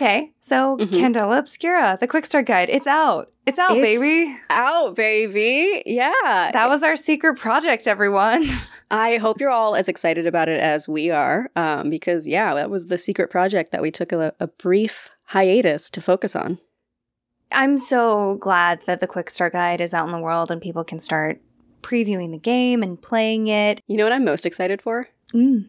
Okay, 0.00 0.32
so 0.40 0.78
Mhm. 0.78 0.88
Candela 0.92 1.38
Obscura, 1.38 1.98
the 2.00 2.06
quick 2.08 2.24
start 2.24 2.46
guide. 2.46 2.70
It's 2.70 2.86
out. 2.86 3.30
It's 3.44 3.58
out, 3.58 3.76
It's- 3.76 3.98
baby. 3.98 4.34
Out, 4.48 4.96
baby. 4.96 5.82
Yeah. 5.84 6.10
That 6.22 6.70
was 6.70 6.82
our 6.82 6.96
secret 6.96 7.38
project, 7.38 7.86
everyone. 7.86 8.44
I 8.90 9.18
hope 9.18 9.40
you're 9.42 9.50
all 9.50 9.76
as 9.76 9.88
excited 9.88 10.26
about 10.26 10.48
it 10.48 10.58
as 10.58 10.88
we 10.88 11.10
are, 11.10 11.50
um, 11.54 11.90
because 11.90 12.26
yeah, 12.26 12.54
that 12.54 12.70
was 12.70 12.86
the 12.86 12.96
secret 12.96 13.28
project 13.28 13.72
that 13.72 13.82
we 13.82 13.90
took 13.90 14.10
a, 14.10 14.32
a 14.40 14.46
brief 14.46 15.10
hiatus 15.24 15.90
to 15.90 16.00
focus 16.00 16.34
on. 16.34 16.58
I'm 17.52 17.76
so 17.76 18.36
glad 18.40 18.80
that 18.86 19.00
the 19.00 19.06
quick 19.06 19.28
start 19.28 19.52
guide 19.52 19.82
is 19.82 19.92
out 19.92 20.06
in 20.06 20.12
the 20.12 20.18
world 20.18 20.50
and 20.50 20.62
people 20.62 20.82
can 20.82 20.98
start 21.00 21.42
previewing 21.82 22.30
the 22.30 22.38
game 22.38 22.82
and 22.82 23.00
playing 23.00 23.48
it. 23.48 23.82
You 23.86 23.98
know 23.98 24.04
what 24.04 24.14
I'm 24.14 24.24
most 24.24 24.46
excited 24.46 24.80
for? 24.80 25.08
Mm. 25.34 25.66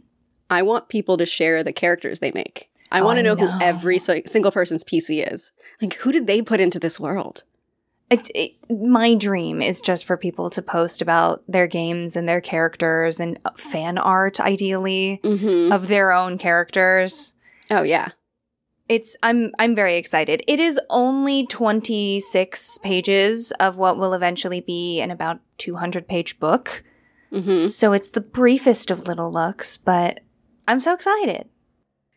I 0.50 0.62
want 0.62 0.88
people 0.88 1.18
to 1.18 1.26
share 1.26 1.64
the 1.64 1.74
characters 1.74 2.20
they 2.22 2.32
make. 2.32 2.70
I 2.92 3.02
want 3.02 3.18
to 3.18 3.24
know, 3.24 3.36
who 3.36 3.50
every 3.62 4.00
si- 4.00 4.24
single 4.26 4.52
person's 4.52 4.84
PC 4.84 5.32
is. 5.32 5.52
Like, 5.82 5.94
who 5.96 6.12
did 6.12 6.28
they 6.28 6.42
put 6.42 6.60
into 6.62 6.80
this 6.80 7.00
world? 7.00 7.44
It, 8.10 8.30
it, 8.36 8.52
my 8.70 9.16
dream 9.16 9.62
is 9.62 9.80
just 9.80 10.04
for 10.06 10.18
people 10.18 10.50
to 10.50 10.62
post 10.62 11.02
about 11.02 11.44
their 11.48 11.66
games 11.68 12.18
and 12.18 12.28
their 12.28 12.42
characters 12.42 13.22
and 13.22 13.40
uh, 13.46 13.52
fan 13.56 13.98
art, 13.98 14.40
ideally, 14.42 15.22
Mm-hmm. 15.24 15.72
of 15.72 15.88
their 15.88 16.12
own 16.12 16.38
characters. 16.38 17.34
Oh 17.70 17.84
yeah. 17.84 18.10
It's 18.90 19.16
I'm 19.24 19.54
I'm 19.58 19.74
very 19.76 19.96
excited. 19.96 20.44
It 20.46 20.60
is 20.60 20.78
only 20.90 21.46
26 21.46 22.78
pages 22.80 23.52
of 23.60 23.78
what 23.78 23.98
will 23.98 24.14
eventually 24.14 24.60
be 24.60 25.00
an 25.00 25.12
about 25.12 25.40
200 25.60 26.08
page 26.10 26.38
book. 26.40 26.84
hmm 27.32 27.54
So 27.54 27.94
it's 27.94 28.10
the 28.10 28.20
briefest 28.20 28.92
of 28.92 29.08
little 29.08 29.32
looks, 29.32 29.78
but 29.78 30.20
I'm 30.68 30.82
so 30.82 30.94
excited. 30.94 31.48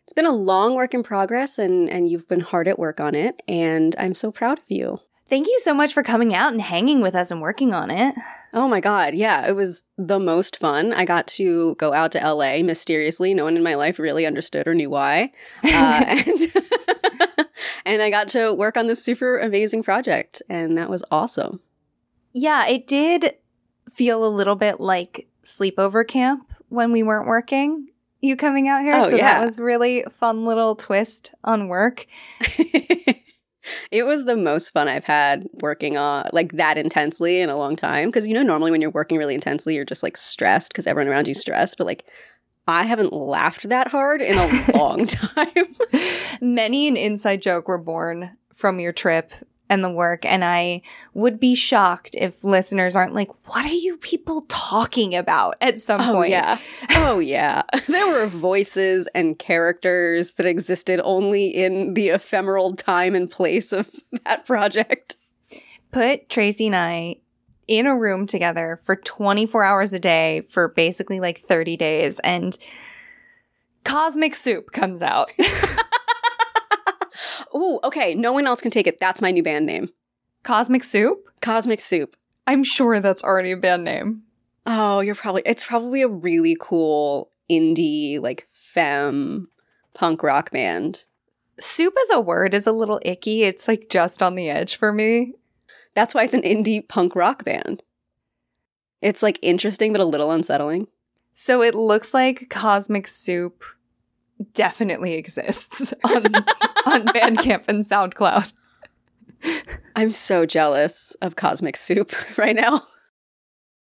It's 0.04 0.12
been 0.12 0.26
a 0.26 0.32
long 0.32 0.74
work 0.74 0.92
in 0.92 1.02
progress, 1.02 1.58
and 1.58 1.88
and 1.88 2.10
you've 2.10 2.28
been 2.28 2.40
hard 2.40 2.68
at 2.68 2.78
work 2.78 3.00
on 3.00 3.14
it, 3.14 3.42
and 3.48 3.96
I'm 3.98 4.14
so 4.14 4.30
proud 4.30 4.58
of 4.58 4.64
you. 4.68 5.00
Thank 5.30 5.46
you 5.46 5.58
so 5.60 5.72
much 5.72 5.94
for 5.94 6.02
coming 6.02 6.34
out 6.34 6.52
and 6.52 6.60
hanging 6.60 7.00
with 7.00 7.14
us 7.14 7.30
and 7.30 7.40
working 7.40 7.72
on 7.72 7.90
it. 7.90 8.14
Oh 8.52 8.68
my 8.68 8.80
god, 8.80 9.14
yeah, 9.14 9.46
it 9.46 9.56
was 9.56 9.84
the 9.96 10.20
most 10.20 10.58
fun. 10.58 10.92
I 10.92 11.06
got 11.06 11.26
to 11.28 11.74
go 11.76 11.94
out 11.94 12.12
to 12.12 12.18
LA 12.18 12.62
mysteriously. 12.62 13.32
No 13.32 13.44
one 13.44 13.56
in 13.56 13.62
my 13.62 13.74
life 13.74 13.98
really 13.98 14.26
understood 14.26 14.68
or 14.68 14.74
knew 14.74 14.90
why. 14.90 15.32
Uh, 15.64 16.04
and, 16.26 16.40
and 17.86 18.02
I 18.02 18.10
got 18.10 18.28
to 18.28 18.52
work 18.52 18.76
on 18.76 18.86
this 18.86 19.02
super 19.02 19.38
amazing 19.38 19.82
project, 19.82 20.42
and 20.50 20.76
that 20.76 20.90
was 20.90 21.02
awesome. 21.10 21.60
Yeah, 22.34 22.66
it 22.66 22.86
did 22.86 23.36
feel 23.88 24.24
a 24.24 24.28
little 24.28 24.56
bit 24.56 24.80
like 24.80 25.28
sleepover 25.42 26.06
camp 26.06 26.52
when 26.68 26.92
we 26.92 27.02
weren't 27.02 27.26
working. 27.26 27.88
You 28.24 28.36
coming 28.36 28.68
out 28.68 28.80
here, 28.80 28.94
Oh, 28.94 29.10
so 29.10 29.16
yeah. 29.16 29.38
that 29.38 29.44
was 29.44 29.58
really 29.58 30.02
fun 30.18 30.46
little 30.46 30.74
twist 30.74 31.30
on 31.44 31.68
work. 31.68 32.06
it 33.90 34.04
was 34.06 34.24
the 34.24 34.34
most 34.36 34.70
fun 34.70 34.88
I've 34.88 35.04
had 35.04 35.46
working 35.60 35.98
on 35.98 36.28
like 36.32 36.52
that 36.52 36.78
intensely 36.78 37.40
in 37.40 37.50
a 37.50 37.56
long 37.56 37.76
time. 37.76 38.08
Because 38.08 38.26
you 38.26 38.32
know, 38.32 38.42
normally 38.42 38.70
when 38.70 38.80
you're 38.80 38.90
working 38.90 39.18
really 39.18 39.34
intensely, 39.34 39.74
you're 39.74 39.84
just 39.84 40.02
like 40.02 40.16
stressed 40.16 40.72
because 40.72 40.86
everyone 40.86 41.12
around 41.12 41.28
you 41.28 41.34
stressed. 41.34 41.76
But 41.76 41.86
like, 41.86 42.06
I 42.66 42.84
haven't 42.84 43.12
laughed 43.12 43.68
that 43.68 43.88
hard 43.88 44.22
in 44.22 44.38
a 44.38 44.72
long 44.74 45.06
time. 45.06 45.76
Many 46.40 46.88
an 46.88 46.96
inside 46.96 47.42
joke 47.42 47.68
were 47.68 47.76
born 47.76 48.38
from 48.54 48.80
your 48.80 48.92
trip 48.92 49.32
and 49.70 49.82
the 49.82 49.90
work, 49.90 50.24
and 50.24 50.44
I 50.44 50.82
would 51.14 51.40
be 51.40 51.54
shocked 51.54 52.14
if 52.18 52.44
listeners 52.44 52.94
aren't 52.94 53.14
like, 53.14 53.30
"What 53.48 53.64
are 53.64 53.74
you 53.74 53.96
people 53.96 54.44
talking 54.48 55.14
about?" 55.14 55.56
At 55.60 55.80
some 55.80 56.00
Oh 56.00 56.14
point, 56.14 56.30
yeah. 56.30 56.58
Oh 56.90 57.18
yeah. 57.18 57.62
There 57.88 58.08
were 58.08 58.26
voices 58.26 59.08
and 59.14 59.38
characters 59.38 60.34
that 60.34 60.46
existed 60.46 61.00
only 61.04 61.46
in 61.46 61.94
the 61.94 62.08
ephemeral 62.10 62.76
time 62.76 63.14
and 63.14 63.30
place 63.30 63.72
of 63.72 63.90
that 64.24 64.46
project. 64.46 65.16
put 65.90 66.28
Tracey 66.28 66.66
and 66.66 66.76
I 66.76 67.16
in 67.66 67.86
a 67.86 67.96
room 67.96 68.26
together 68.26 68.78
for 68.84 68.96
24 68.96 69.64
hours 69.64 69.92
a 69.94 69.98
day 69.98 70.42
for 70.50 70.68
basically 70.68 71.20
like 71.20 71.40
30 71.40 71.76
days 71.78 72.18
and 72.20 72.58
Cosmic 73.84 74.34
Soup 74.34 74.70
comes 74.72 75.02
out. 75.02 75.30
Ooh, 77.56 77.78
okay. 77.84 78.14
No 78.14 78.32
one 78.32 78.46
else 78.46 78.60
can 78.60 78.70
take 78.70 78.86
it. 78.86 79.00
That's 79.00 79.22
my 79.22 79.30
new 79.30 79.42
band 79.42 79.66
name. 79.66 79.90
Cosmic 80.42 80.84
Soup? 80.84 81.18
Cosmic 81.40 81.80
Soup. 81.80 82.14
I'm 82.46 82.62
sure 82.62 83.00
that's 83.00 83.24
already 83.24 83.52
a 83.52 83.56
band 83.56 83.84
name. 83.84 84.22
Oh, 84.66 85.00
you're 85.00 85.14
probably 85.14 85.42
it's 85.44 85.64
probably 85.64 86.02
a 86.02 86.08
really 86.08 86.56
cool 86.58 87.30
indie 87.50 88.20
like 88.20 88.46
femme 88.50 89.48
punk 89.94 90.22
rock 90.22 90.50
band. 90.50 91.04
Soup 91.60 91.94
as 92.02 92.10
a 92.10 92.20
word 92.20 92.54
is 92.54 92.66
a 92.66 92.72
little 92.72 93.00
icky. 93.02 93.44
It's 93.44 93.68
like 93.68 93.88
just 93.88 94.22
on 94.22 94.34
the 94.34 94.50
edge 94.50 94.76
for 94.76 94.92
me. 94.92 95.34
That's 95.94 96.14
why 96.14 96.24
it's 96.24 96.34
an 96.34 96.42
indie 96.42 96.86
punk 96.86 97.14
rock 97.14 97.44
band. 97.44 97.82
It's 99.00 99.22
like 99.22 99.38
interesting 99.42 99.92
but 99.92 100.00
a 100.00 100.06
little 100.06 100.30
unsettling. 100.30 100.88
So 101.34 101.62
it 101.62 101.74
looks 101.74 102.14
like 102.14 102.48
Cosmic 102.48 103.06
Soup 103.06 103.64
definitely 104.52 105.14
exists 105.14 105.92
on 106.04 106.26
on 106.86 107.06
Bandcamp 107.06 107.64
and 107.68 107.82
SoundCloud. 107.82 108.52
I'm 109.96 110.10
so 110.10 110.46
jealous 110.46 111.14
of 111.22 111.36
Cosmic 111.36 111.76
Soup 111.76 112.12
right 112.38 112.56
now. 112.56 112.82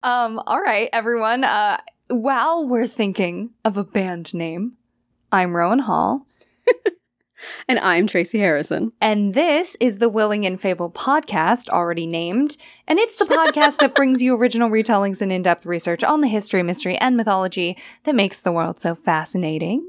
Um, 0.03 0.41
all 0.47 0.61
right, 0.61 0.89
everyone. 0.93 1.45
Uh, 1.45 1.79
while 2.09 2.67
we're 2.67 2.87
thinking 2.87 3.51
of 3.65 3.77
a 3.77 3.85
band 3.85 4.33
name, 4.33 4.75
I'm 5.31 5.55
Rowan 5.55 5.81
Hall, 5.81 6.27
And 7.69 7.79
I'm 7.79 8.07
Tracey 8.07 8.39
Harrison. 8.39 8.93
and 9.01 9.33
this 9.35 9.77
is 9.81 9.99
the 9.99 10.09
Willing 10.11 10.45
and 10.45 10.61
Fable 10.61 10.91
podcast, 10.91 11.69
already 11.71 12.07
named. 12.07 12.57
And 12.87 12.99
it's 12.99 13.17
the 13.17 13.25
podcast 13.25 13.79
that 13.79 13.95
brings 13.95 14.21
you 14.21 14.35
original 14.37 14.69
retellings 14.69 15.21
and 15.23 15.33
in 15.33 15.43
depth 15.43 15.65
research 15.65 16.05
on 16.05 16.21
the 16.21 16.29
history, 16.29 16.63
mystery, 16.63 16.97
and 16.99 17.17
mythology 17.17 17.79
that 18.05 18.15
makes 18.15 18.43
the 18.43 18.53
world 18.53 18.79
so 18.81 18.95
fascinating. 18.95 19.87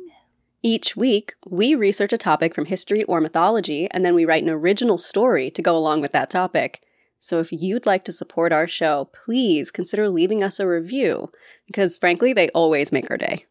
Each 0.64 0.96
week, 0.96 1.34
we 1.48 1.74
research 1.74 2.14
a 2.14 2.20
topic 2.20 2.54
from 2.54 2.66
history 2.66 3.04
or 3.04 3.20
mythology, 3.20 3.88
and 3.90 4.06
then 4.06 4.14
we 4.14 4.26
write 4.26 4.44
an 4.44 4.50
original 4.50 5.00
story 5.00 5.50
to 5.52 5.62
go 5.62 5.76
along 5.76 6.02
with 6.02 6.12
that 6.12 6.30
topic. 6.30 6.84
So 7.20 7.40
if 7.40 7.52
you'd 7.52 7.88
like 7.88 8.04
to 8.06 8.12
support 8.12 8.54
our 8.54 8.68
show, 8.68 9.10
please 9.26 9.72
consider 9.72 10.10
leaving 10.10 10.44
us 10.44 10.60
a 10.60 10.68
review, 10.68 11.32
because 11.66 11.98
frankly, 11.98 12.34
they 12.34 12.50
always 12.50 12.92
make 12.92 13.10
our 13.10 13.18
day. 13.18 13.46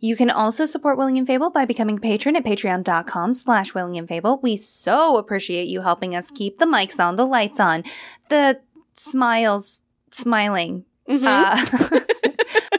You 0.00 0.16
can 0.16 0.30
also 0.30 0.64
support 0.64 0.96
Willing 0.96 1.18
and 1.18 1.26
Fable 1.26 1.50
by 1.50 1.64
becoming 1.64 1.96
a 1.96 2.00
patron 2.00 2.36
at 2.36 2.44
patreon.com 2.44 3.34
slash 3.34 3.74
Willing 3.74 3.96
and 3.96 4.06
Fable. 4.06 4.38
We 4.42 4.56
so 4.56 5.16
appreciate 5.16 5.66
you 5.66 5.80
helping 5.80 6.14
us 6.14 6.30
keep 6.30 6.58
the 6.58 6.66
mics 6.66 7.02
on, 7.02 7.16
the 7.16 7.26
lights 7.26 7.58
on, 7.58 7.84
the 8.28 8.60
smiles 8.94 9.82
smiling. 10.10 10.84
Uh, 11.08 11.64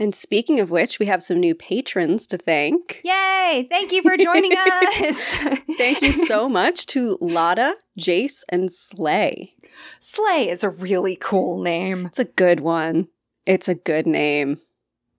and 0.00 0.14
speaking 0.14 0.60
of 0.60 0.70
which, 0.70 0.98
we 0.98 1.04
have 1.06 1.22
some 1.22 1.38
new 1.38 1.54
patrons 1.54 2.26
to 2.28 2.38
thank. 2.38 3.02
Yay! 3.04 3.66
Thank 3.68 3.92
you 3.92 4.00
for 4.00 4.16
joining 4.16 4.52
us. 4.56 5.36
Thank 5.76 6.00
you 6.00 6.14
so 6.14 6.48
much 6.48 6.86
to 6.86 7.18
Lotta, 7.20 7.76
Jace, 7.98 8.42
and 8.48 8.72
Slay. 8.72 9.54
Slay 10.00 10.48
is 10.48 10.64
a 10.64 10.70
really 10.70 11.16
cool 11.16 11.60
name. 11.60 12.06
It's 12.06 12.18
a 12.18 12.24
good 12.24 12.60
one. 12.60 13.08
It's 13.44 13.68
a 13.68 13.74
good 13.74 14.06
name. 14.06 14.60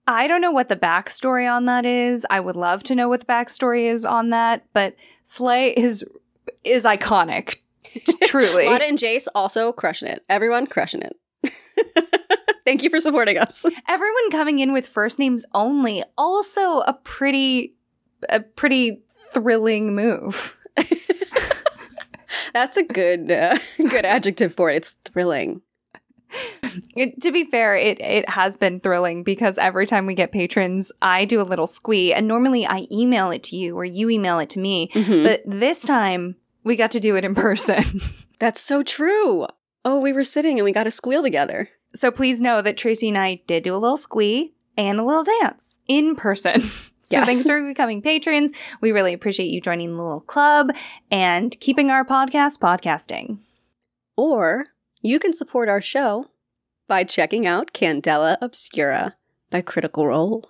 I 0.08 0.26
don't 0.26 0.40
know 0.40 0.50
what 0.50 0.68
the 0.68 0.76
backstory 0.76 1.48
on 1.48 1.66
that 1.66 1.86
is. 1.86 2.26
I 2.28 2.40
would 2.40 2.56
love 2.56 2.82
to 2.84 2.96
know 2.96 3.08
what 3.08 3.20
the 3.20 3.26
backstory 3.26 3.84
is 3.84 4.04
on 4.04 4.30
that, 4.30 4.64
but 4.72 4.96
Slay 5.22 5.70
is 5.70 6.04
is 6.64 6.84
iconic. 6.84 7.58
Truly. 8.24 8.66
Lotta 8.66 8.86
and 8.86 8.98
Jace 8.98 9.28
also 9.32 9.72
crushing 9.72 10.08
it. 10.08 10.24
Everyone 10.28 10.66
crushing 10.66 11.02
it. 11.02 11.16
Thank 12.72 12.82
you 12.84 12.88
for 12.88 13.00
supporting 13.00 13.36
us. 13.36 13.66
Everyone 13.86 14.30
coming 14.30 14.58
in 14.58 14.72
with 14.72 14.86
first 14.88 15.18
names 15.18 15.44
only, 15.52 16.02
also 16.16 16.78
a 16.80 16.94
pretty 17.04 17.74
a 18.30 18.40
pretty 18.40 19.02
thrilling 19.34 19.94
move. 19.94 20.58
That's 22.54 22.78
a 22.78 22.82
good 22.82 23.30
uh, 23.30 23.58
good 23.76 24.06
adjective 24.06 24.54
for 24.54 24.70
it. 24.70 24.76
It's 24.76 24.92
thrilling. 25.04 25.60
It- 26.96 27.20
to 27.20 27.30
be 27.30 27.44
fair, 27.44 27.76
it 27.76 28.00
it 28.00 28.26
has 28.30 28.56
been 28.56 28.80
thrilling 28.80 29.22
because 29.22 29.58
every 29.58 29.84
time 29.84 30.06
we 30.06 30.14
get 30.14 30.32
patrons, 30.32 30.90
I 31.02 31.26
do 31.26 31.42
a 31.42 31.44
little 31.44 31.66
squee, 31.66 32.14
and 32.14 32.26
normally 32.26 32.66
I 32.66 32.86
email 32.90 33.30
it 33.30 33.42
to 33.44 33.56
you 33.56 33.76
or 33.76 33.84
you 33.84 34.08
email 34.08 34.38
it 34.38 34.48
to 34.50 34.58
me. 34.58 34.88
Mhm. 34.94 35.24
But 35.24 35.42
this 35.44 35.82
time 35.82 36.36
we 36.64 36.76
got 36.76 36.90
to 36.92 37.00
do 37.00 37.16
it 37.16 37.24
in 37.24 37.34
person. 37.34 37.84
That's 38.38 38.62
so 38.62 38.82
true. 38.82 39.46
Oh, 39.84 40.00
we 40.00 40.14
were 40.14 40.24
sitting 40.24 40.58
and 40.58 40.64
we 40.64 40.72
got 40.72 40.86
a 40.86 40.90
squeal 40.90 41.22
together. 41.22 41.68
So 41.94 42.10
please 42.10 42.40
know 42.40 42.62
that 42.62 42.76
Tracey 42.76 43.08
and 43.08 43.18
I 43.18 43.42
did 43.46 43.62
do 43.64 43.74
a 43.74 43.76
little 43.78 43.96
squee 43.96 44.54
and 44.76 44.98
a 44.98 45.04
little 45.04 45.24
dance 45.24 45.78
in 45.88 46.16
person. 46.16 46.60
so 46.60 46.88
Yes. 47.10 47.26
thanks 47.26 47.46
for 47.46 47.62
becoming 47.66 48.00
patrons. 48.00 48.52
We 48.80 48.92
really 48.92 49.12
appreciate 49.12 49.48
you 49.50 49.60
joining 49.60 49.94
the 49.96 50.02
little 50.02 50.20
club 50.20 50.70
and 51.10 51.58
keeping 51.60 51.90
our 51.90 52.04
podcast 52.04 52.58
podcasting. 52.58 53.38
Or 54.16 54.64
you 55.02 55.18
can 55.18 55.32
support 55.32 55.68
our 55.68 55.80
show 55.80 56.26
by 56.88 57.04
checking 57.04 57.46
out 57.46 57.72
Candela 57.72 58.36
Obscura 58.40 59.16
by 59.50 59.60
Critical 59.60 60.06
Role. 60.06 60.48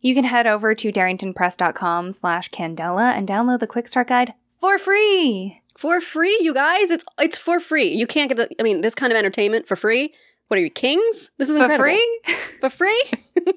You 0.00 0.14
can 0.14 0.24
head 0.24 0.46
over 0.46 0.74
to 0.74 0.90
darringtonpress.com 0.92 2.12
slash 2.12 2.48
Candela 2.50 3.12
and 3.14 3.28
download 3.28 3.60
the 3.60 3.66
Quick 3.66 3.88
Start 3.88 4.08
Guide 4.08 4.32
for 4.58 4.78
free. 4.78 5.60
For 5.76 6.00
free, 6.00 6.38
you 6.40 6.52
guys. 6.54 6.90
It's 6.90 7.04
it's 7.18 7.38
for 7.38 7.60
free. 7.60 7.88
You 7.88 8.06
can't 8.06 8.28
get 8.28 8.36
the 8.36 8.48
I 8.58 8.62
mean, 8.62 8.80
this 8.80 8.94
kind 8.94 9.12
of 9.12 9.18
entertainment 9.18 9.66
for 9.68 9.76
free. 9.76 10.12
What 10.50 10.58
are 10.58 10.62
you, 10.62 10.70
kings? 10.70 11.30
This 11.38 11.48
is 11.48 11.56
For 11.56 11.62
incredible. 11.62 11.84
free? 11.84 12.20
For 12.60 12.70
free? 12.70 13.04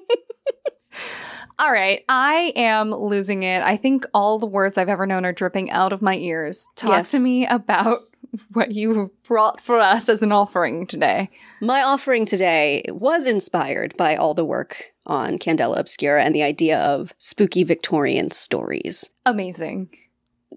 All 1.58 1.72
right, 1.72 2.04
I 2.08 2.52
am 2.54 2.92
losing 2.92 3.42
it. 3.42 3.62
I 3.62 3.76
think 3.76 4.06
all 4.14 4.38
the 4.38 4.46
words 4.46 4.78
I've 4.78 4.88
ever 4.88 5.04
known 5.04 5.24
are 5.24 5.32
dripping 5.32 5.72
out 5.72 5.92
of 5.92 6.02
my 6.02 6.16
ears. 6.16 6.68
Talk 6.76 6.90
Yes. 6.90 7.10
to 7.10 7.18
me 7.18 7.46
about 7.48 8.02
what 8.52 8.70
you 8.70 9.12
brought 9.26 9.60
for 9.60 9.80
us 9.80 10.08
as 10.08 10.22
an 10.22 10.30
offering 10.30 10.86
today. 10.86 11.30
My 11.60 11.82
offering 11.82 12.26
today 12.26 12.84
was 12.88 13.26
inspired 13.26 13.96
by 13.96 14.14
all 14.14 14.34
the 14.34 14.44
work 14.44 14.84
on 15.04 15.36
Candela 15.40 15.76
Obscura 15.78 16.22
and 16.22 16.32
the 16.32 16.44
idea 16.44 16.78
of 16.78 17.12
spooky 17.18 17.64
Victorian 17.64 18.30
stories. 18.30 19.10
Amazing. 19.26 19.88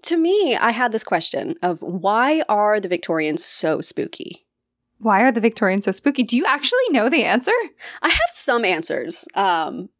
To 0.02 0.16
me, 0.16 0.54
I 0.56 0.70
had 0.70 0.92
this 0.92 1.02
question 1.02 1.56
of 1.64 1.80
why 1.82 2.42
are 2.48 2.78
the 2.78 2.86
Victorians 2.88 3.44
so 3.44 3.80
spooky? 3.80 4.44
Why 4.98 5.22
are 5.22 5.32
the 5.32 5.40
Victorians 5.40 5.84
so 5.84 5.92
spooky? 5.92 6.22
Do 6.22 6.36
you 6.36 6.44
actually 6.44 6.88
know 6.90 7.08
the 7.08 7.24
answer? 7.24 7.52
I 8.02 8.08
have 8.08 8.30
some 8.30 8.64
answers. 8.64 9.26
Um, 9.34 9.90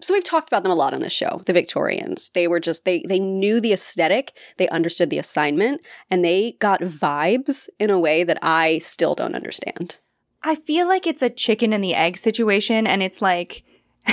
so 0.00 0.14
we've 0.14 0.24
talked 0.24 0.48
about 0.48 0.62
them 0.62 0.72
a 0.72 0.76
lot 0.76 0.94
on 0.94 1.00
this 1.00 1.12
show. 1.12 1.40
The 1.46 1.52
Victorians, 1.52 2.30
they 2.30 2.46
were 2.46 2.60
just 2.60 2.84
they 2.84 3.02
they 3.08 3.18
knew 3.18 3.60
the 3.60 3.72
aesthetic, 3.72 4.32
they 4.56 4.68
understood 4.68 5.10
the 5.10 5.18
assignment, 5.18 5.80
and 6.10 6.24
they 6.24 6.52
got 6.60 6.80
vibes 6.80 7.68
in 7.78 7.90
a 7.90 7.98
way 7.98 8.22
that 8.24 8.38
I 8.42 8.78
still 8.78 9.14
don't 9.14 9.34
understand. 9.34 9.98
I 10.42 10.54
feel 10.54 10.86
like 10.86 11.06
it's 11.06 11.22
a 11.22 11.30
chicken 11.30 11.72
and 11.72 11.82
the 11.82 11.94
egg 11.94 12.16
situation, 12.16 12.86
and 12.86 13.02
it's 13.02 13.20
like, 13.20 13.64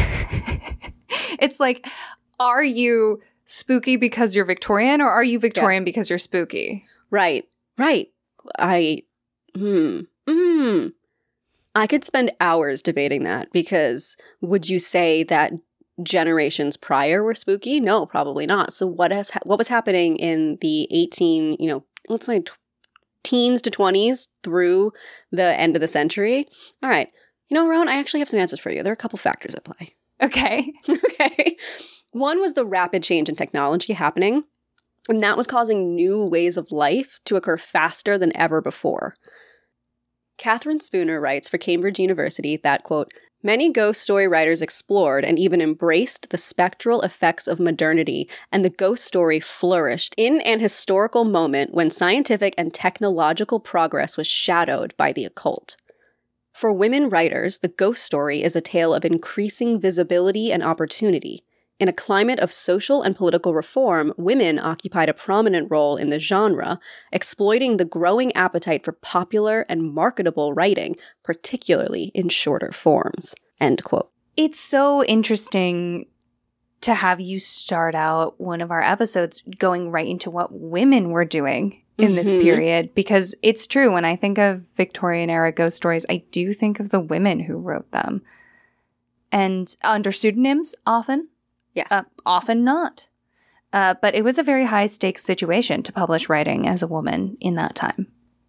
it's 1.40 1.60
like, 1.60 1.86
are 2.40 2.64
you 2.64 3.22
spooky 3.46 3.96
because 3.96 4.36
you're 4.36 4.46
Victorian, 4.46 5.02
or 5.02 5.10
are 5.10 5.24
you 5.24 5.38
Victorian 5.38 5.84
because 5.84 6.10
you're 6.10 6.18
spooky? 6.18 6.86
Right, 7.12 7.48
right. 7.78 8.12
I, 8.58 9.04
hmm, 9.56 10.00
hmm. 10.28 10.88
I 11.74 11.88
could 11.88 12.06
spend 12.06 12.32
hours 12.40 12.82
debating 12.82 13.24
that 13.24 13.52
because 13.52 14.16
would 14.42 14.70
you 14.70 14.80
say 14.80 15.24
that 15.24 15.52
generations 16.04 16.78
prior 16.78 17.24
were 17.24 17.36
spooky? 17.36 17.80
No, 17.80 18.06
probably 18.06 18.46
not. 18.46 18.74
So 18.74 18.88
what 18.88 19.12
has 19.12 19.32
ha- 19.32 19.42
what 19.44 19.58
was 19.58 19.68
happening 19.68 20.18
in 20.18 20.58
the 20.62 20.88
eighteen, 20.92 21.58
you 21.60 21.68
know, 21.68 21.84
let's 22.08 22.26
say 22.26 22.44
teens 23.24 23.62
to 23.64 23.72
twenties 23.72 24.30
through 24.44 24.94
the 25.32 25.60
end 25.60 25.76
of 25.76 25.82
the 25.82 25.88
century? 25.88 26.48
All 26.82 26.90
right, 26.90 27.10
you 27.50 27.56
know, 27.56 27.68
Rowan, 27.68 27.90
I 27.90 27.98
actually 27.98 28.22
have 28.22 28.30
some 28.30 28.40
answers 28.40 28.60
for 28.60 28.72
you. 28.72 28.84
There 28.84 28.92
are 28.92 28.94
a 28.94 28.98
couple 28.98 29.18
factors 29.18 29.56
at 29.56 29.66
play. 29.66 29.96
Okay. 30.22 30.72
okay. 30.90 31.58
One 32.12 32.40
was 32.40 32.54
the 32.54 32.66
rapid 32.66 33.04
change 33.04 33.28
in 33.28 33.36
technology 33.36 33.94
happening, 33.94 34.44
and 35.10 35.20
that 35.22 35.38
was 35.38 35.48
causing 35.48 35.94
new 35.94 36.26
ways 36.26 36.58
of 36.58 36.72
life 36.72 37.20
to 37.26 37.36
occur 37.36 37.58
faster 37.58 38.18
than 38.18 38.36
ever 38.36 38.62
before. 38.62 39.16
Catherine 40.38 40.80
Spooner 40.80 41.20
writes 41.20 41.48
for 41.48 41.58
Cambridge 41.58 42.00
University 42.00 42.58
that, 42.58 42.84
quote, 42.84 43.14
Many 43.46 43.72
ghost 43.72 44.02
story 44.02 44.28
writers 44.28 44.64
explored 44.64 45.24
and 45.24 45.38
even 45.38 45.62
embraced 45.62 46.32
the 46.32 46.38
spectral 46.38 47.02
effects 47.04 47.48
of 47.48 47.60
modernity, 47.60 48.28
and 48.52 48.66
the 48.66 48.72
ghost 48.72 49.06
story 49.06 49.40
flourished 49.40 50.16
in 50.18 50.42
an 50.42 50.60
historical 50.60 51.26
moment 51.26 51.72
when 51.72 51.92
scientific 51.92 52.56
and 52.58 52.74
technological 52.74 53.60
progress 53.60 54.18
was 54.18 54.26
shadowed 54.26 54.98
by 54.98 55.14
the 55.14 55.26
occult. 55.26 55.78
For 56.54 56.72
women 56.72 57.08
writers, 57.08 57.60
the 57.60 57.68
ghost 57.68 58.04
story 58.04 58.42
is 58.42 58.56
a 58.56 58.62
tale 58.62 58.96
of 58.96 59.06
increasing 59.06 59.80
visibility 59.80 60.52
and 60.52 60.64
opportunity. 60.64 61.45
In 61.78 61.90
a 61.90 61.94
climate 61.94 62.40
of 62.40 62.54
social 62.54 63.02
and 63.02 63.16
political 63.18 63.54
reform, 63.54 64.14
women 64.18 64.60
occupied 64.60 65.10
a 65.10 65.14
prominent 65.14 65.70
role 65.70 65.98
in 65.98 66.10
the 66.10 66.20
genre, 66.20 66.80
exploiting 67.12 67.76
the 67.78 67.84
growing 67.86 68.34
appetite 68.34 68.86
for 68.86 68.94
popular 68.94 69.66
and 69.68 69.94
marketable 69.94 70.54
writing, 70.54 70.96
particularly 71.24 72.12
in 72.14 72.30
shorter 72.30 72.72
forms. 72.72 73.36
End 73.60 73.84
quote. 73.84 74.10
It's 74.38 74.60
so 74.60 75.04
interesting 75.04 76.06
to 76.82 76.94
have 76.94 77.20
you 77.20 77.40
start 77.40 77.96
out 77.96 78.40
one 78.40 78.62
of 78.62 78.72
our 78.72 78.82
episodes 78.82 79.42
going 79.58 79.92
right 79.92 80.08
into 80.08 80.30
what 80.30 80.54
women 80.54 81.10
were 81.10 81.26
doing 81.26 81.82
in 81.98 82.16
this 82.16 82.34
Mhm. 82.34 82.42
period 82.42 82.94
because 82.94 83.34
it's 83.42 83.66
true 83.66 83.92
when 83.92 84.06
I 84.06 84.16
think 84.16 84.38
of 84.38 84.64
Victorian 84.76 85.30
era 85.30 85.52
ghost 85.52 85.78
stories 85.78 86.06
I 86.10 86.24
do 86.32 86.54
think 86.54 86.80
of 86.80 86.90
the 86.90 87.00
women 87.00 87.40
who 87.40 87.58
wrote 87.58 87.92
them 87.92 88.22
and 89.32 89.74
under 89.84 90.12
pseudonyms 90.12 90.76
often 90.86 91.30
Yes. 91.76 91.92
uh, 91.92 92.04
often 92.26 92.64
not 92.64 93.08
uh, 93.74 93.94
but 94.02 94.16
it 94.16 94.24
was 94.24 94.40
a 94.40 94.44
very 94.44 94.66
high 94.66 94.88
stakes 94.88 95.24
situation 95.24 95.84
to 95.84 95.92
publish 95.92 96.30
writing 96.30 96.68
as 96.68 96.82
a 96.82 96.88
woman 96.88 97.38
in 97.40 97.56
that 97.56 97.76
time 97.76 98.08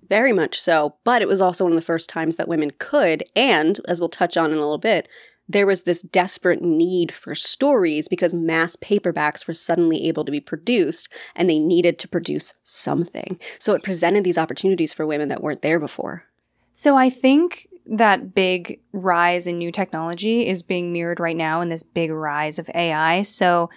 Very 0.08 0.32
much 0.32 0.60
so. 0.60 0.94
But 1.04 1.22
it 1.22 1.28
was 1.28 1.42
also 1.42 1.64
one 1.64 1.72
of 1.72 1.76
the 1.76 1.84
first 1.84 2.08
times 2.08 2.36
that 2.36 2.48
women 2.48 2.72
could, 2.78 3.24
and 3.34 3.80
as 3.88 4.00
we'll 4.00 4.08
touch 4.08 4.36
on 4.36 4.52
in 4.52 4.58
a 4.58 4.60
little 4.60 4.78
bit, 4.78 5.08
there 5.48 5.66
was 5.66 5.82
this 5.82 6.02
desperate 6.02 6.62
need 6.62 7.12
for 7.12 7.34
stories 7.34 8.08
because 8.08 8.34
mass 8.34 8.76
paperbacks 8.76 9.46
were 9.46 9.54
suddenly 9.54 10.08
able 10.08 10.24
to 10.24 10.32
be 10.32 10.40
produced 10.40 11.08
and 11.34 11.48
they 11.48 11.58
needed 11.58 11.98
to 12.00 12.08
produce 12.08 12.54
something. 12.62 13.38
So 13.58 13.74
it 13.74 13.82
presented 13.82 14.24
these 14.24 14.38
opportunities 14.38 14.92
for 14.92 15.06
women 15.06 15.28
that 15.28 15.42
weren't 15.42 15.62
there 15.62 15.78
before. 15.78 16.24
So 16.72 16.96
I 16.96 17.10
think 17.10 17.68
that 17.88 18.34
big 18.34 18.80
rise 18.92 19.46
in 19.46 19.58
new 19.58 19.70
technology 19.70 20.46
is 20.46 20.62
being 20.62 20.92
mirrored 20.92 21.20
right 21.20 21.36
now 21.36 21.60
in 21.60 21.68
this 21.68 21.82
big 21.82 22.10
rise 22.10 22.58
of 22.58 22.68
AI. 22.74 23.22
So 23.22 23.70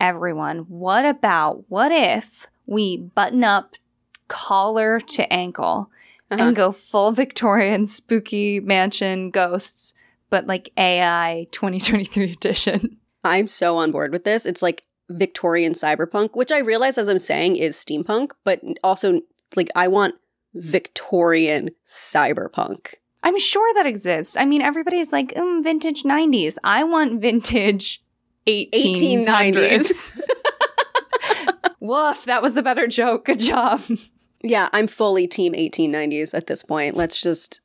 everyone, 0.00 0.58
what 0.68 1.04
about 1.04 1.64
what 1.68 1.90
if 1.92 2.46
we 2.66 2.96
button 2.96 3.44
up 3.44 3.74
collar 4.28 5.00
to 5.00 5.32
ankle 5.32 5.90
Uh-huh. 6.30 6.42
and 6.42 6.56
go 6.56 6.72
full 6.72 7.12
Victorian 7.12 7.86
spooky 7.86 8.58
mansion 8.60 9.30
ghosts, 9.30 9.94
but 10.30 10.46
like 10.46 10.70
AI 10.76 11.46
2023 11.52 12.32
edition? 12.32 12.98
I'm 13.24 13.46
so 13.46 13.76
on 13.78 13.90
board 13.92 14.12
with 14.12 14.24
this. 14.24 14.46
It's 14.46 14.62
like 14.62 14.82
Victorian 15.08 15.72
cyberpunk, 15.72 16.30
which 16.34 16.50
I 16.52 16.58
realize 16.58 16.98
as 16.98 17.08
I'm 17.08 17.18
saying 17.18 17.56
is 17.56 17.76
steampunk, 17.76 18.30
but 18.44 18.60
also 18.82 19.20
like 19.54 19.70
I 19.76 19.86
want 19.88 20.14
Victorian 20.54 21.70
cyberpunk. 21.86 22.94
I'm 23.26 23.40
sure 23.40 23.74
that 23.74 23.86
exists. 23.86 24.36
I 24.36 24.44
mean, 24.44 24.62
everybody's 24.62 25.10
like, 25.10 25.34
mm, 25.34 25.60
vintage 25.64 26.04
90s. 26.04 26.58
I 26.62 26.84
want 26.84 27.20
vintage 27.20 28.00
1890s. 28.46 30.16
Woof, 31.80 32.24
that 32.26 32.40
was 32.40 32.54
the 32.54 32.62
better 32.62 32.86
joke. 32.86 33.24
Good 33.24 33.40
job. 33.40 33.82
Yeah, 34.42 34.68
I'm 34.72 34.86
fully 34.86 35.26
team 35.26 35.54
1890s 35.54 36.34
at 36.34 36.46
this 36.46 36.62
point. 36.62 36.96
Let's 36.96 37.20
just 37.20 37.60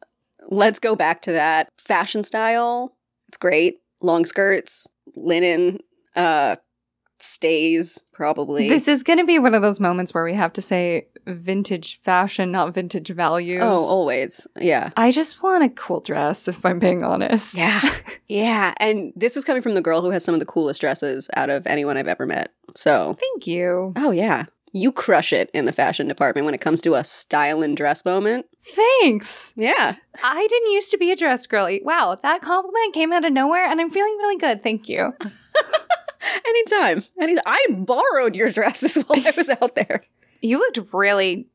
let's 0.50 0.80
go 0.80 0.96
back 0.96 1.22
to 1.24 1.32
that 1.34 1.70
fashion 1.77 2.24
style. 2.24 2.98
It's 3.27 3.38
great. 3.38 3.82
Long 4.01 4.25
skirts, 4.25 4.88
linen, 5.15 5.77
uh 6.15 6.56
stays 7.24 8.04
probably. 8.13 8.68
This 8.70 8.88
is 8.88 9.04
going 9.04 9.20
to 9.20 9.25
be 9.25 9.40
one 9.40 9.54
of 9.56 9.62
those 9.62 9.80
moments 9.80 10.13
where 10.13 10.24
we 10.24 10.34
have 10.34 10.54
to 10.54 10.62
say 10.62 11.08
vintage 11.28 12.00
fashion, 12.01 12.51
not 12.51 12.74
vintage 12.74 13.10
values. 13.10 13.62
oh, 13.63 13.86
always. 13.86 14.48
Yeah. 14.60 14.90
I 14.98 15.12
just 15.12 15.44
want 15.44 15.63
a 15.63 15.70
cool 15.70 16.01
dress, 16.01 16.48
if 16.48 16.66
I'm 16.66 16.80
being 16.80 17.04
honest. 17.04 17.56
Yeah. 17.56 17.82
yeah, 18.28 18.74
and 18.78 19.13
this 19.16 19.38
is 19.38 19.44
coming 19.44 19.62
from 19.62 19.75
the 19.75 19.82
girl 19.82 20.01
who 20.01 20.10
has 20.12 20.24
some 20.24 20.34
of 20.34 20.40
the 20.40 20.46
coolest 20.46 20.82
dresses 20.82 21.30
out 21.36 21.50
of 21.50 21.68
anyone 21.68 21.98
I've 21.98 22.08
ever 22.08 22.25
met. 22.25 22.51
So, 22.75 23.18
Thank 23.20 23.48
you. 23.48 23.94
oh 23.96 24.12
yeah. 24.12 24.46
You 24.74 24.94
crush 24.94 25.34
it 25.34 25.50
in 25.54 25.66
the 25.66 25.74
fashion 25.74 26.08
department 26.08 26.46
when 26.46 26.54
it 26.54 26.62
comes 26.62 26.82
to 26.84 26.96
a 26.96 27.04
style 27.04 27.62
and 27.62 27.75
dress 27.75 28.06
moment. 28.06 28.46
Thanks. 28.63 29.51
Yeah. 29.58 29.96
I 30.24 30.48
didn't 30.48 30.72
used 30.72 30.92
to 30.92 30.98
be 30.98 31.12
a 31.12 31.16
dress 31.18 31.46
girly. 31.46 31.82
Wow, 31.84 32.18
that 32.24 32.42
compliment 32.42 32.94
came 32.94 33.12
out 33.12 33.25
of 33.25 33.34
nowhere 33.34 33.66
and 33.66 33.82
I'm 33.82 33.90
feeling 33.90 34.16
really 34.20 34.38
good. 34.38 34.63
Thank 34.63 34.88
you. 34.88 35.13
Anytime. 36.48 37.04
Anytime. 37.20 37.44
I 37.46 37.66
borrowed 37.70 38.36
your 38.36 38.51
dresses 38.51 38.96
while 39.08 39.25
I 39.25 39.34
was 39.36 39.50
out 39.50 39.75
there. 39.75 40.04
You 40.42 40.60
looked 40.60 40.94
really 40.94 41.48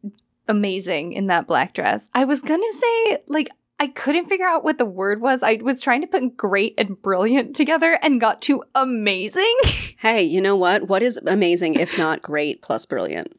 amazing 0.49 1.13
in 1.13 1.27
that 1.27 1.47
black 1.47 1.75
dress. 1.75 2.11
I 2.15 2.25
was 2.25 2.41
gonna 2.41 2.73
say, 2.73 3.19
like, 3.27 3.49
I 3.79 3.89
couldn't 3.89 4.29
figure 4.29 4.47
out 4.47 4.65
what 4.65 4.79
the 4.79 4.87
word 4.87 5.21
was. 5.21 5.43
I 5.43 5.59
was 5.63 5.83
trying 5.83 6.01
to 6.01 6.07
put 6.07 6.37
great 6.37 6.75
and 6.79 7.01
brilliant 7.01 7.55
together 7.55 7.99
and 8.03 8.21
got 8.21 8.43
to 8.43 8.63
amazing. 8.75 9.55
Hey, 9.99 10.25
you 10.25 10.43
know 10.43 10.57
what? 10.57 10.89
What 10.89 11.03
is 11.03 11.19
amazing 11.27 11.77
if 11.77 11.97
not 11.97 12.21
great 12.21 12.61
plus 12.61 12.85
brilliant? 12.85 13.35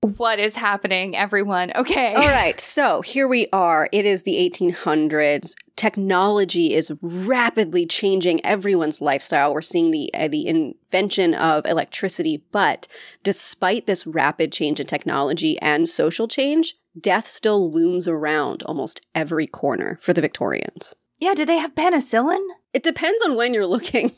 what 0.00 0.40
is 0.40 0.56
happening, 0.56 1.16
everyone? 1.16 1.72
Okay. 1.76 2.12
All 2.12 2.26
right, 2.26 2.60
so 2.60 3.02
here 3.02 3.28
we 3.28 3.46
are. 3.52 3.88
It 3.92 4.04
is 4.04 4.24
the 4.24 4.34
1800s. 4.34 5.54
Technology 5.76 6.74
is 6.74 6.92
rapidly 7.00 7.86
changing 7.86 8.44
everyone's 8.44 9.00
lifestyle. 9.00 9.52
We're 9.54 9.62
seeing 9.62 9.90
the 9.90 10.12
uh, 10.14 10.28
the 10.28 10.46
invention 10.46 11.34
of 11.34 11.66
electricity, 11.66 12.44
but 12.52 12.86
despite 13.22 13.86
this 13.86 14.06
rapid 14.06 14.52
change 14.52 14.80
in 14.80 14.86
technology 14.86 15.58
and 15.60 15.88
social 15.88 16.28
change, 16.28 16.74
death 16.98 17.26
still 17.26 17.70
looms 17.70 18.06
around 18.06 18.62
almost 18.64 19.00
every 19.14 19.46
corner 19.46 19.98
for 20.02 20.12
the 20.12 20.20
Victorians. 20.20 20.94
Yeah, 21.18 21.34
did 21.34 21.48
they 21.48 21.58
have 21.58 21.74
penicillin? 21.74 22.44
It 22.72 22.82
depends 22.82 23.22
on 23.22 23.36
when 23.36 23.54
you're 23.54 23.66
looking. 23.66 24.12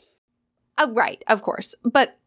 Uh, 0.77 0.87
right, 0.91 1.23
of 1.27 1.41
course. 1.41 1.75
But 1.83 2.17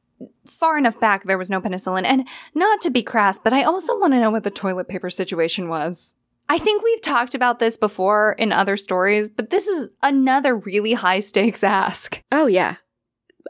far 0.46 0.78
enough 0.78 0.98
back, 0.98 1.24
there 1.24 1.38
was 1.38 1.50
no 1.50 1.60
penicillin. 1.60 2.04
And 2.04 2.26
not 2.54 2.80
to 2.82 2.90
be 2.90 3.02
crass, 3.02 3.38
but 3.38 3.52
I 3.52 3.62
also 3.62 3.98
want 3.98 4.14
to 4.14 4.20
know 4.20 4.30
what 4.30 4.44
the 4.44 4.50
toilet 4.50 4.88
paper 4.88 5.10
situation 5.10 5.68
was. 5.68 6.14
I 6.48 6.58
think 6.58 6.82
we've 6.82 7.02
talked 7.02 7.34
about 7.34 7.58
this 7.58 7.76
before 7.76 8.32
in 8.38 8.52
other 8.52 8.76
stories, 8.76 9.28
but 9.28 9.50
this 9.50 9.66
is 9.66 9.88
another 10.02 10.56
really 10.56 10.94
high 10.94 11.20
stakes 11.20 11.62
ask. 11.62 12.22
Oh, 12.32 12.46
yeah. 12.46 12.76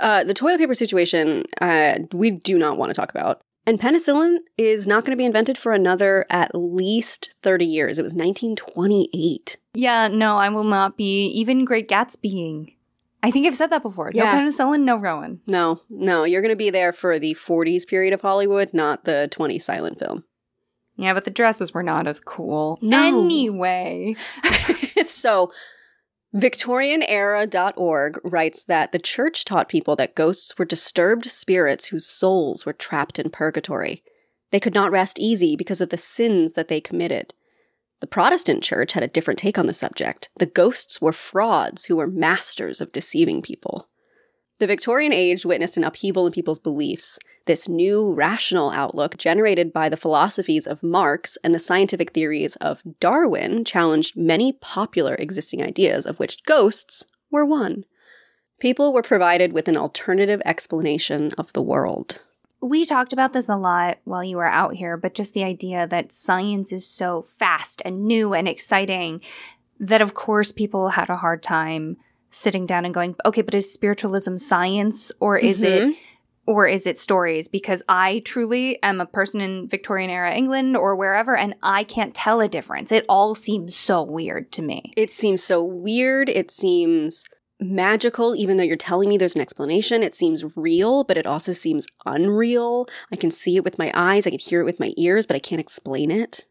Uh, 0.01 0.25
the 0.25 0.35
toilet 0.35 0.59
paper 0.59 0.75
situation, 0.75 1.45
uh, 1.61 1.99
we 2.13 2.31
do 2.31 2.59
not 2.59 2.77
want 2.77 2.91
to 2.91 2.95
talk 2.95 3.11
about. 3.11 3.41
And 3.67 3.79
penicillin 3.79 4.39
is 4.57 4.87
not 4.87 5.05
going 5.05 5.17
to 5.17 5.21
be 5.21 5.27
invented 5.27 5.59
for 5.59 5.73
another 5.73 6.25
at 6.31 6.55
least 6.55 7.37
30 7.43 7.67
years. 7.67 7.99
It 7.99 8.03
was 8.03 8.15
1928. 8.15 9.59
Yeah, 9.75 10.09
no, 10.09 10.39
I 10.39 10.49
will 10.49 10.65
not 10.65 10.97
be 10.97 11.27
even 11.27 11.67
Great 11.67 11.89
Gatsbying. 11.89 12.75
I 13.23 13.31
think 13.31 13.47
I've 13.47 13.57
said 13.57 13.71
that 13.71 13.83
before. 13.83 14.11
Yeah. 14.15 14.25
No 14.25 14.39
penicillin, 14.39 14.85
no 14.85 14.97
Rowan. 14.97 15.41
No, 15.47 15.83
no, 15.91 16.25
you're 16.25 16.41
going 16.41 16.53
to 16.53 16.57
be 16.57 16.71
there 16.71 16.93
for 16.93 17.19
the 17.19 17.35
40s 17.35 17.87
period 17.87 18.15
of 18.15 18.23
Hollywood, 18.23 18.71
not 18.73 19.05
the 19.05 19.29
20 19.31 19.59
silent 19.59 19.99
film. 19.99 20.25
Yeah, 20.99 21.15
but 21.15 21.25
the 21.25 21.31
dresses 21.31 21.73
were 21.73 21.85
not 21.85 22.09
as 22.09 22.21
cool. 22.21 22.79
No. 22.83 23.07
Anyway. 23.07 24.17
so, 25.07 25.53
VictorianEra.org 26.35 28.21
writes 28.25 28.65
that 28.65 28.91
the 28.91 28.99
church 28.99 29.45
taught 29.45 29.69
people 29.69 29.95
that 29.97 30.17
ghosts 30.17 30.59
were 30.59 30.65
disturbed 30.65 31.27
spirits 31.27 31.87
whose 31.87 32.05
souls 32.05 32.67
were 32.67 32.73
trapped 32.73 33.19
in 33.19 33.31
purgatory. 33.31 34.03
They 34.51 34.61
could 34.61 34.75
not 34.75 34.91
rest 34.91 35.21
easy 35.21 35.57
because 35.57 35.81
of 35.81 35.91
the 35.91 35.97
sins 35.97 36.55
that 36.55 36.67
they 36.67 36.81
committed. 36.81 37.33
The 38.01 38.09
Protestant 38.09 38.63
church 38.63 38.93
had 38.93 39.03
a 39.05 39.09
different 39.09 39.39
take 39.39 39.57
on 39.57 39.67
the 39.67 39.73
subject. 39.73 40.31
The 40.37 40.47
ghosts 40.47 41.01
were 41.01 41.13
frauds 41.13 41.85
who 41.85 41.97
were 41.97 42.07
masters 42.09 42.81
of 42.81 42.93
deceiving 42.93 43.41
people. 43.41 43.89
The 44.59 44.67
Victorian 44.67 45.13
age 45.13 45.47
witnessed 45.47 45.77
an 45.77 45.85
upheaval 45.85 46.27
in 46.27 46.33
people's 46.33 46.59
beliefs. 46.59 47.19
This 47.45 47.69
new 47.69 48.13
rational 48.13 48.71
outlook, 48.71 49.17
generated 49.17 49.73
by 49.73 49.89
the 49.89 49.97
philosophies 49.97 50.67
of 50.67 50.83
Marx 50.83 51.39
and 51.45 51.55
the 51.55 51.61
scientific 51.61 52.11
theories 52.11 52.57
of 52.57 52.83
Darwin, 52.99 53.65
challenged 53.65 54.17
many 54.17 54.53
popular 54.53 55.15
existing 55.15 55.63
ideas, 55.63 56.07
of 56.07 56.19
which 56.19 56.43
ghosts 56.43 57.05
were 57.31 57.45
one. 57.45 57.85
People 58.59 58.93
were 58.93 59.03
provided 59.03 59.53
with 59.53 59.69
an 59.69 59.77
alternative 59.77 60.43
explanation 60.45 61.31
of 61.39 61.53
the 61.53 61.63
world. 61.63 62.21
We 62.61 62.85
talked 62.85 63.13
about 63.13 63.33
this 63.33 63.49
a 63.49 63.57
lot 63.57 63.99
while 64.03 64.25
you 64.25 64.39
were 64.39 64.45
out 64.45 64.75
here, 64.75 64.97
but 64.97 65.15
just 65.15 65.35
the 65.35 65.45
idea 65.45 65.87
that 65.87 66.11
science 66.11 66.73
is 66.73 66.85
so 66.85 67.23
fast 67.23 67.81
and 67.85 68.05
new 68.07 68.35
and 68.35 68.49
exciting 68.49 69.21
that, 69.79 70.03
of 70.03 70.15
course, 70.15 70.51
people 70.51 70.89
had 70.91 71.09
a 71.09 71.19
hard 71.19 71.45
time 71.45 71.99
sitting 72.31 72.67
down 72.67 72.85
and 72.85 72.95
going, 72.95 73.15
okay, 73.25 73.43
but 73.43 73.55
is 73.55 73.73
spiritualism 73.73 74.37
science 74.37 75.13
or 75.21 75.37
is 75.39 75.61
Mhm. 75.61 75.91
it 75.91 75.97
or 76.47 76.67
is 76.67 76.87
it 76.87 76.99
stories? 76.99 77.47
Because 77.49 77.83
I 77.89 78.21
truly 78.25 78.83
am 78.83 79.01
a 79.01 79.07
person 79.07 79.41
in 79.41 79.69
Victorian 79.69 80.11
era 80.11 80.35
England 80.35 80.77
or 80.77 80.97
wherever, 80.97 81.37
and 81.37 81.55
I 81.63 81.85
can't 81.85 82.15
tell 82.15 82.41
a 82.41 82.49
difference. 82.49 82.91
It 82.91 83.05
all 83.09 83.35
seems 83.35 83.77
so 83.77 84.03
weird 84.03 84.51
to 84.53 84.63
me. 84.63 84.93
It 84.97 85.13
seems 85.13 85.43
so 85.43 85.63
weird. 85.63 86.29
It 86.29 86.51
seems 86.51 87.25
magical, 87.61 88.37
even 88.37 88.57
though 88.57 88.63
you're 88.63 88.77
telling 88.77 89.09
me 89.09 89.19
there's 89.19 89.35
an 89.35 89.41
explanation. 89.41 90.03
It 90.03 90.15
seems 90.15 90.45
real, 90.57 91.03
but 91.05 91.19
it 91.19 91.27
also 91.27 91.53
seems 91.53 91.87
unreal. 92.07 92.87
I 93.13 93.17
can 93.17 93.31
see 93.31 93.57
it 93.57 93.65
with 93.65 93.79
my 93.79 93.91
eyes, 93.95 94.27
I 94.27 94.31
can 94.31 94.39
hear 94.39 94.61
it 94.61 94.65
with 94.65 94.79
my 94.81 94.93
ears, 94.97 95.27
but 95.27 95.35
I 95.37 95.41
can't 95.41 95.61
explain 95.61 96.11
it. 96.11 96.47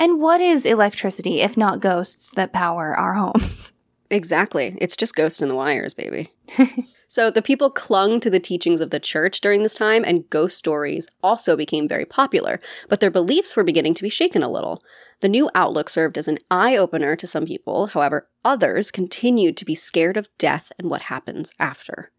And 0.00 0.20
what 0.20 0.40
is 0.40 0.66
electricity 0.66 1.40
if 1.40 1.56
not 1.56 1.80
ghosts 1.80 2.30
that 2.30 2.52
power 2.52 2.94
our 2.96 3.14
homes? 3.14 3.72
Exactly. 4.10 4.76
It's 4.80 4.96
just 4.96 5.14
ghosts 5.14 5.42
in 5.42 5.48
the 5.48 5.54
wires, 5.54 5.92
baby. 5.92 6.32
so 7.08 7.30
the 7.30 7.42
people 7.42 7.68
clung 7.68 8.20
to 8.20 8.30
the 8.30 8.40
teachings 8.40 8.80
of 8.80 8.90
the 8.90 9.00
church 9.00 9.40
during 9.40 9.62
this 9.62 9.74
time, 9.74 10.02
and 10.04 10.28
ghost 10.30 10.56
stories 10.56 11.08
also 11.22 11.56
became 11.56 11.86
very 11.86 12.06
popular, 12.06 12.58
but 12.88 13.00
their 13.00 13.10
beliefs 13.10 13.54
were 13.54 13.64
beginning 13.64 13.94
to 13.94 14.02
be 14.02 14.08
shaken 14.08 14.42
a 14.42 14.50
little. 14.50 14.82
The 15.20 15.28
new 15.28 15.50
outlook 15.54 15.90
served 15.90 16.16
as 16.16 16.28
an 16.28 16.38
eye 16.50 16.76
opener 16.76 17.16
to 17.16 17.26
some 17.26 17.44
people, 17.44 17.88
however, 17.88 18.28
others 18.44 18.90
continued 18.90 19.56
to 19.58 19.66
be 19.66 19.74
scared 19.74 20.16
of 20.16 20.28
death 20.38 20.72
and 20.78 20.88
what 20.88 21.02
happens 21.02 21.52
after. 21.58 22.10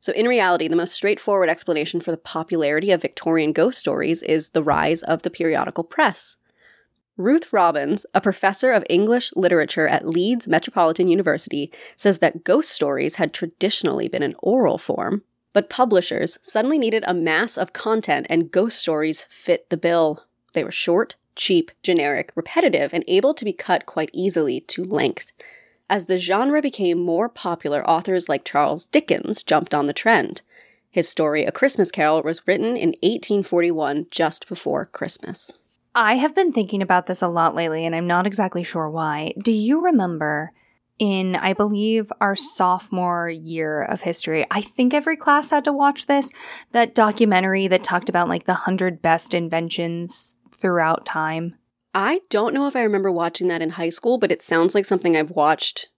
So, 0.00 0.12
in 0.12 0.28
reality, 0.28 0.68
the 0.68 0.76
most 0.76 0.92
straightforward 0.92 1.48
explanation 1.48 2.00
for 2.00 2.10
the 2.10 2.16
popularity 2.18 2.90
of 2.90 3.02
Victorian 3.02 3.52
ghost 3.52 3.78
stories 3.78 4.22
is 4.22 4.50
the 4.50 4.62
rise 4.62 5.02
of 5.02 5.22
the 5.22 5.30
periodical 5.30 5.82
press. 5.82 6.36
Ruth 7.18 7.52
Robbins, 7.52 8.06
a 8.14 8.20
professor 8.20 8.70
of 8.70 8.86
English 8.88 9.32
literature 9.34 9.88
at 9.88 10.08
Leeds 10.08 10.46
Metropolitan 10.46 11.08
University, 11.08 11.72
says 11.96 12.20
that 12.20 12.44
ghost 12.44 12.70
stories 12.70 13.16
had 13.16 13.34
traditionally 13.34 14.06
been 14.06 14.22
in 14.22 14.36
oral 14.38 14.78
form, 14.78 15.24
but 15.52 15.68
publishers 15.68 16.38
suddenly 16.42 16.78
needed 16.78 17.02
a 17.08 17.12
mass 17.12 17.58
of 17.58 17.72
content, 17.72 18.28
and 18.30 18.52
ghost 18.52 18.78
stories 18.78 19.24
fit 19.24 19.68
the 19.68 19.76
bill. 19.76 20.26
They 20.52 20.62
were 20.62 20.70
short, 20.70 21.16
cheap, 21.34 21.72
generic, 21.82 22.30
repetitive, 22.36 22.94
and 22.94 23.02
able 23.08 23.34
to 23.34 23.44
be 23.44 23.52
cut 23.52 23.84
quite 23.84 24.10
easily 24.12 24.60
to 24.60 24.84
length. 24.84 25.32
As 25.90 26.06
the 26.06 26.18
genre 26.18 26.62
became 26.62 27.00
more 27.00 27.28
popular, 27.28 27.84
authors 27.84 28.28
like 28.28 28.44
Charles 28.44 28.84
Dickens 28.84 29.42
jumped 29.42 29.74
on 29.74 29.86
the 29.86 29.92
trend. 29.92 30.42
His 30.88 31.08
story, 31.08 31.44
A 31.44 31.50
Christmas 31.50 31.90
Carol, 31.90 32.22
was 32.22 32.46
written 32.46 32.76
in 32.76 32.90
1841, 33.02 34.06
just 34.12 34.48
before 34.48 34.86
Christmas. 34.86 35.58
I 36.00 36.14
have 36.14 36.32
been 36.32 36.52
thinking 36.52 36.80
about 36.80 37.08
this 37.08 37.22
a 37.22 37.28
lot 37.28 37.56
lately, 37.56 37.84
and 37.84 37.92
I'm 37.92 38.06
not 38.06 38.24
exactly 38.24 38.62
sure 38.62 38.88
why. 38.88 39.32
Do 39.42 39.50
you 39.50 39.82
remember 39.82 40.52
in, 41.00 41.34
I 41.34 41.54
believe, 41.54 42.12
our 42.20 42.36
sophomore 42.36 43.28
year 43.28 43.82
of 43.82 44.02
history? 44.02 44.46
I 44.48 44.60
think 44.60 44.94
every 44.94 45.16
class 45.16 45.50
had 45.50 45.64
to 45.64 45.72
watch 45.72 46.06
this. 46.06 46.30
That 46.70 46.94
documentary 46.94 47.66
that 47.66 47.82
talked 47.82 48.08
about 48.08 48.28
like 48.28 48.44
the 48.44 48.52
100 48.52 49.02
best 49.02 49.34
inventions 49.34 50.36
throughout 50.56 51.04
time. 51.04 51.56
I 51.92 52.20
don't 52.30 52.54
know 52.54 52.68
if 52.68 52.76
I 52.76 52.82
remember 52.82 53.10
watching 53.10 53.48
that 53.48 53.60
in 53.60 53.70
high 53.70 53.88
school, 53.88 54.18
but 54.18 54.30
it 54.30 54.40
sounds 54.40 54.76
like 54.76 54.84
something 54.84 55.16
I've 55.16 55.32
watched 55.32 55.88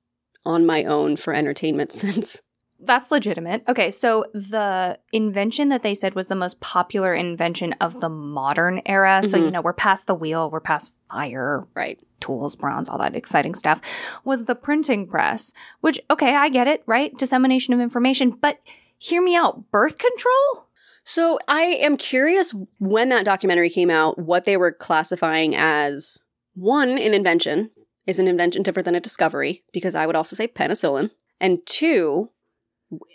on 0.47 0.65
my 0.65 0.83
own 0.85 1.19
for 1.19 1.35
entertainment 1.35 1.93
since. 1.93 2.41
That's 2.83 3.11
legitimate. 3.11 3.63
Okay, 3.69 3.91
so 3.91 4.25
the 4.33 4.99
invention 5.13 5.69
that 5.69 5.83
they 5.83 5.95
said 5.95 6.15
was 6.15 6.29
the 6.29 6.35
most 6.35 6.61
popular 6.61 7.15
invention 7.15 7.75
of 7.75 8.01
the 8.01 8.09
modern 8.09 8.81
era. 8.87 9.23
So, 9.25 9.39
Mhm. 9.39 9.45
you 9.45 9.51
know, 9.51 9.61
we're 9.61 9.73
past 9.75 10.07
the 10.07 10.15
wheel, 10.15 10.51
we're 10.51 10.61
past 10.61 10.95
fire, 11.11 11.67
Right. 11.75 12.03
tools, 12.21 12.57
bronze, 12.57 12.89
all 12.89 12.99
that 12.99 13.15
exciting 13.15 13.55
stuff, 13.55 13.81
was 14.25 14.47
the 14.47 14.55
printing 14.55 15.07
press, 15.07 15.53
which, 15.81 16.01
okay, 16.11 16.35
I 16.35 16.49
get 16.49 16.69
it, 16.69 16.83
right? 16.87 17.17
Dissemination 17.17 17.75
of 17.75 17.81
information, 17.81 18.31
but 18.31 18.59
hear 18.97 19.21
me 19.23 19.37
out 19.37 19.71
birth 19.71 19.99
control? 19.99 20.69
So 21.05 21.39
I 21.49 21.63
am 21.63 21.97
curious 21.97 22.55
when 22.79 23.09
that 23.11 23.25
documentary 23.25 23.71
came 23.71 23.91
out, 23.91 24.19
what 24.19 24.45
they 24.45 24.57
were 24.57 24.73
classifying 24.73 25.55
as 25.55 26.23
one, 26.55 26.91
an 26.91 27.15
invention. 27.15 27.71
Is 28.07 28.19
an 28.19 28.27
invention 28.27 28.63
different 28.63 28.87
than 28.87 28.95
a 28.95 29.01
discovery? 29.01 29.63
Because 29.73 29.95
I 29.95 30.07
would 30.07 30.17
also 30.17 30.35
say 30.35 30.49
penicillin. 30.49 31.11
And 31.41 31.59
two, 31.65 32.31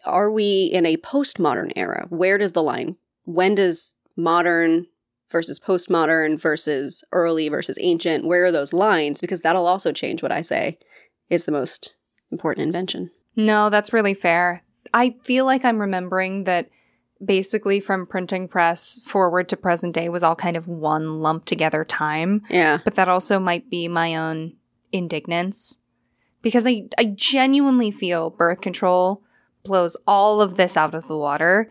are 0.05 0.31
we 0.31 0.65
in 0.65 0.85
a 0.85 0.97
postmodern 0.97 1.71
era? 1.75 2.07
Where 2.09 2.37
does 2.37 2.53
the 2.53 2.63
line? 2.63 2.95
When 3.25 3.55
does 3.55 3.95
modern 4.15 4.87
versus 5.29 5.59
postmodern 5.59 6.39
versus 6.39 7.03
early 7.11 7.49
versus 7.49 7.77
ancient, 7.81 8.25
where 8.25 8.45
are 8.45 8.51
those 8.51 8.73
lines? 8.73 9.21
Because 9.21 9.41
that'll 9.41 9.67
also 9.67 9.91
change 9.91 10.21
what 10.21 10.31
I 10.31 10.41
say 10.41 10.77
is 11.29 11.45
the 11.45 11.51
most 11.51 11.95
important 12.31 12.65
invention. 12.65 13.11
No, 13.35 13.69
that's 13.69 13.93
really 13.93 14.13
fair. 14.13 14.63
I 14.93 15.15
feel 15.23 15.45
like 15.45 15.65
I'm 15.65 15.81
remembering 15.81 16.45
that 16.45 16.69
basically 17.23 17.79
from 17.79 18.05
printing 18.05 18.47
press 18.47 18.99
forward 19.03 19.49
to 19.49 19.57
present 19.57 19.95
day 19.95 20.09
was 20.09 20.23
all 20.23 20.35
kind 20.35 20.55
of 20.55 20.67
one 20.67 21.21
lump 21.21 21.45
together 21.45 21.83
time. 21.83 22.41
Yeah. 22.49 22.79
but 22.83 22.95
that 22.95 23.09
also 23.09 23.39
might 23.39 23.69
be 23.69 23.87
my 23.87 24.15
own 24.15 24.53
indignance 24.91 25.77
because 26.41 26.67
I, 26.67 26.83
I 26.97 27.05
genuinely 27.15 27.89
feel 27.91 28.29
birth 28.29 28.61
control 28.61 29.23
blows 29.65 29.97
all 30.07 30.41
of 30.41 30.55
this 30.55 30.77
out 30.77 30.93
of 30.95 31.07
the 31.07 31.17
water 31.17 31.69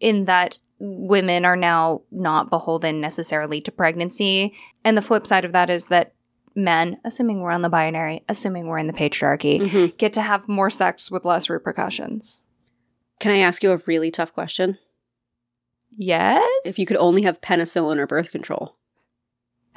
in 0.00 0.24
that 0.24 0.58
women 0.78 1.44
are 1.44 1.56
now 1.56 2.02
not 2.10 2.50
beholden 2.50 3.00
necessarily 3.00 3.60
to 3.60 3.70
pregnancy. 3.72 4.54
And 4.84 4.96
the 4.96 5.02
flip 5.02 5.26
side 5.26 5.44
of 5.44 5.52
that 5.52 5.70
is 5.70 5.88
that 5.88 6.12
men, 6.56 6.98
assuming 7.04 7.40
we're 7.40 7.50
on 7.50 7.62
the 7.62 7.68
binary, 7.68 8.24
assuming 8.28 8.66
we're 8.66 8.78
in 8.78 8.86
the 8.86 8.92
patriarchy, 8.92 9.60
Mhm. 9.60 9.96
get 9.98 10.12
to 10.14 10.20
have 10.20 10.48
more 10.48 10.70
sex 10.70 11.10
with 11.10 11.24
less 11.24 11.48
repercussions. 11.50 12.42
Can 13.20 13.32
I 13.32 13.38
ask 13.38 13.62
you 13.62 13.72
a 13.72 13.80
really 13.86 14.10
tough 14.10 14.32
question? 14.32 14.78
Yes? 15.96 16.42
If 16.64 16.78
you 16.78 16.86
could 16.86 16.96
only 16.96 17.22
have 17.22 17.40
penicillin 17.40 17.98
or 17.98 18.06
birth 18.06 18.30
control. 18.30 18.76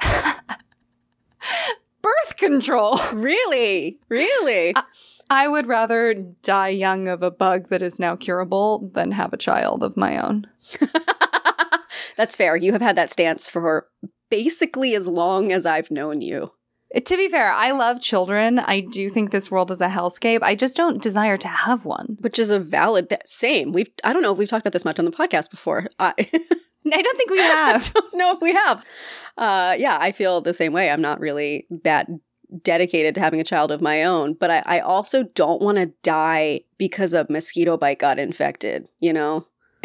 birth 2.02 2.36
control. 2.36 2.98
Really? 3.12 3.98
Really? 4.08 4.74
I 5.30 5.48
would 5.48 5.66
rather 5.66 6.14
die 6.14 6.68
young 6.68 7.08
of 7.08 7.22
a 7.22 7.30
bug 7.30 7.68
that 7.68 7.82
is 7.82 7.98
now 7.98 8.16
curable 8.16 8.90
than 8.94 9.12
have 9.12 9.32
a 9.32 9.38
child 9.38 9.82
of 9.82 9.96
my 9.96 10.18
own. 10.18 10.46
That's 12.16 12.36
fair. 12.36 12.56
You 12.56 12.72
have 12.72 12.82
had 12.82 12.96
that 12.96 13.10
stance 13.10 13.48
for 13.48 13.88
basically 14.30 14.94
as 14.94 15.06
long 15.06 15.52
as 15.52 15.66
I've 15.66 15.90
known 15.90 16.20
you. 16.20 16.52
To 16.94 17.16
be 17.18 17.28
fair, 17.28 17.52
I 17.52 17.70
love 17.72 18.00
children. 18.00 18.58
I 18.58 18.80
do 18.80 19.10
think 19.10 19.30
this 19.30 19.50
world 19.50 19.70
is 19.70 19.82
a 19.82 19.88
hellscape. 19.88 20.38
I 20.42 20.54
just 20.54 20.74
don't 20.74 21.02
desire 21.02 21.36
to 21.36 21.48
have 21.48 21.84
one. 21.84 22.16
Which 22.20 22.38
is 22.38 22.50
a 22.50 22.58
valid 22.58 23.10
th- 23.10 23.20
same. 23.26 23.72
We've 23.72 23.90
I 24.04 24.14
don't 24.14 24.22
know 24.22 24.32
if 24.32 24.38
we've 24.38 24.48
talked 24.48 24.62
about 24.62 24.72
this 24.72 24.86
much 24.86 24.98
on 24.98 25.04
the 25.04 25.10
podcast 25.10 25.50
before. 25.50 25.88
I 25.98 26.14
I 26.92 27.02
don't 27.02 27.16
think 27.16 27.30
we 27.30 27.38
have. 27.42 27.92
I 27.94 28.00
don't 28.00 28.14
know 28.14 28.34
if 28.34 28.40
we 28.40 28.54
have. 28.54 28.84
Uh, 29.36 29.76
yeah, 29.78 29.98
I 30.00 30.12
feel 30.12 30.40
the 30.40 30.54
same 30.54 30.72
way. 30.72 30.90
I'm 30.90 31.02
not 31.02 31.20
really 31.20 31.66
that 31.82 32.08
dedicated 32.62 33.14
to 33.14 33.20
having 33.20 33.40
a 33.40 33.44
child 33.44 33.70
of 33.70 33.80
my 33.80 34.04
own, 34.04 34.34
but 34.34 34.50
I, 34.50 34.62
I 34.66 34.80
also 34.80 35.22
don't 35.22 35.62
want 35.62 35.78
to 35.78 35.92
die 36.02 36.62
because 36.78 37.12
a 37.12 37.26
mosquito 37.28 37.76
bite 37.76 37.98
got 37.98 38.18
infected, 38.18 38.88
you 39.00 39.12
know? 39.12 39.46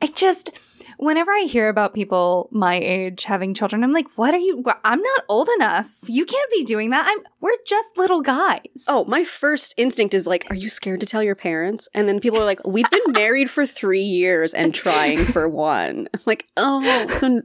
I 0.00 0.06
just, 0.14 0.50
whenever 0.98 1.32
I 1.32 1.40
hear 1.40 1.68
about 1.68 1.94
people 1.94 2.48
my 2.52 2.74
age 2.74 3.24
having 3.24 3.54
children, 3.54 3.82
I'm 3.82 3.92
like, 3.92 4.06
what 4.16 4.34
are 4.34 4.38
you? 4.38 4.62
I'm 4.84 5.00
not 5.00 5.24
old 5.28 5.48
enough. 5.56 5.90
You 6.06 6.24
can't 6.24 6.50
be 6.52 6.64
doing 6.64 6.90
that. 6.90 7.06
I'm, 7.08 7.18
we're 7.40 7.56
just 7.66 7.88
little 7.96 8.20
guys. 8.20 8.84
Oh, 8.86 9.04
my 9.06 9.24
first 9.24 9.74
instinct 9.76 10.14
is 10.14 10.26
like, 10.26 10.48
are 10.50 10.56
you 10.56 10.68
scared 10.70 11.00
to 11.00 11.06
tell 11.06 11.22
your 11.22 11.34
parents? 11.34 11.88
And 11.94 12.08
then 12.08 12.20
people 12.20 12.38
are 12.38 12.44
like, 12.44 12.64
we've 12.66 12.90
been 12.90 13.12
married 13.12 13.50
for 13.50 13.66
three 13.66 14.02
years 14.02 14.54
and 14.54 14.74
trying 14.74 15.24
for 15.24 15.48
one. 15.48 16.08
I'm 16.14 16.20
like, 16.26 16.46
oh, 16.56 17.06
so, 17.18 17.42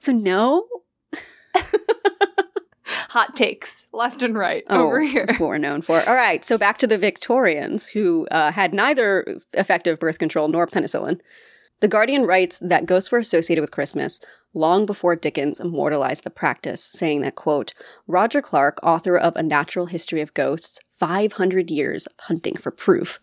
so 0.00 0.12
no? 0.12 0.66
Hot 3.10 3.34
takes 3.36 3.88
left 3.92 4.22
and 4.22 4.36
right 4.36 4.64
Oh, 4.68 4.86
over 4.86 5.00
here. 5.02 5.24
That's 5.26 5.40
what 5.40 5.48
we're 5.48 5.58
known 5.58 5.82
for. 5.82 6.06
All 6.06 6.14
right, 6.14 6.44
so 6.44 6.58
back 6.58 6.78
to 6.78 6.86
the 6.86 6.98
Victorians, 6.98 7.88
who 7.88 8.26
uh, 8.30 8.52
had 8.52 8.74
neither 8.74 9.40
effective 9.52 9.98
birth 9.98 10.18
control 10.18 10.48
nor 10.48 10.66
penicillin. 10.66 11.20
The 11.80 11.88
Guardian 11.88 12.22
writes 12.22 12.58
that 12.60 12.86
ghosts 12.86 13.10
were 13.10 13.18
associated 13.18 13.60
with 13.60 13.70
Christmas 13.70 14.20
long 14.54 14.86
before 14.86 15.16
Dickens 15.16 15.60
immortalized 15.60 16.24
the 16.24 16.30
practice, 16.30 16.82
saying 16.82 17.22
that, 17.22 17.34
quote, 17.34 17.74
Roger 18.06 18.40
Clarke, 18.40 18.78
author 18.82 19.16
of 19.18 19.34
A 19.36 19.42
Natural 19.42 19.86
History 19.86 20.20
of 20.20 20.32
Ghosts, 20.34 20.78
500 20.98 21.70
Years 21.70 22.06
of 22.06 22.14
Hunting 22.20 22.56
for 22.56 22.70
Proof. 22.70 23.18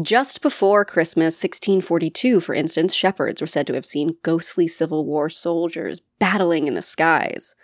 Just 0.00 0.42
before 0.42 0.84
Christmas 0.84 1.42
1642, 1.42 2.40
for 2.40 2.54
instance, 2.54 2.94
shepherds 2.94 3.40
were 3.40 3.46
said 3.46 3.66
to 3.66 3.74
have 3.74 3.86
seen 3.86 4.16
ghostly 4.22 4.68
Civil 4.68 5.04
War 5.06 5.28
soldiers 5.28 6.00
battling 6.18 6.66
in 6.66 6.74
the 6.74 6.82
skies. 6.82 7.54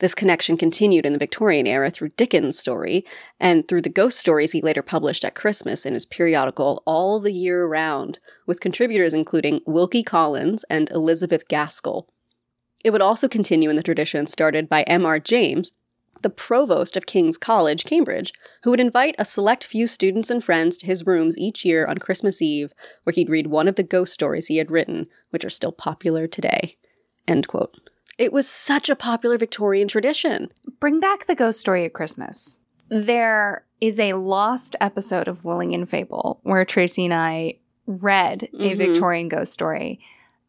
This 0.00 0.14
connection 0.14 0.56
continued 0.56 1.04
in 1.04 1.12
the 1.12 1.18
Victorian 1.18 1.66
era 1.66 1.90
through 1.90 2.10
Dickens' 2.10 2.58
story 2.58 3.04
and 3.40 3.66
through 3.66 3.82
the 3.82 3.88
ghost 3.88 4.18
stories 4.18 4.52
he 4.52 4.60
later 4.60 4.82
published 4.82 5.24
at 5.24 5.34
Christmas 5.34 5.84
in 5.84 5.94
his 5.94 6.06
periodical 6.06 6.82
All 6.86 7.18
the 7.18 7.32
Year 7.32 7.66
Round, 7.66 8.20
with 8.46 8.60
contributors 8.60 9.12
including 9.12 9.60
Wilkie 9.66 10.04
Collins 10.04 10.64
and 10.70 10.88
Elizabeth 10.90 11.48
Gaskell. 11.48 12.08
It 12.84 12.90
would 12.90 13.02
also 13.02 13.26
continue 13.26 13.70
in 13.70 13.76
the 13.76 13.82
tradition 13.82 14.28
started 14.28 14.68
by 14.68 14.82
M.R. 14.82 15.18
James, 15.18 15.72
the 16.22 16.30
provost 16.30 16.96
of 16.96 17.06
King's 17.06 17.36
College, 17.36 17.84
Cambridge, 17.84 18.32
who 18.62 18.70
would 18.70 18.80
invite 18.80 19.16
a 19.18 19.24
select 19.24 19.64
few 19.64 19.88
students 19.88 20.30
and 20.30 20.42
friends 20.42 20.76
to 20.76 20.86
his 20.86 21.06
rooms 21.06 21.36
each 21.36 21.64
year 21.64 21.86
on 21.86 21.98
Christmas 21.98 22.40
Eve, 22.40 22.72
where 23.02 23.12
he'd 23.12 23.30
read 23.30 23.48
one 23.48 23.66
of 23.66 23.74
the 23.74 23.82
ghost 23.82 24.14
stories 24.14 24.46
he 24.46 24.58
had 24.58 24.70
written, 24.70 25.08
which 25.30 25.44
are 25.44 25.50
still 25.50 25.72
popular 25.72 26.28
today. 26.28 26.76
End 27.26 27.48
quote. 27.48 27.76
It 28.18 28.32
was 28.32 28.48
such 28.48 28.90
a 28.90 28.96
popular 28.96 29.38
Victorian 29.38 29.88
tradition. 29.88 30.50
Bring 30.80 30.98
back 31.00 31.26
the 31.26 31.34
ghost 31.36 31.60
story 31.60 31.84
at 31.84 31.92
Christmas. 31.92 32.58
There 32.88 33.64
is 33.80 34.00
a 34.00 34.14
lost 34.14 34.74
episode 34.80 35.28
of 35.28 35.44
Willing 35.44 35.72
and 35.74 35.88
Fable 35.88 36.40
where 36.42 36.64
Tracey 36.64 37.04
and 37.04 37.14
I 37.14 37.58
read 37.86 38.48
a 38.52 38.74
Mhm. 38.74 38.76
Victorian 38.78 39.28
ghost 39.28 39.52
story. 39.52 40.00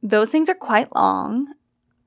Those 0.01 0.31
things 0.31 0.49
are 0.49 0.55
quite 0.55 0.93
long. 0.95 1.53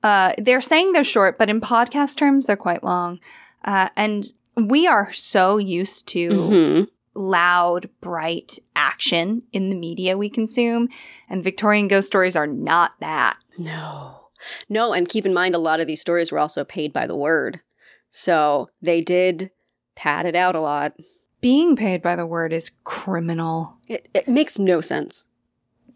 Uh, 0.03 0.33
they're 0.37 0.59
saying 0.61 0.91
they're 0.91 1.03
short, 1.03 1.37
but 1.37 1.49
in 1.49 1.61
podcast 1.61 2.17
terms, 2.17 2.45
they're 2.45 2.57
quite 2.57 2.83
long. 2.83 3.19
Uh, 3.63 3.87
and 3.95 4.33
we 4.57 4.85
are 4.85 5.13
so 5.13 5.57
used 5.57 6.07
to 6.07 6.29
Mhm. 6.29 6.87
loud, 7.15 7.89
bright 8.01 8.59
action 8.75 9.43
in 9.53 9.69
the 9.69 9.75
media 9.75 10.17
we 10.17 10.29
consume, 10.29 10.89
and 11.29 11.43
Victorian 11.43 11.87
ghost 11.87 12.07
stories 12.07 12.35
are 12.35 12.47
not 12.47 12.99
that. 12.99 13.37
No. 13.57 14.22
No, 14.69 14.93
and 14.93 15.07
keep 15.07 15.25
in 15.25 15.33
mind, 15.33 15.55
a 15.55 15.59
lot 15.59 15.79
of 15.79 15.87
these 15.87 16.01
stories 16.01 16.31
were 16.31 16.39
also 16.39 16.63
paid 16.63 16.93
by 16.93 17.07
the 17.07 17.15
word. 17.15 17.61
So 18.09 18.69
they 18.81 19.01
did 19.01 19.51
pad 19.95 20.25
it 20.25 20.35
out 20.35 20.55
a 20.55 20.61
lot. 20.61 20.93
Being 21.41 21.75
paid 21.75 22.01
by 22.01 22.15
the 22.15 22.25
word 22.25 22.53
is 22.53 22.71
criminal. 22.83 23.77
It, 23.87 24.07
it 24.13 24.27
makes 24.27 24.57
no 24.57 24.81
sense. 24.81 25.25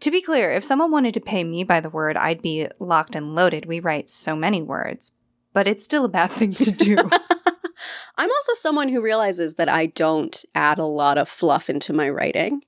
To 0.00 0.10
be 0.10 0.20
clear, 0.20 0.52
if 0.52 0.62
someone 0.62 0.90
wanted 0.90 1.14
to 1.14 1.20
pay 1.20 1.42
me 1.42 1.64
by 1.64 1.80
the 1.80 1.90
word, 1.90 2.16
I'd 2.16 2.42
be 2.42 2.68
locked 2.78 3.16
and 3.16 3.34
loaded. 3.34 3.66
We 3.66 3.80
write 3.80 4.08
so 4.08 4.36
many 4.36 4.62
words, 4.62 5.12
but 5.52 5.66
it's 5.66 5.84
still 5.84 6.04
a 6.04 6.08
bad 6.08 6.30
thing 6.30 6.54
to 6.54 6.70
do. 6.70 6.96
I'm 8.16 8.30
also 8.30 8.54
someone 8.54 8.88
who 8.88 9.00
realizes 9.00 9.54
that 9.54 9.68
I 9.68 9.86
don't 9.86 10.44
add 10.54 10.78
a 10.78 10.84
lot 10.84 11.18
of 11.18 11.28
fluff 11.28 11.70
into 11.70 11.92
my 11.92 12.08
writing. 12.08 12.62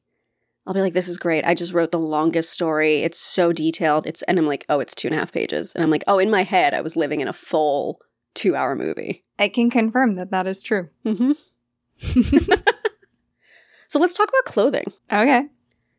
I'll 0.70 0.74
be 0.74 0.82
like, 0.82 0.94
this 0.94 1.08
is 1.08 1.18
great. 1.18 1.44
I 1.44 1.54
just 1.54 1.72
wrote 1.72 1.90
the 1.90 1.98
longest 1.98 2.50
story. 2.50 3.02
It's 3.02 3.18
so 3.18 3.52
detailed. 3.52 4.06
It's 4.06 4.22
and 4.22 4.38
I'm 4.38 4.46
like, 4.46 4.64
oh, 4.68 4.78
it's 4.78 4.94
two 4.94 5.08
and 5.08 5.16
a 5.16 5.18
half 5.18 5.32
pages. 5.32 5.74
And 5.74 5.82
I'm 5.82 5.90
like, 5.90 6.04
oh, 6.06 6.20
in 6.20 6.30
my 6.30 6.44
head, 6.44 6.74
I 6.74 6.80
was 6.80 6.94
living 6.94 7.20
in 7.20 7.26
a 7.26 7.32
full 7.32 8.00
two 8.34 8.54
hour 8.54 8.76
movie. 8.76 9.24
I 9.36 9.48
can 9.48 9.68
confirm 9.68 10.14
that 10.14 10.30
that 10.30 10.46
is 10.46 10.62
true. 10.62 10.88
Mm-hmm. 11.04 11.32
so 13.88 13.98
let's 13.98 14.14
talk 14.14 14.28
about 14.28 14.44
clothing. 14.44 14.92
Okay. 15.10 15.48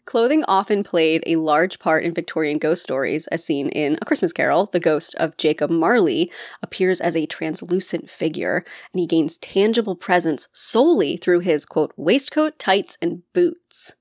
Clothing 0.05 0.45
often 0.45 0.84
played 0.84 1.21
a 1.25 1.36
large 1.36 1.77
part 1.77 2.05
in 2.05 2.13
Victorian 2.13 2.57
ghost 2.57 2.81
stories, 2.81 3.27
as 3.27 3.43
seen 3.43 3.67
in 3.71 3.97
A 4.01 4.05
Christmas 4.05 4.31
Carol. 4.31 4.69
The 4.71 4.79
ghost 4.79 5.15
of 5.15 5.36
Jacob 5.36 5.69
Marley 5.69 6.31
appears 6.63 7.01
as 7.01 7.17
a 7.17 7.25
translucent 7.25 8.10
figure, 8.10 8.63
and 8.93 9.01
he 9.01 9.05
gains 9.05 9.38
tangible 9.38 9.97
presence 9.97 10.47
solely 10.53 11.17
through 11.17 11.41
his, 11.41 11.65
quote, 11.65 11.91
waistcoat, 11.97 12.57
tights, 12.57 12.97
and 13.01 13.23
boots. 13.34 13.95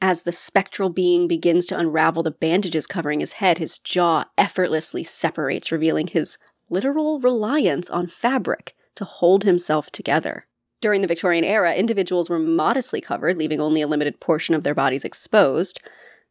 As 0.00 0.22
the 0.22 0.32
spectral 0.32 0.90
being 0.90 1.26
begins 1.26 1.66
to 1.66 1.78
unravel 1.78 2.22
the 2.22 2.30
bandages 2.30 2.86
covering 2.86 3.20
his 3.20 3.32
head, 3.32 3.58
his 3.58 3.78
jaw 3.78 4.26
effortlessly 4.38 5.02
separates, 5.02 5.72
revealing 5.72 6.06
his 6.06 6.38
literal 6.70 7.18
reliance 7.20 7.90
on 7.90 8.06
fabric 8.06 8.74
to 8.94 9.04
hold 9.04 9.44
himself 9.44 9.90
together. 9.90 10.46
During 10.80 11.00
the 11.00 11.08
Victorian 11.08 11.44
era, 11.44 11.74
individuals 11.74 12.30
were 12.30 12.38
modestly 12.38 13.00
covered, 13.00 13.38
leaving 13.38 13.60
only 13.60 13.82
a 13.82 13.88
limited 13.88 14.20
portion 14.20 14.54
of 14.54 14.62
their 14.62 14.74
bodies 14.74 15.04
exposed. 15.04 15.80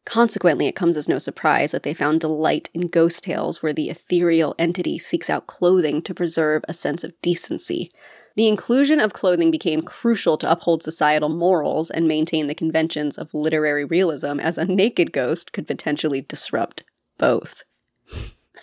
Consequently, 0.06 0.66
it 0.66 0.74
comes 0.74 0.96
as 0.96 1.08
no 1.08 1.18
surprise 1.18 1.72
that 1.72 1.82
they 1.82 1.92
found 1.92 2.20
delight 2.20 2.70
in 2.72 2.88
ghost 2.88 3.24
tales 3.24 3.62
where 3.62 3.74
the 3.74 3.90
ethereal 3.90 4.54
entity 4.58 4.98
seeks 4.98 5.28
out 5.28 5.46
clothing 5.46 6.00
to 6.00 6.14
preserve 6.14 6.64
a 6.66 6.72
sense 6.72 7.04
of 7.04 7.20
decency. 7.20 7.90
The 8.38 8.46
inclusion 8.46 9.00
of 9.00 9.14
clothing 9.14 9.50
became 9.50 9.80
crucial 9.80 10.38
to 10.38 10.48
uphold 10.48 10.84
societal 10.84 11.28
morals 11.28 11.90
and 11.90 12.06
maintain 12.06 12.46
the 12.46 12.54
conventions 12.54 13.18
of 13.18 13.34
literary 13.34 13.84
realism, 13.84 14.38
as 14.38 14.56
a 14.56 14.64
naked 14.64 15.12
ghost 15.12 15.52
could 15.52 15.66
potentially 15.66 16.20
disrupt 16.20 16.84
both. 17.18 17.64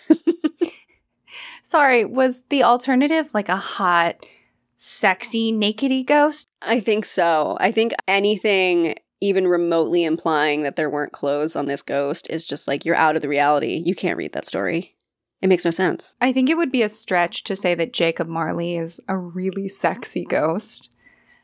Sorry, 1.62 2.06
was 2.06 2.44
the 2.48 2.62
alternative 2.62 3.34
like 3.34 3.50
a 3.50 3.56
hot, 3.56 4.16
sexy, 4.76 5.52
nakedy 5.52 6.06
ghost? 6.06 6.48
I 6.62 6.80
think 6.80 7.04
so. 7.04 7.58
I 7.60 7.70
think 7.70 7.92
anything 8.08 8.94
even 9.20 9.46
remotely 9.46 10.04
implying 10.04 10.62
that 10.62 10.76
there 10.76 10.88
weren't 10.88 11.12
clothes 11.12 11.54
on 11.54 11.66
this 11.66 11.82
ghost 11.82 12.30
is 12.30 12.46
just 12.46 12.66
like 12.66 12.86
you're 12.86 12.96
out 12.96 13.14
of 13.14 13.20
the 13.20 13.28
reality. 13.28 13.82
You 13.84 13.94
can't 13.94 14.16
read 14.16 14.32
that 14.32 14.46
story. 14.46 14.95
It 15.42 15.48
makes 15.48 15.64
no 15.64 15.70
sense. 15.70 16.16
I 16.20 16.32
think 16.32 16.48
it 16.48 16.56
would 16.56 16.72
be 16.72 16.82
a 16.82 16.88
stretch 16.88 17.44
to 17.44 17.56
say 17.56 17.74
that 17.74 17.92
Jacob 17.92 18.26
Marley 18.26 18.76
is 18.76 19.00
a 19.08 19.16
really 19.16 19.68
sexy 19.68 20.24
ghost. 20.24 20.90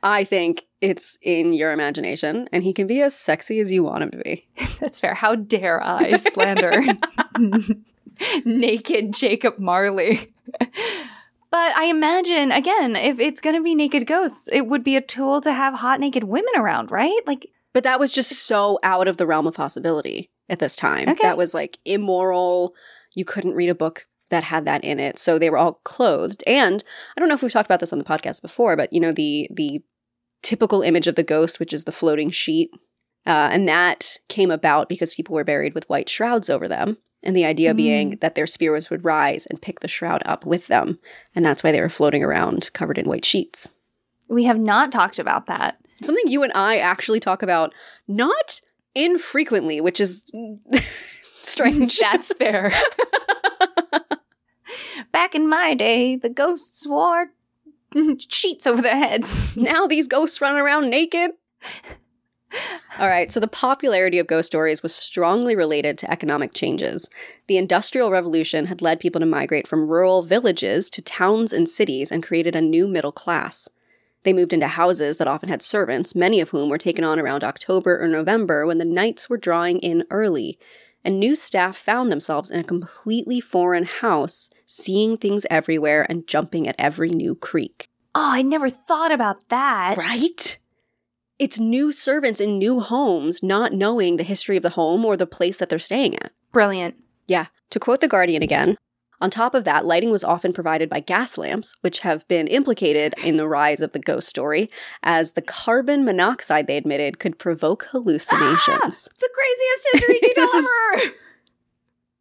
I 0.02 0.24
think 0.24 0.64
it's 0.80 1.16
in 1.22 1.52
your 1.52 1.72
imagination, 1.72 2.48
and 2.52 2.64
he 2.64 2.72
can 2.72 2.86
be 2.86 3.00
as 3.02 3.16
sexy 3.16 3.60
as 3.60 3.70
you 3.70 3.84
want 3.84 4.02
him 4.02 4.10
to 4.10 4.18
be. 4.18 4.48
That's 4.80 4.98
fair. 4.98 5.14
How 5.14 5.36
dare 5.36 5.80
I 5.82 6.16
slander 6.16 6.82
naked 8.44 9.12
Jacob 9.12 9.58
Marley? 9.58 10.32
but 10.58 11.76
I 11.76 11.84
imagine, 11.84 12.50
again, 12.50 12.96
if 12.96 13.20
it's 13.20 13.40
going 13.40 13.56
to 13.56 13.62
be 13.62 13.74
naked 13.74 14.06
ghosts, 14.06 14.48
it 14.52 14.66
would 14.66 14.82
be 14.82 14.96
a 14.96 15.00
tool 15.00 15.40
to 15.42 15.52
have 15.52 15.74
hot 15.74 16.00
naked 16.00 16.24
women 16.24 16.52
around, 16.56 16.90
right? 16.90 17.20
Like, 17.26 17.46
But 17.72 17.84
that 17.84 18.00
was 18.00 18.12
just 18.12 18.32
so 18.32 18.78
out 18.82 19.06
of 19.06 19.18
the 19.18 19.26
realm 19.26 19.46
of 19.46 19.54
possibility 19.54 20.30
at 20.48 20.58
this 20.58 20.74
time. 20.74 21.08
Okay. 21.08 21.22
That 21.22 21.36
was 21.36 21.54
like 21.54 21.78
immoral. 21.84 22.74
You 23.14 23.24
couldn't 23.24 23.54
read 23.54 23.68
a 23.68 23.74
book 23.74 24.06
that 24.30 24.44
had 24.44 24.64
that 24.64 24.82
in 24.84 24.98
it. 24.98 25.18
So 25.18 25.38
they 25.38 25.50
were 25.50 25.58
all 25.58 25.80
clothed. 25.84 26.42
And 26.46 26.82
I 27.16 27.20
don't 27.20 27.28
know 27.28 27.34
if 27.34 27.42
we've 27.42 27.52
talked 27.52 27.66
about 27.68 27.80
this 27.80 27.92
on 27.92 27.98
the 27.98 28.04
podcast 28.04 28.40
before, 28.42 28.76
but 28.76 28.92
you 28.92 29.00
know, 29.00 29.12
the 29.12 29.48
the 29.52 29.82
typical 30.42 30.82
image 30.82 31.06
of 31.06 31.14
the 31.14 31.22
ghost, 31.22 31.60
which 31.60 31.72
is 31.72 31.84
the 31.84 31.92
floating 31.92 32.30
sheet. 32.30 32.70
Uh, 33.26 33.48
and 33.52 33.68
that 33.68 34.18
came 34.28 34.50
about 34.50 34.88
because 34.88 35.14
people 35.14 35.34
were 35.34 35.44
buried 35.44 35.74
with 35.74 35.88
white 35.88 36.08
shrouds 36.08 36.50
over 36.50 36.66
them. 36.66 36.96
And 37.22 37.36
the 37.36 37.44
idea 37.44 37.72
Mm. 37.72 37.76
being 37.76 38.10
that 38.20 38.34
their 38.34 38.48
spirits 38.48 38.90
would 38.90 39.04
rise 39.04 39.46
and 39.46 39.62
pick 39.62 39.78
the 39.78 39.86
shroud 39.86 40.22
up 40.26 40.44
with 40.44 40.66
them. 40.66 40.98
And 41.36 41.44
that's 41.44 41.62
why 41.62 41.70
they 41.70 41.80
were 41.80 41.88
floating 41.88 42.24
around 42.24 42.70
covered 42.72 42.98
in 42.98 43.06
white 43.08 43.24
sheets. 43.24 43.70
we 44.28 44.44
have 44.44 44.58
not 44.58 44.90
talked 44.90 45.18
about 45.20 45.46
that. 45.46 45.76
Something 46.02 46.24
you 46.26 46.42
and 46.42 46.52
I 46.54 46.78
actually 46.78 47.20
talk 47.20 47.42
about 47.42 47.72
not 48.08 48.60
infrequently, 48.94 49.80
which 49.80 50.00
is 50.00 50.28
strange. 51.50 51.98
That's 52.00 52.32
fair. 52.38 52.72
Back 55.12 55.34
in 55.34 55.48
my 55.48 55.74
day, 55.74 56.16
the 56.16 56.30
ghosts 56.30 56.86
wore 56.86 57.32
mm, 57.94 58.24
sheets 58.28 58.66
over 58.66 58.82
their 58.82 58.96
heads. 58.96 59.56
Now 59.62 59.86
these 59.86 60.08
ghosts 60.08 60.40
run 60.40 60.56
around 60.56 60.90
naked. 60.90 61.32
All 62.98 63.08
right, 63.08 63.32
so 63.32 63.40
the 63.40 63.48
popularity 63.48 64.18
of 64.18 64.26
ghost 64.26 64.46
stories 64.46 64.82
was 64.82 64.94
strongly 64.94 65.56
related 65.56 65.96
to 65.98 66.10
economic 66.10 66.52
changes. 66.52 67.08
The 67.46 67.56
Industrial 67.56 68.10
Revolution 68.10 68.66
had 68.66 68.82
led 68.82 69.00
people 69.00 69.20
to 69.20 69.26
migrate 69.26 69.66
from 69.66 69.88
rural 69.88 70.22
villages 70.22 70.90
to 70.90 71.02
towns 71.02 71.52
and 71.52 71.66
cities 71.68 72.12
and 72.12 72.22
created 72.22 72.54
a 72.54 72.60
new 72.60 72.86
middle 72.86 73.12
class. 73.12 73.68
They 74.24 74.32
moved 74.32 74.52
into 74.52 74.68
houses 74.68 75.18
that 75.18 75.28
often 75.28 75.48
had 75.48 75.62
servants, 75.62 76.14
many 76.14 76.40
of 76.40 76.50
whom 76.50 76.68
were 76.68 76.78
taken 76.78 77.04
on 77.04 77.18
around 77.18 77.42
October 77.42 78.00
or 78.00 78.08
November 78.08 78.66
when 78.66 78.78
the 78.78 78.84
nights 78.84 79.28
were 79.28 79.38
drawing 79.38 79.78
in 79.78 80.04
early. 80.10 80.58
And 81.04 81.18
new 81.18 81.34
staff 81.34 81.76
found 81.76 82.12
themselves 82.12 82.50
in 82.50 82.60
a 82.60 82.64
completely 82.64 83.40
foreign 83.40 83.84
house, 83.84 84.50
seeing 84.66 85.16
things 85.16 85.44
everywhere 85.50 86.06
and 86.08 86.26
jumping 86.26 86.68
at 86.68 86.76
every 86.78 87.10
new 87.10 87.34
creak. 87.34 87.88
Oh, 88.14 88.30
I 88.32 88.42
never 88.42 88.70
thought 88.70 89.10
about 89.10 89.48
that. 89.48 89.96
Right? 89.96 90.58
It's 91.38 91.58
new 91.58 91.90
servants 91.90 92.40
in 92.40 92.58
new 92.58 92.80
homes, 92.80 93.42
not 93.42 93.72
knowing 93.72 94.16
the 94.16 94.22
history 94.22 94.56
of 94.56 94.62
the 94.62 94.70
home 94.70 95.04
or 95.04 95.16
the 95.16 95.26
place 95.26 95.58
that 95.58 95.68
they're 95.68 95.78
staying 95.78 96.16
at. 96.16 96.30
Brilliant. 96.52 96.94
Yeah. 97.26 97.46
To 97.70 97.80
quote 97.80 98.00
The 98.00 98.08
Guardian 98.08 98.42
again, 98.42 98.76
on 99.22 99.30
top 99.30 99.54
of 99.54 99.64
that, 99.64 99.86
lighting 99.86 100.10
was 100.10 100.22
often 100.24 100.52
provided 100.52 100.90
by 100.90 101.00
gas 101.00 101.38
lamps, 101.38 101.74
which 101.80 102.00
have 102.00 102.28
been 102.28 102.46
implicated 102.48 103.14
in 103.24 103.36
the 103.38 103.48
rise 103.48 103.80
of 103.80 103.92
the 103.92 103.98
ghost 103.98 104.28
story, 104.28 104.68
as 105.02 105.32
the 105.32 105.40
carbon 105.42 106.04
monoxide 106.04 106.66
they 106.66 106.76
admitted 106.76 107.18
could 107.18 107.38
provoke 107.38 107.84
hallucinations. 107.90 108.68
Ah, 108.68 109.14
the 109.20 109.30
craziest 109.34 109.88
history 109.92 110.32
This 110.36 110.54
is- 110.54 110.70
ever. 110.94 111.12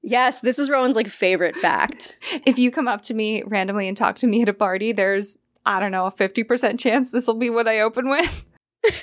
Yes, 0.04 0.42
this 0.42 0.58
is 0.58 0.70
Rowan's 0.70 0.96
like 0.96 1.08
favorite 1.08 1.56
fact. 1.56 2.18
If 2.46 2.58
you 2.58 2.72
come 2.72 2.88
up 2.88 3.02
to 3.04 3.14
me 3.14 3.44
randomly 3.46 3.88
and 3.88 3.96
talk 3.96 4.16
to 4.18 4.28
me 4.28 4.42
at 4.42 4.50
a 4.50 4.54
party, 4.54 4.94
there's 4.94 5.38
I 5.66 5.80
don't 5.80 5.92
know 5.92 6.08
a 6.08 6.12
fifty 6.12 6.44
percent 6.44 6.80
chance 6.80 7.12
this 7.12 7.28
will 7.28 7.36
be 7.36 7.52
what 7.52 7.68
I 7.68 7.82
open 7.82 8.10
with. 8.10 8.46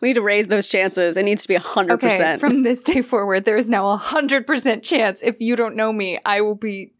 We 0.00 0.08
need 0.08 0.14
to 0.14 0.22
raise 0.22 0.48
those 0.48 0.66
chances. 0.68 1.16
It 1.16 1.24
needs 1.24 1.42
to 1.42 1.48
be 1.48 1.56
100%. 1.56 1.90
Okay, 1.92 2.36
from 2.38 2.62
this 2.62 2.82
day 2.84 3.02
forward, 3.02 3.44
there 3.44 3.56
is 3.56 3.68
now 3.70 3.88
a 3.88 3.96
hundred 3.96 4.46
percent 4.46 4.82
chance. 4.82 5.22
If 5.22 5.36
you 5.40 5.56
don't 5.56 5.76
know 5.76 5.92
me, 5.92 6.18
I 6.24 6.40
will 6.40 6.54
be 6.54 6.92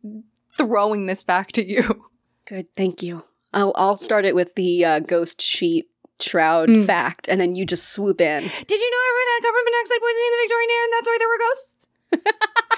throwing 0.53 1.07
this 1.07 1.23
back 1.23 1.53
to 1.53 1.65
you. 1.65 2.05
Good, 2.47 2.67
thank 2.77 3.03
you. 3.03 3.25
I'll, 3.53 3.73
I'll 3.77 3.97
start 3.97 4.25
it 4.25 4.35
with 4.35 4.55
the 4.55 4.85
uh, 4.85 4.99
ghost 5.01 5.41
sheet 5.43 5.89
shroud 6.21 6.69
Mm. 6.69 6.87
fact, 6.87 7.29
and 7.29 7.41
then 7.41 7.55
you 7.55 7.65
just 7.65 7.91
swoop 7.91 8.21
in. 8.21 8.43
Did 8.43 8.81
you 8.81 8.91
know 8.91 9.03
everyone 9.09 9.29
had 9.35 9.43
carbon 9.43 9.63
monoxide 9.65 10.01
poisoning 10.01 10.27
in 10.27 10.33
the 10.33 10.43
Victorian 10.43 10.71
era, 10.71 10.85
and 10.85 10.93
that's 10.93 11.07
why 11.09 11.19
there 11.19 11.29
were 11.29 11.39
ghosts? 11.39 11.75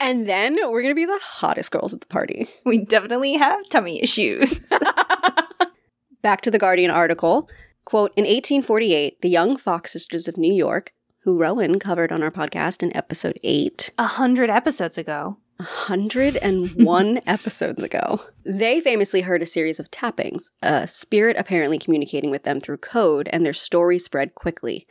And 0.00 0.26
then 0.28 0.56
we're 0.56 0.82
going 0.82 0.90
to 0.90 0.96
be 0.96 1.04
the 1.04 1.20
hottest 1.22 1.70
girls 1.70 1.94
at 1.94 2.00
the 2.00 2.06
party. 2.08 2.48
We 2.64 2.78
definitely 2.78 3.34
have 3.34 3.68
tummy 3.68 4.02
issues. 4.02 4.60
Back 6.22 6.40
to 6.42 6.50
the 6.50 6.58
Guardian 6.58 6.90
article. 6.90 7.48
Quote 7.84 8.12
In 8.16 8.24
1848, 8.24 9.20
the 9.20 9.28
young 9.28 9.56
Fox 9.58 9.92
sisters 9.92 10.26
of 10.26 10.38
New 10.38 10.52
York, 10.52 10.92
who 11.24 11.38
Rowan 11.38 11.78
covered 11.78 12.12
on 12.12 12.22
our 12.22 12.30
podcast 12.30 12.82
in 12.82 12.96
episode 12.96 13.38
8, 13.42 13.90
a 13.98 14.06
hundred 14.06 14.48
episodes 14.48 14.96
ago. 14.96 15.36
101 15.58 17.20
episodes 17.26 17.82
ago, 17.82 18.20
they 18.44 18.80
famously 18.80 19.20
heard 19.20 19.42
a 19.42 19.46
series 19.46 19.78
of 19.78 19.90
tappings, 19.90 20.50
a 20.62 20.86
spirit 20.86 21.36
apparently 21.38 21.78
communicating 21.78 22.30
with 22.30 22.42
them 22.44 22.58
through 22.58 22.78
code, 22.78 23.28
and 23.32 23.44
their 23.44 23.52
story 23.52 23.98
spread 23.98 24.34
quickly. 24.34 24.86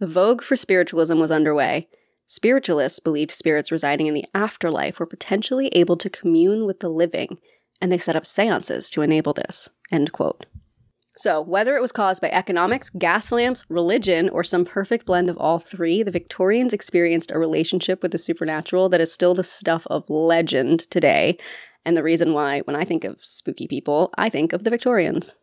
The 0.00 0.06
vogue 0.06 0.42
for 0.42 0.56
spiritualism 0.56 1.18
was 1.18 1.30
underway. 1.30 1.88
Spiritualists 2.26 2.98
believed 2.98 3.30
spirits 3.30 3.70
residing 3.70 4.06
in 4.06 4.14
the 4.14 4.26
afterlife 4.34 4.98
were 4.98 5.06
potentially 5.06 5.68
able 5.68 5.96
to 5.98 6.10
commune 6.10 6.66
with 6.66 6.80
the 6.80 6.88
living, 6.88 7.38
and 7.80 7.92
they 7.92 7.98
set 7.98 8.16
up 8.16 8.26
seances 8.26 8.90
to 8.90 9.02
enable 9.02 9.34
this. 9.34 9.68
End 9.92 10.12
quote. 10.12 10.46
So, 11.18 11.40
whether 11.40 11.74
it 11.76 11.82
was 11.82 11.90
caused 11.90 12.22
by 12.22 12.30
economics, 12.30 12.90
gas 12.90 13.32
lamps, 13.32 13.64
religion, 13.68 14.28
or 14.28 14.44
some 14.44 14.64
perfect 14.64 15.04
blend 15.04 15.28
of 15.28 15.36
all 15.36 15.58
three, 15.58 16.04
the 16.04 16.12
Victorians 16.12 16.72
experienced 16.72 17.32
a 17.32 17.40
relationship 17.40 18.02
with 18.02 18.12
the 18.12 18.18
supernatural 18.18 18.88
that 18.90 19.00
is 19.00 19.12
still 19.12 19.34
the 19.34 19.42
stuff 19.42 19.84
of 19.88 20.08
legend 20.08 20.88
today. 20.90 21.36
And 21.84 21.96
the 21.96 22.04
reason 22.04 22.34
why, 22.34 22.60
when 22.60 22.76
I 22.76 22.84
think 22.84 23.02
of 23.02 23.24
spooky 23.24 23.66
people, 23.66 24.14
I 24.16 24.28
think 24.28 24.52
of 24.52 24.62
the 24.62 24.70
Victorians. 24.70 25.34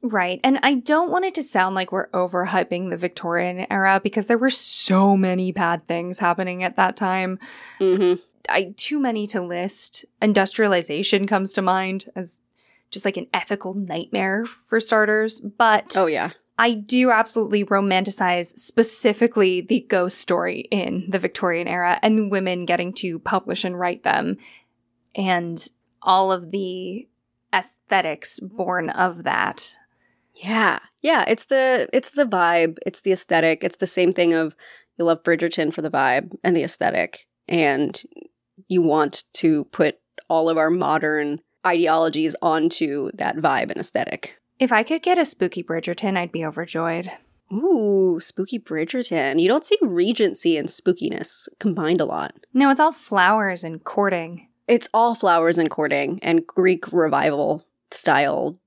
Right. 0.00 0.40
And 0.44 0.60
I 0.62 0.74
don't 0.74 1.10
want 1.10 1.24
it 1.24 1.34
to 1.34 1.42
sound 1.42 1.74
like 1.74 1.90
we're 1.90 2.10
overhyping 2.10 2.90
the 2.90 2.96
Victorian 2.96 3.66
era 3.68 4.00
because 4.00 4.28
there 4.28 4.38
were 4.38 4.50
so 4.50 5.16
many 5.16 5.50
bad 5.50 5.88
things 5.88 6.20
happening 6.20 6.62
at 6.62 6.76
that 6.76 6.96
time. 6.96 7.40
Mm-hmm. 7.80 8.20
I 8.48 8.74
too 8.76 9.00
many 9.00 9.26
to 9.28 9.40
list. 9.40 10.04
Industrialization 10.22 11.26
comes 11.26 11.52
to 11.54 11.62
mind 11.62 12.10
as 12.14 12.42
just 12.96 13.04
like 13.04 13.18
an 13.18 13.26
ethical 13.34 13.74
nightmare 13.74 14.46
for 14.46 14.80
starters, 14.80 15.38
but 15.38 15.94
Oh, 15.96 16.06
yeah. 16.06 16.30
I 16.58 16.72
do 16.72 17.10
absolutely 17.10 17.66
romanticize 17.66 18.58
specifically 18.58 19.60
the 19.60 19.80
ghost 19.90 20.18
story 20.18 20.60
in 20.70 21.06
the 21.10 21.18
Victorian 21.18 21.68
era 21.68 21.98
and 22.02 22.30
women 22.30 22.64
getting 22.64 22.94
to 22.94 23.18
publish 23.18 23.62
and 23.62 23.78
write 23.78 24.04
them 24.04 24.38
and 25.14 25.68
all 26.00 26.32
of 26.32 26.50
the 26.50 27.06
aesthetics 27.54 28.40
born 28.40 28.88
of 28.88 29.24
that. 29.24 29.76
Yeah. 30.34 30.78
Yeah, 31.02 31.24
it's 31.28 31.44
the 31.44 31.88
it's 31.92 32.10
the 32.10 32.24
vibe, 32.24 32.78
it's 32.86 33.02
the 33.02 33.12
aesthetic. 33.12 33.62
It's 33.62 33.76
the 33.76 33.86
same 33.86 34.14
thing 34.14 34.32
of 34.32 34.56
you 34.98 35.04
love 35.04 35.22
Bridgerton 35.22 35.74
for 35.74 35.82
the 35.82 35.90
vibe 35.90 36.32
and 36.42 36.56
the 36.56 36.64
aesthetic 36.64 37.26
and 37.46 38.02
you 38.68 38.80
want 38.80 39.24
to 39.34 39.64
put 39.66 39.98
all 40.28 40.48
of 40.48 40.56
our 40.56 40.70
modern 40.70 41.40
ideologies 41.66 42.36
onto 42.40 43.10
that 43.14 43.36
vibe 43.36 43.70
and 43.70 43.78
aesthetic. 43.78 44.38
If 44.58 44.72
I 44.72 44.82
could 44.82 45.02
get 45.02 45.18
a 45.18 45.24
spooky 45.24 45.62
Bridgerton, 45.62 46.16
I'd 46.16 46.32
be 46.32 46.44
overjoyed. 46.44 47.10
Ooh, 47.52 48.18
spooky 48.20 48.58
Bridgerton. 48.58 49.40
You 49.40 49.48
don't 49.48 49.64
see 49.64 49.78
Regency 49.82 50.56
and 50.56 50.68
spookiness 50.68 51.48
combined 51.58 52.00
a 52.00 52.04
lot. 52.04 52.34
No, 52.54 52.70
it's 52.70 52.80
all 52.80 52.92
flowers 52.92 53.62
and 53.62 53.84
courting. 53.84 54.48
It's 54.66 54.88
all 54.94 55.14
flowers 55.14 55.58
and 55.58 55.70
courting 55.70 56.18
and 56.22 56.46
Greek 56.46 56.92
revival 56.92 57.66
style 57.90 58.58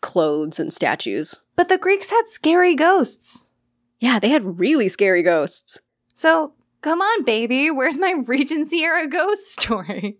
clothes 0.00 0.60
and 0.60 0.72
statues. 0.72 1.40
But 1.56 1.68
the 1.68 1.78
Greeks 1.78 2.10
had 2.10 2.28
scary 2.28 2.74
ghosts. 2.74 3.50
Yeah, 3.98 4.18
they 4.18 4.28
had 4.28 4.58
really 4.58 4.88
scary 4.88 5.22
ghosts. 5.22 5.80
So 6.14 6.54
come 6.80 7.00
on, 7.00 7.24
baby. 7.24 7.70
Where's 7.70 7.98
my 7.98 8.14
Regency 8.26 8.82
era 8.82 9.08
ghost 9.08 9.52
story? 9.60 10.18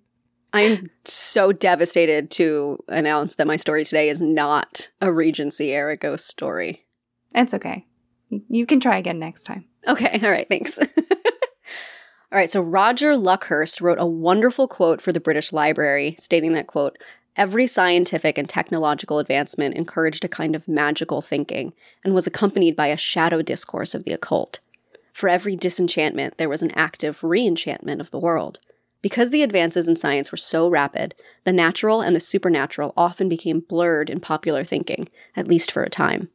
I'm 0.53 0.91
so 1.05 1.53
devastated 1.53 2.31
to 2.33 2.79
announce 2.89 3.37
that 3.37 3.47
my 3.47 3.57
story 3.57 3.85
today 3.85 4.09
is 4.09 4.21
not 4.21 4.91
a 5.01 5.13
Regency 5.13 5.73
era 5.73 5.97
ghost 5.97 6.27
story. 6.27 6.85
It's 7.35 7.55
okay. 7.55 7.87
You 8.49 8.67
can 8.67 8.81
try 8.81 8.99
again 8.99 9.19
next 9.19 9.45
time. 9.45 9.65
Okay, 9.87 10.21
all 10.23 10.31
right, 10.31 10.49
thanks. 10.49 10.79
all 10.79 10.87
right, 12.33 12.51
so 12.51 12.61
Roger 12.61 13.13
Luckhurst 13.15 13.81
wrote 13.81 13.99
a 13.99 14.07
wonderful 14.07 14.69
quote 14.69 15.01
for 15.01 15.13
the 15.13 15.21
British 15.21 15.53
Library 15.53 16.15
stating 16.19 16.53
that 16.53 16.67
quote, 16.67 16.99
Every 17.35 17.67
scientific 17.67 18.37
and 18.37 18.47
technological 18.47 19.19
advancement 19.19 19.75
encouraged 19.75 20.23
a 20.23 20.29
kind 20.29 20.55
of 20.55 20.69
magical 20.69 21.23
thinking 21.23 21.73
and 22.05 22.15
was 22.15 22.27
accompanied 22.27 22.77
by 22.77 22.89
a 22.89 22.97
shadow 22.97 23.41
discourse 23.41 23.95
of 23.95 24.05
the 24.05 24.13
occult. 24.13 24.61
For 25.15 25.31
every 25.31 25.57
disenchantment, 25.57 26.37
there 26.37 26.49
was 26.49 26.63
an 26.63 26.73
active 26.73 27.21
reenchantment 27.21 28.01
of 28.01 28.11
the 28.11 28.19
world. 28.19 28.61
Because 29.03 29.31
the 29.31 29.43
advances 29.43 29.89
in 29.89 29.97
science 29.97 30.31
were 30.31 30.39
so 30.39 30.69
rapid, 30.69 31.15
the 31.45 31.53
natural 31.53 32.01
and 32.01 32.15
the 32.15 32.21
supernatural 32.21 32.95
often 32.97 33.29
became 33.29 33.61
blurred 33.61 34.09
in 34.09 34.21
popular 34.21 34.65
thinking, 34.65 35.09
at 35.37 35.49
least 35.49 35.73
for 35.73 35.83
a 35.83 35.91
time. 35.91 36.29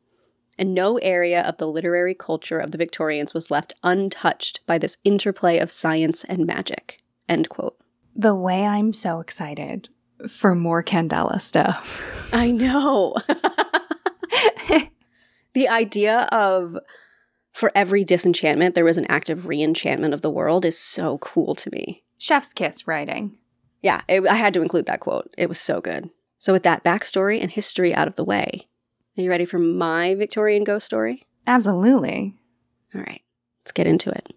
And 0.60 0.73
no 0.73 0.97
area 0.97 1.41
of 1.41 1.58
the 1.58 1.67
literary 1.67 2.13
culture 2.13 2.60
of 2.60 2.71
the 2.71 2.77
Victorians 2.77 3.34
was 3.34 3.49
left 3.49 3.73
untouched 3.84 4.60
by 4.65 4.77
this 4.77 4.97
interplay 5.03 5.60
of 5.60 5.71
science 5.71 6.23
and 6.25 6.45
magic. 6.45 6.99
End 7.30 7.47
quote. 7.47 7.77
The 8.15 8.36
way 8.36 8.65
I'm 8.65 8.91
so 8.91 9.19
excited 9.19 9.89
for 10.27 10.56
more 10.56 10.84
Candela 10.84 11.39
stuff. 11.39 12.30
I 12.34 12.51
know. 12.51 13.15
the 15.53 15.67
idea 15.67 16.27
of 16.32 16.77
for 17.53 17.71
every 17.73 18.03
disenchantment, 18.03 18.75
there 18.75 18.86
was 18.86 18.97
an 18.97 19.06
active 19.10 19.43
reenchantment 19.43 20.13
of 20.13 20.21
the 20.21 20.30
world 20.30 20.65
is 20.65 20.77
so 20.77 21.17
cool 21.19 21.56
to 21.56 21.71
me. 21.71 22.03
Chef's 22.17 22.53
kiss 22.53 22.88
writing. 22.88 23.38
Yeah, 23.82 24.01
it, 24.08 24.25
I 24.27 24.36
had 24.36 24.53
to 24.56 24.62
include 24.62 24.86
that 24.88 24.99
quote. 24.99 25.34
It 25.38 25.49
was 25.49 25.60
so 25.60 25.82
good. 25.82 26.10
So, 26.38 26.53
with 26.53 26.63
that 26.63 26.84
backstory 26.84 27.41
and 27.41 27.51
history 27.51 27.93
out 27.93 28.08
of 28.08 28.15
the 28.15 28.23
way, 28.23 28.67
are 29.17 29.21
you 29.21 29.30
ready 29.30 29.45
for 29.45 29.60
my 29.60 30.15
Victorian 30.15 30.63
ghost 30.63 30.86
story? 30.86 31.25
Absolutely. 31.45 32.36
All 32.93 33.01
right, 33.01 33.21
let's 33.63 33.71
get 33.71 33.88
into 33.88 34.10
it. 34.10 34.34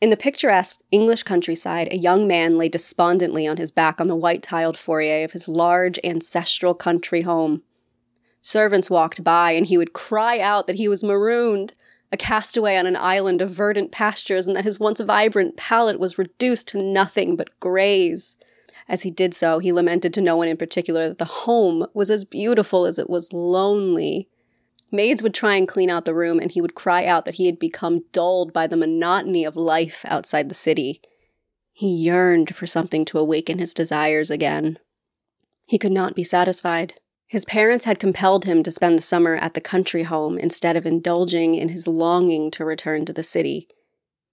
In 0.00 0.08
the 0.08 0.16
picturesque 0.16 0.80
English 0.90 1.24
countryside, 1.24 1.88
a 1.90 1.98
young 1.98 2.26
man 2.26 2.56
lay 2.56 2.70
despondently 2.70 3.46
on 3.46 3.58
his 3.58 3.70
back 3.70 4.00
on 4.00 4.06
the 4.06 4.16
white 4.16 4.42
tiled 4.42 4.78
foyer 4.78 5.24
of 5.24 5.32
his 5.32 5.46
large 5.46 5.98
ancestral 6.02 6.74
country 6.74 7.22
home. 7.22 7.62
Servants 8.40 8.88
walked 8.88 9.22
by, 9.22 9.52
and 9.52 9.66
he 9.66 9.76
would 9.76 9.92
cry 9.92 10.38
out 10.38 10.66
that 10.66 10.76
he 10.76 10.88
was 10.88 11.04
marooned, 11.04 11.74
a 12.12 12.16
castaway 12.16 12.76
on 12.76 12.86
an 12.86 12.96
island 12.96 13.40
of 13.40 13.50
verdant 13.50 13.92
pastures, 13.92 14.46
and 14.46 14.56
that 14.56 14.64
his 14.64 14.80
once 14.80 15.00
vibrant 15.00 15.56
palette 15.56 16.00
was 16.00 16.18
reduced 16.18 16.68
to 16.68 16.82
nothing 16.82 17.36
but 17.36 17.58
grays. 17.60 18.36
As 18.88 19.02
he 19.02 19.10
did 19.10 19.34
so, 19.34 19.60
he 19.60 19.72
lamented 19.72 20.12
to 20.14 20.20
no 20.20 20.36
one 20.36 20.48
in 20.48 20.56
particular 20.56 21.08
that 21.08 21.18
the 21.18 21.24
home 21.24 21.86
was 21.94 22.10
as 22.10 22.24
beautiful 22.24 22.86
as 22.86 22.98
it 22.98 23.08
was 23.08 23.32
lonely. 23.32 24.28
Maids 24.90 25.22
would 25.22 25.34
try 25.34 25.54
and 25.54 25.68
clean 25.68 25.88
out 25.88 26.04
the 26.04 26.14
room, 26.14 26.40
and 26.40 26.50
he 26.50 26.60
would 26.60 26.74
cry 26.74 27.06
out 27.06 27.24
that 27.24 27.36
he 27.36 27.46
had 27.46 27.60
become 27.60 28.04
dulled 28.12 28.52
by 28.52 28.66
the 28.66 28.76
monotony 28.76 29.44
of 29.44 29.54
life 29.54 30.04
outside 30.08 30.48
the 30.48 30.54
city. 30.54 31.00
He 31.72 31.86
yearned 31.86 32.56
for 32.56 32.66
something 32.66 33.04
to 33.06 33.18
awaken 33.18 33.58
his 33.58 33.72
desires 33.72 34.30
again. 34.30 34.80
He 35.68 35.78
could 35.78 35.92
not 35.92 36.16
be 36.16 36.24
satisfied. 36.24 36.94
His 37.30 37.44
parents 37.44 37.84
had 37.84 38.00
compelled 38.00 38.44
him 38.44 38.64
to 38.64 38.72
spend 38.72 38.98
the 38.98 39.02
summer 39.02 39.36
at 39.36 39.54
the 39.54 39.60
country 39.60 40.02
home 40.02 40.36
instead 40.36 40.76
of 40.76 40.84
indulging 40.84 41.54
in 41.54 41.68
his 41.68 41.86
longing 41.86 42.50
to 42.50 42.64
return 42.64 43.04
to 43.04 43.12
the 43.12 43.22
city. 43.22 43.68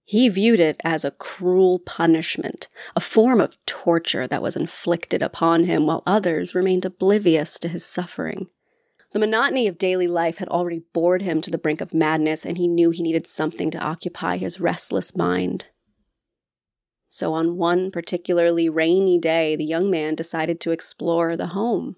He 0.04 0.28
viewed 0.28 0.58
it 0.58 0.80
as 0.82 1.04
a 1.04 1.12
cruel 1.12 1.78
punishment, 1.78 2.66
a 2.96 3.00
form 3.00 3.40
of 3.40 3.56
torture 3.66 4.26
that 4.26 4.42
was 4.42 4.56
inflicted 4.56 5.22
upon 5.22 5.62
him 5.62 5.86
while 5.86 6.02
others 6.06 6.56
remained 6.56 6.84
oblivious 6.84 7.60
to 7.60 7.68
his 7.68 7.86
suffering. 7.86 8.48
The 9.12 9.20
monotony 9.20 9.68
of 9.68 9.78
daily 9.78 10.08
life 10.08 10.38
had 10.38 10.48
already 10.48 10.82
bored 10.92 11.22
him 11.22 11.40
to 11.42 11.52
the 11.52 11.56
brink 11.56 11.80
of 11.80 11.94
madness, 11.94 12.44
and 12.44 12.58
he 12.58 12.66
knew 12.66 12.90
he 12.90 13.04
needed 13.04 13.28
something 13.28 13.70
to 13.70 13.78
occupy 13.78 14.38
his 14.38 14.58
restless 14.58 15.14
mind. 15.14 15.66
So, 17.08 17.32
on 17.32 17.58
one 17.58 17.92
particularly 17.92 18.68
rainy 18.68 19.20
day, 19.20 19.54
the 19.54 19.64
young 19.64 19.88
man 19.88 20.16
decided 20.16 20.60
to 20.62 20.72
explore 20.72 21.36
the 21.36 21.48
home. 21.48 21.94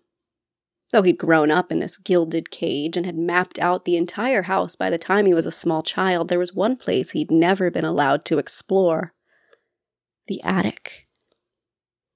Though 0.93 1.03
he'd 1.03 1.19
grown 1.19 1.51
up 1.51 1.71
in 1.71 1.79
this 1.79 1.99
gilded 1.99 2.51
cage 2.51 2.97
and 2.97 3.07
had 3.07 3.17
mapped 3.17 3.59
out 3.61 3.85
the 3.85 3.97
entire 3.97 4.43
house 4.43 4.75
by 4.75 4.91
the 4.91 4.99
time 4.99 5.27
he 5.27 5.35
was 5.35 5.47
a 5.47 5.53
small 5.53 5.83
child, 5.83 6.29
there 6.29 6.39
was 6.39 6.53
one 6.53 6.77
place 6.77 7.13
he'd 7.13 7.31
never 7.31 7.71
been 7.71 7.85
allowed 7.85 8.25
to 8.27 8.39
explore 8.39 9.15
the 10.27 10.43
attic. 10.43 11.07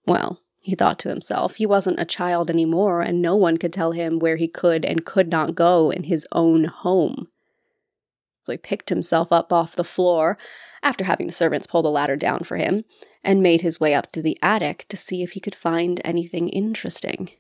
Well, 0.07 0.41
he 0.61 0.75
thought 0.75 0.99
to 1.01 1.09
himself, 1.09 1.57
he 1.57 1.67
wasn't 1.67 2.01
a 2.01 2.05
child 2.05 2.51
anymore, 2.51 3.01
and 3.01 3.23
no 3.23 3.37
one 3.37 3.59
could 3.59 3.73
tell 3.73 3.93
him 3.93 4.19
where 4.19 4.37
he 4.37 4.49
could 4.49 4.85
and 4.85 5.05
could 5.05 5.31
not 5.31 5.55
go 5.55 5.91
in 5.91 6.05
his 6.05 6.27
own 6.33 6.65
home. 6.65 7.29
So 8.45 8.53
he 8.53 8.59
picked 8.59 8.89
himself 8.89 9.33
up 9.33 9.53
off 9.53 9.77
the 9.77 9.85
floor, 9.85 10.37
after 10.83 11.05
having 11.05 11.27
the 11.27 11.33
servants 11.33 11.67
pull 11.67 11.83
the 11.83 11.91
ladder 11.91 12.17
down 12.17 12.41
for 12.41 12.57
him, 12.57 12.85
and 13.23 13.43
made 13.43 13.61
his 13.61 13.79
way 13.79 13.95
up 13.95 14.11
to 14.13 14.23
the 14.23 14.39
attic 14.43 14.87
to 14.89 14.97
see 14.97 15.23
if 15.23 15.33
he 15.33 15.41
could 15.41 15.55
find 15.55 16.01
anything 16.05 16.49
interesting. 16.49 17.31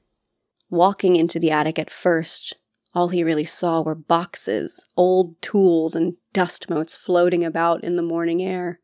Walking 0.75 1.15
into 1.15 1.39
the 1.39 1.53
attic 1.53 1.79
at 1.79 1.89
first, 1.89 2.55
all 2.97 3.11
he 3.11 3.23
really 3.23 3.45
saw 3.45 3.81
were 3.81 3.95
boxes, 3.95 4.85
old 4.97 5.41
tools, 5.41 5.95
and 5.95 6.17
dust 6.33 6.69
motes 6.69 6.97
floating 6.97 7.45
about 7.45 7.85
in 7.85 7.95
the 7.95 8.03
morning 8.03 8.43
air. 8.43 8.81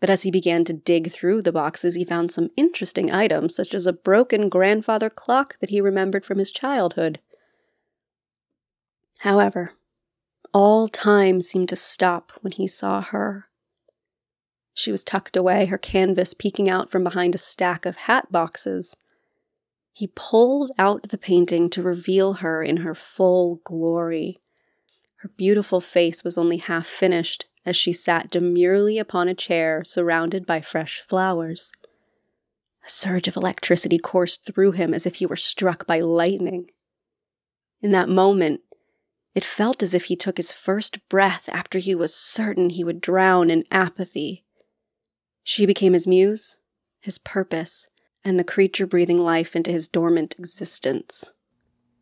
But 0.00 0.10
as 0.10 0.22
he 0.22 0.32
began 0.32 0.64
to 0.64 0.72
dig 0.72 1.12
through 1.12 1.42
the 1.42 1.52
boxes, 1.52 1.94
he 1.94 2.02
found 2.02 2.32
some 2.32 2.50
interesting 2.56 3.12
items, 3.12 3.54
such 3.54 3.76
as 3.76 3.86
a 3.86 3.92
broken 3.92 4.48
grandfather 4.48 5.08
clock 5.08 5.56
that 5.60 5.70
he 5.70 5.80
remembered 5.80 6.26
from 6.26 6.38
his 6.38 6.50
childhood. 6.50 7.20
However, 9.18 9.74
all 10.52 10.88
time 10.88 11.40
seemed 11.42 11.68
to 11.68 11.76
stop 11.76 12.32
when 12.40 12.50
he 12.50 12.66
saw 12.66 13.02
her. 13.02 13.46
She 14.74 14.90
was 14.90 15.04
tucked 15.04 15.36
away, 15.36 15.66
her 15.66 15.78
canvas 15.78 16.34
peeking 16.34 16.68
out 16.68 16.90
from 16.90 17.04
behind 17.04 17.36
a 17.36 17.38
stack 17.38 17.86
of 17.86 17.94
hat 17.94 18.32
boxes. 18.32 18.96
He 19.98 20.12
pulled 20.14 20.70
out 20.78 21.08
the 21.08 21.18
painting 21.18 21.68
to 21.70 21.82
reveal 21.82 22.34
her 22.34 22.62
in 22.62 22.76
her 22.78 22.94
full 22.94 23.56
glory. 23.64 24.40
Her 25.16 25.28
beautiful 25.36 25.80
face 25.80 26.22
was 26.22 26.38
only 26.38 26.58
half 26.58 26.86
finished 26.86 27.46
as 27.66 27.74
she 27.74 27.92
sat 27.92 28.30
demurely 28.30 28.98
upon 28.98 29.26
a 29.26 29.34
chair 29.34 29.82
surrounded 29.82 30.46
by 30.46 30.60
fresh 30.60 31.00
flowers. 31.00 31.72
A 32.86 32.88
surge 32.88 33.26
of 33.26 33.34
electricity 33.34 33.98
coursed 33.98 34.46
through 34.46 34.70
him 34.70 34.94
as 34.94 35.04
if 35.04 35.16
he 35.16 35.26
were 35.26 35.34
struck 35.34 35.84
by 35.84 35.98
lightning. 35.98 36.70
In 37.82 37.90
that 37.90 38.08
moment, 38.08 38.60
it 39.34 39.42
felt 39.42 39.82
as 39.82 39.94
if 39.94 40.04
he 40.04 40.14
took 40.14 40.36
his 40.36 40.52
first 40.52 41.00
breath 41.08 41.48
after 41.48 41.80
he 41.80 41.96
was 41.96 42.14
certain 42.14 42.70
he 42.70 42.84
would 42.84 43.00
drown 43.00 43.50
in 43.50 43.64
apathy. 43.72 44.44
She 45.42 45.66
became 45.66 45.92
his 45.92 46.06
muse, 46.06 46.58
his 47.00 47.18
purpose, 47.18 47.88
and 48.24 48.38
the 48.38 48.44
creature 48.44 48.86
breathing 48.86 49.18
life 49.18 49.54
into 49.54 49.70
his 49.70 49.88
dormant 49.88 50.34
existence. 50.38 51.32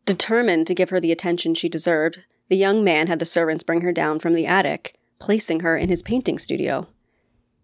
Determined 0.05 0.67
to 0.67 0.75
give 0.75 0.89
her 0.89 0.99
the 0.99 1.11
attention 1.11 1.53
she 1.53 1.69
deserved, 1.69 2.25
the 2.49 2.57
young 2.57 2.83
man 2.83 3.07
had 3.07 3.19
the 3.19 3.25
servants 3.25 3.63
bring 3.63 3.81
her 3.81 3.91
down 3.91 4.19
from 4.19 4.33
the 4.33 4.45
attic, 4.45 4.97
placing 5.19 5.59
her 5.61 5.75
in 5.77 5.89
his 5.89 6.01
painting 6.01 6.37
studio. 6.37 6.87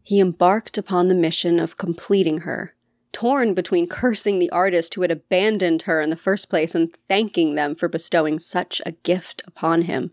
He 0.01 0.19
embarked 0.19 0.77
upon 0.77 1.07
the 1.07 1.15
mission 1.15 1.59
of 1.59 1.77
completing 1.77 2.39
her, 2.39 2.75
torn 3.13 3.53
between 3.53 3.87
cursing 3.87 4.39
the 4.39 4.49
artist 4.49 4.95
who 4.95 5.01
had 5.01 5.11
abandoned 5.11 5.83
her 5.83 6.01
in 6.01 6.09
the 6.09 6.15
first 6.17 6.49
place 6.49 6.75
and 6.75 6.93
thanking 7.07 7.55
them 7.55 7.75
for 7.75 7.87
bestowing 7.87 8.39
such 8.39 8.81
a 8.85 8.91
gift 8.91 9.41
upon 9.47 9.83
him. 9.83 10.11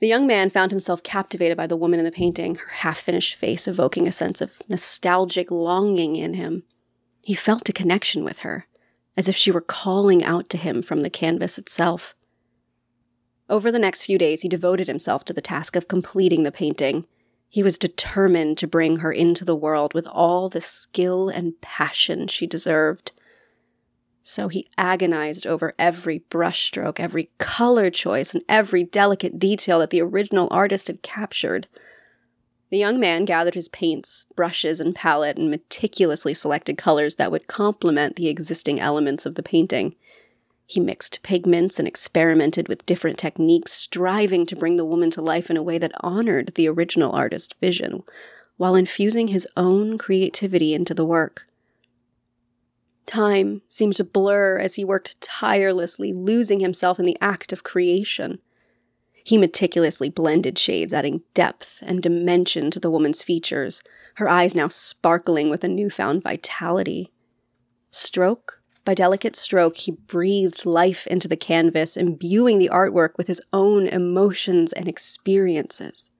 The 0.00 0.08
young 0.08 0.26
man 0.26 0.50
found 0.50 0.72
himself 0.72 1.04
captivated 1.04 1.56
by 1.56 1.68
the 1.68 1.76
woman 1.76 2.00
in 2.00 2.04
the 2.04 2.10
painting, 2.10 2.56
her 2.56 2.70
half 2.70 2.98
finished 2.98 3.36
face 3.36 3.68
evoking 3.68 4.08
a 4.08 4.12
sense 4.12 4.40
of 4.40 4.60
nostalgic 4.68 5.52
longing 5.52 6.16
in 6.16 6.34
him. 6.34 6.64
He 7.22 7.34
felt 7.34 7.68
a 7.68 7.72
connection 7.72 8.24
with 8.24 8.40
her, 8.40 8.66
as 9.16 9.28
if 9.28 9.36
she 9.36 9.50
were 9.50 9.60
calling 9.60 10.24
out 10.24 10.48
to 10.50 10.58
him 10.58 10.82
from 10.82 11.02
the 11.02 11.10
canvas 11.10 11.56
itself. 11.56 12.14
Over 13.48 13.70
the 13.70 13.78
next 13.78 14.04
few 14.04 14.18
days, 14.18 14.42
he 14.42 14.48
devoted 14.48 14.88
himself 14.88 15.24
to 15.26 15.32
the 15.32 15.40
task 15.40 15.76
of 15.76 15.88
completing 15.88 16.42
the 16.42 16.52
painting. 16.52 17.06
He 17.48 17.62
was 17.62 17.78
determined 17.78 18.58
to 18.58 18.66
bring 18.66 18.96
her 18.96 19.12
into 19.12 19.44
the 19.44 19.54
world 19.54 19.94
with 19.94 20.06
all 20.06 20.48
the 20.48 20.60
skill 20.60 21.28
and 21.28 21.60
passion 21.60 22.26
she 22.26 22.46
deserved. 22.46 23.12
So 24.22 24.48
he 24.48 24.70
agonized 24.78 25.46
over 25.46 25.74
every 25.78 26.20
brushstroke, 26.30 26.98
every 26.98 27.30
color 27.38 27.90
choice, 27.90 28.34
and 28.34 28.42
every 28.48 28.84
delicate 28.84 29.38
detail 29.38 29.80
that 29.80 29.90
the 29.90 30.00
original 30.00 30.48
artist 30.50 30.86
had 30.86 31.02
captured. 31.02 31.66
The 32.72 32.78
young 32.78 32.98
man 32.98 33.26
gathered 33.26 33.54
his 33.54 33.68
paints, 33.68 34.24
brushes, 34.34 34.80
and 34.80 34.94
palette 34.94 35.36
and 35.36 35.50
meticulously 35.50 36.32
selected 36.32 36.78
colors 36.78 37.16
that 37.16 37.30
would 37.30 37.46
complement 37.46 38.16
the 38.16 38.28
existing 38.28 38.80
elements 38.80 39.26
of 39.26 39.34
the 39.34 39.42
painting. 39.42 39.94
He 40.66 40.80
mixed 40.80 41.22
pigments 41.22 41.78
and 41.78 41.86
experimented 41.86 42.68
with 42.68 42.86
different 42.86 43.18
techniques, 43.18 43.72
striving 43.72 44.46
to 44.46 44.56
bring 44.56 44.76
the 44.76 44.86
woman 44.86 45.10
to 45.10 45.20
life 45.20 45.50
in 45.50 45.58
a 45.58 45.62
way 45.62 45.76
that 45.76 45.92
honored 46.00 46.54
the 46.54 46.66
original 46.66 47.12
artist's 47.12 47.54
vision, 47.60 48.04
while 48.56 48.74
infusing 48.74 49.28
his 49.28 49.46
own 49.54 49.98
creativity 49.98 50.72
into 50.72 50.94
the 50.94 51.04
work. 51.04 51.46
Time 53.04 53.60
seemed 53.68 53.96
to 53.96 54.04
blur 54.04 54.58
as 54.58 54.76
he 54.76 54.82
worked 54.84 55.20
tirelessly, 55.20 56.14
losing 56.14 56.60
himself 56.60 56.98
in 56.98 57.04
the 57.04 57.18
act 57.20 57.52
of 57.52 57.64
creation. 57.64 58.38
He 59.24 59.38
meticulously 59.38 60.08
blended 60.08 60.58
shades, 60.58 60.92
adding 60.92 61.22
depth 61.34 61.78
and 61.82 62.02
dimension 62.02 62.70
to 62.72 62.80
the 62.80 62.90
woman's 62.90 63.22
features, 63.22 63.82
her 64.16 64.28
eyes 64.28 64.54
now 64.54 64.68
sparkling 64.68 65.48
with 65.48 65.64
a 65.64 65.68
newfound 65.68 66.22
vitality. 66.22 67.12
Stroke 67.90 68.62
by 68.84 68.94
delicate 68.94 69.36
stroke, 69.36 69.76
he 69.76 69.92
breathed 69.92 70.66
life 70.66 71.06
into 71.06 71.28
the 71.28 71.36
canvas, 71.36 71.96
imbuing 71.96 72.58
the 72.58 72.70
artwork 72.70 73.16
with 73.16 73.28
his 73.28 73.40
own 73.52 73.86
emotions 73.86 74.72
and 74.72 74.88
experiences. 74.88 76.10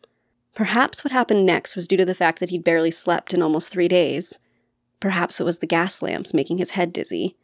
Perhaps 0.55 1.03
what 1.03 1.13
happened 1.13 1.45
next 1.45 1.75
was 1.75 1.89
due 1.89 1.97
to 1.97 2.05
the 2.05 2.15
fact 2.15 2.39
that 2.39 2.51
he'd 2.51 2.63
barely 2.63 2.91
slept 2.91 3.35
in 3.35 3.43
almost 3.43 3.73
three 3.73 3.89
days. 3.89 4.39
Perhaps 5.01 5.41
it 5.41 5.45
was 5.45 5.59
the 5.59 5.67
gas 5.67 6.03
lamps 6.03 6.33
making 6.33 6.59
his 6.59 6.71
head 6.71 6.93
dizzy. 6.93 7.37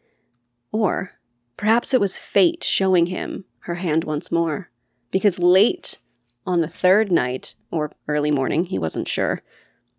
Or 0.71 1.13
perhaps 1.57 1.93
it 1.93 2.01
was 2.01 2.19
fate 2.19 2.63
showing 2.63 3.07
him 3.07 3.45
her 3.61 3.77
hand 3.77 4.05
once 4.05 4.31
more 4.31 4.71
because 5.11 5.39
late 5.39 5.99
on 6.47 6.61
the 6.61 6.69
third 6.69 7.13
night, 7.13 7.55
or 7.71 7.93
early 8.07 8.31
morning, 8.31 8.65
he 8.65 8.79
wasn't 8.79 9.09
sure, 9.09 9.43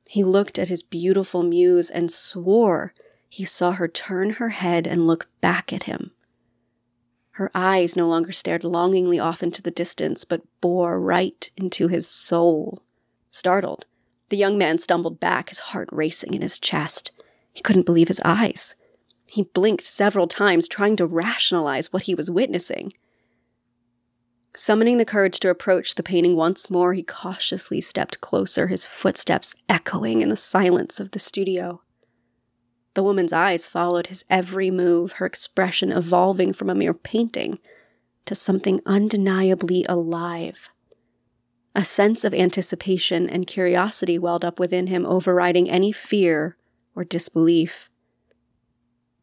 he 0.08 0.24
looked 0.24 0.58
at 0.58 0.70
his 0.70 0.82
beautiful 0.82 1.44
muse 1.44 1.90
and 1.90 2.12
swore 2.12 2.94
he 3.30 3.46
saw 3.46 3.74
her 3.74 3.88
turn 3.88 4.32
her 4.32 4.50
head 4.50 4.88
and 4.88 5.06
look 5.06 5.28
back 5.40 5.72
at 5.72 5.84
him. 5.84 6.12
Her 7.32 7.52
eyes 7.54 7.96
no 7.96 8.08
longer 8.08 8.32
stared 8.32 8.64
longingly 8.64 9.20
off 9.20 9.44
into 9.44 9.62
the 9.62 9.72
distance, 9.72 10.26
but 10.26 10.42
bore 10.60 11.00
right 11.00 11.50
into 11.56 11.88
his 11.88 12.08
soul. 12.08 12.82
Startled, 13.32 13.86
the 14.30 14.38
young 14.38 14.58
man 14.58 14.80
stumbled 14.80 15.20
back, 15.20 15.50
his 15.50 15.60
heart 15.60 15.90
racing 15.92 16.34
in 16.34 16.42
his 16.42 16.60
chest. 16.60 17.12
He 17.54 17.62
couldn't 17.62 17.86
believe 17.86 18.08
his 18.08 18.22
eyes. 18.26 18.76
He 19.26 19.44
blinked 19.44 19.84
several 19.84 20.28
times, 20.28 20.68
trying 20.68 20.96
to 20.96 21.06
rationalize 21.06 21.94
what 21.94 22.04
he 22.04 22.16
was 22.16 22.32
witnessing. 22.32 22.92
Summoning 24.56 24.98
the 24.98 25.06
courage 25.06 25.40
to 25.40 25.50
approach 25.50 25.96
the 25.96 26.04
painting 26.04 26.36
once 26.36 26.70
more, 26.70 26.94
he 26.94 27.04
cautiously 27.04 27.82
stepped 27.82 28.20
closer, 28.20 28.68
his 28.68 28.86
footsteps 28.86 29.56
echoing 29.70 30.22
in 30.22 30.30
the 30.30 30.36
silence 30.36 31.00
of 31.00 31.12
the 31.12 31.20
studio. 31.20 31.82
The 32.96 33.04
woman's 33.04 33.32
eyes 33.32 33.68
followed 33.68 34.08
his 34.08 34.26
every 34.30 34.72
move, 34.72 35.14
her 35.14 35.26
expression 35.26 35.92
evolving 35.92 36.54
from 36.54 36.70
a 36.70 36.76
mere 36.76 36.94
painting 36.94 37.60
to 38.26 38.36
something 38.36 38.82
undeniably 38.86 39.86
alive. 39.88 40.70
A 41.76 41.86
sense 41.86 42.24
of 42.24 42.34
anticipation 42.34 43.30
and 43.30 43.48
curiosity 43.48 44.18
welled 44.18 44.44
up 44.44 44.60
within 44.60 44.88
him, 44.88 45.06
overriding 45.06 45.70
any 45.70 45.92
fear 45.92 46.58
or 46.96 47.04
disbelief. 47.04 47.90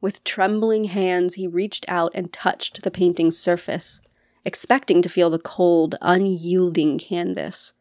With 0.01 0.25
trembling 0.25 0.85
hands, 0.85 1.35
he 1.35 1.47
reached 1.47 1.85
out 1.89 2.13
and 2.15 2.33
touched 2.33 2.83
the 2.83 2.91
painting's 2.91 3.37
surface, 3.37 4.01
expecting 4.47 5.03
to 5.03 5.09
feel 5.09 5.29
the 5.29 5.41
cold, 5.41 5.97
unyielding 6.01 6.99
canvas. 6.99 7.73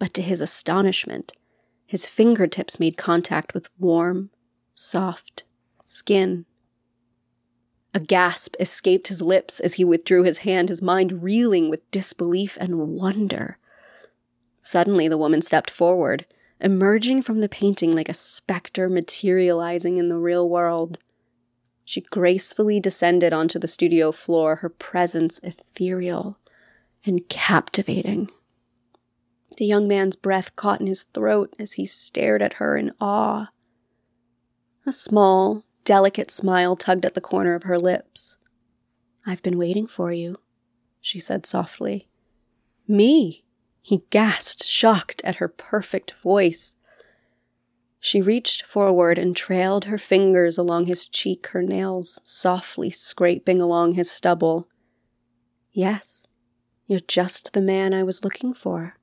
But 0.00 0.12
to 0.14 0.22
his 0.22 0.40
astonishment, 0.40 1.32
his 1.86 2.08
fingertips 2.08 2.80
made 2.80 2.96
contact 2.96 3.54
with 3.54 3.68
warm, 3.78 4.30
soft 4.74 5.44
skin. 5.82 6.46
A 7.94 8.00
gasp 8.00 8.56
escaped 8.58 9.06
his 9.06 9.22
lips 9.22 9.60
as 9.60 9.74
he 9.74 9.84
withdrew 9.84 10.24
his 10.24 10.38
hand, 10.38 10.68
his 10.68 10.82
mind 10.82 11.22
reeling 11.22 11.70
with 11.70 11.88
disbelief 11.92 12.58
and 12.60 12.78
wonder. 12.88 13.58
Suddenly, 14.62 15.06
the 15.06 15.18
woman 15.18 15.42
stepped 15.42 15.70
forward, 15.70 16.26
emerging 16.60 17.22
from 17.22 17.40
the 17.40 17.48
painting 17.48 17.94
like 17.94 18.08
a 18.08 18.14
specter 18.14 18.88
materializing 18.88 19.96
in 19.96 20.08
the 20.08 20.18
real 20.18 20.48
world. 20.48 20.98
She 21.90 22.02
gracefully 22.02 22.78
descended 22.78 23.32
onto 23.32 23.58
the 23.58 23.66
studio 23.66 24.12
floor, 24.12 24.54
her 24.62 24.68
presence 24.68 25.40
ethereal 25.42 26.38
and 27.04 27.28
captivating. 27.28 28.30
The 29.56 29.66
young 29.66 29.88
man's 29.88 30.14
breath 30.14 30.54
caught 30.54 30.80
in 30.80 30.86
his 30.86 31.02
throat 31.02 31.52
as 31.58 31.72
he 31.72 31.86
stared 31.86 32.42
at 32.42 32.52
her 32.62 32.76
in 32.76 32.92
awe. 33.00 33.48
A 34.86 34.92
small, 34.92 35.64
delicate 35.82 36.30
smile 36.30 36.76
tugged 36.76 37.04
at 37.04 37.14
the 37.14 37.20
corner 37.20 37.56
of 37.56 37.64
her 37.64 37.76
lips. 37.76 38.38
I've 39.26 39.42
been 39.42 39.58
waiting 39.58 39.88
for 39.88 40.12
you, 40.12 40.36
she 41.00 41.18
said 41.18 41.44
softly. 41.44 42.06
Me? 42.86 43.42
He 43.82 44.04
gasped, 44.10 44.62
shocked 44.62 45.22
at 45.24 45.36
her 45.36 45.48
perfect 45.48 46.12
voice. 46.12 46.76
She 48.02 48.22
reached 48.22 48.64
forward 48.64 49.18
and 49.18 49.36
trailed 49.36 49.84
her 49.84 49.98
fingers 49.98 50.56
along 50.56 50.86
his 50.86 51.06
cheek, 51.06 51.48
her 51.48 51.62
nails 51.62 52.18
softly 52.24 52.88
scraping 52.90 53.60
along 53.60 53.92
his 53.92 54.10
stubble. 54.10 54.68
Yes, 55.70 56.26
you're 56.86 57.00
just 57.00 57.52
the 57.52 57.60
man 57.60 57.92
I 57.92 58.02
was 58.02 58.24
looking 58.24 58.54
for. 58.54 58.96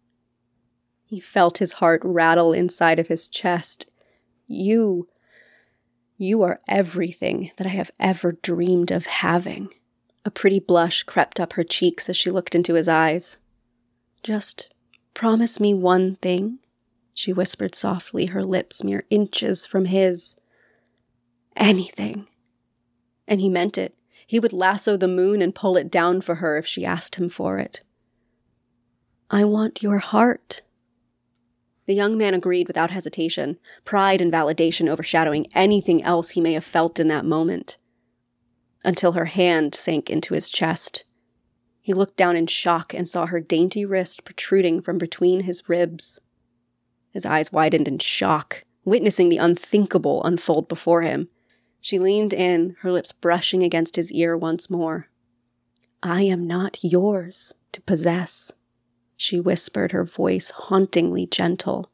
He 1.05 1.19
felt 1.19 1.59
his 1.59 1.73
heart 1.73 2.01
rattle 2.03 2.51
inside 2.51 2.97
of 2.97 3.07
his 3.07 3.29
chest. 3.29 3.85
You, 4.47 5.07
you 6.17 6.41
are 6.41 6.59
everything 6.67 7.51
that 7.57 7.67
I 7.67 7.71
have 7.71 7.91
ever 7.99 8.31
dreamed 8.31 8.89
of 8.89 9.05
having. 9.05 9.69
A 10.25 10.31
pretty 10.31 10.59
blush 10.59 11.03
crept 11.03 11.39
up 11.39 11.53
her 11.53 11.63
cheeks 11.63 12.09
as 12.09 12.17
she 12.17 12.31
looked 12.31 12.55
into 12.55 12.73
his 12.73 12.87
eyes. 12.87 13.37
Just 14.23 14.73
promise 15.13 15.59
me 15.59 15.73
one 15.73 16.15
thing 16.15 16.59
she 17.17 17.33
whispered 17.33 17.73
softly, 17.73 18.27
her 18.27 18.43
lips 18.43 18.83
mere 18.83 19.03
inches 19.09 19.65
from 19.65 19.85
his. 19.85 20.35
Anything. 21.55 22.27
And 23.27 23.41
he 23.41 23.49
meant 23.49 23.75
it. 23.75 23.95
He 24.27 24.39
would 24.39 24.53
lasso 24.53 24.95
the 24.95 25.07
moon 25.07 25.41
and 25.41 25.55
pull 25.55 25.77
it 25.77 25.89
down 25.89 26.21
for 26.21 26.35
her 26.35 26.59
if 26.59 26.67
she 26.67 26.85
asked 26.85 27.15
him 27.15 27.27
for 27.27 27.57
it. 27.57 27.81
I 29.31 29.45
want 29.45 29.81
your 29.81 29.97
heart. 29.97 30.61
The 31.87 31.95
young 31.95 32.19
man 32.19 32.35
agreed 32.35 32.67
without 32.67 32.91
hesitation, 32.91 33.57
pride 33.83 34.21
and 34.21 34.31
validation 34.31 34.87
overshadowing 34.87 35.47
anything 35.55 36.03
else 36.03 36.29
he 36.29 36.41
may 36.41 36.53
have 36.53 36.63
felt 36.63 36.99
in 36.99 37.07
that 37.07 37.25
moment. 37.25 37.79
Until 38.85 39.13
her 39.13 39.25
hand 39.25 39.73
sank 39.73 40.11
into 40.11 40.35
his 40.35 40.49
chest. 40.49 41.03
He 41.81 41.95
looked 41.95 42.15
down 42.15 42.35
in 42.35 42.45
shock 42.45 42.93
and 42.93 43.09
saw 43.09 43.25
her 43.25 43.39
dainty 43.39 43.85
wrist 43.85 44.23
protruding 44.23 44.83
from 44.83 44.99
between 44.99 45.39
his 45.41 45.67
ribs. 45.67 46.21
His 47.11 47.25
eyes 47.25 47.51
widened 47.51 47.87
in 47.87 47.99
shock, 47.99 48.63
witnessing 48.85 49.29
the 49.29 49.37
unthinkable 49.37 50.23
unfold 50.23 50.67
before 50.67 51.01
him. 51.01 51.29
She 51.81 51.99
leaned 51.99 52.33
in, 52.33 52.75
her 52.81 52.91
lips 52.91 53.11
brushing 53.11 53.63
against 53.63 53.95
his 53.95 54.11
ear 54.11 54.37
once 54.37 54.69
more. 54.69 55.07
I 56.03 56.23
am 56.23 56.45
not 56.47 56.83
yours 56.83 57.53
to 57.71 57.81
possess, 57.81 58.51
she 59.15 59.39
whispered, 59.39 59.91
her 59.91 60.03
voice 60.03 60.51
hauntingly 60.51 61.25
gentle. 61.25 61.91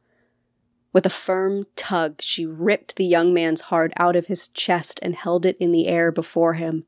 With 0.91 1.05
a 1.05 1.09
firm 1.09 1.65
tug, 1.75 2.21
she 2.21 2.45
ripped 2.45 2.95
the 2.95 3.05
young 3.05 3.33
man's 3.33 3.61
heart 3.61 3.93
out 3.97 4.15
of 4.15 4.27
his 4.27 4.47
chest 4.49 4.99
and 5.01 5.15
held 5.15 5.45
it 5.45 5.57
in 5.59 5.71
the 5.71 5.87
air 5.87 6.11
before 6.11 6.53
him. 6.53 6.85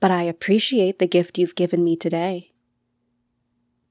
But 0.00 0.10
I 0.10 0.22
appreciate 0.24 0.98
the 0.98 1.06
gift 1.06 1.38
you've 1.38 1.54
given 1.54 1.82
me 1.82 1.96
today. 1.96 2.52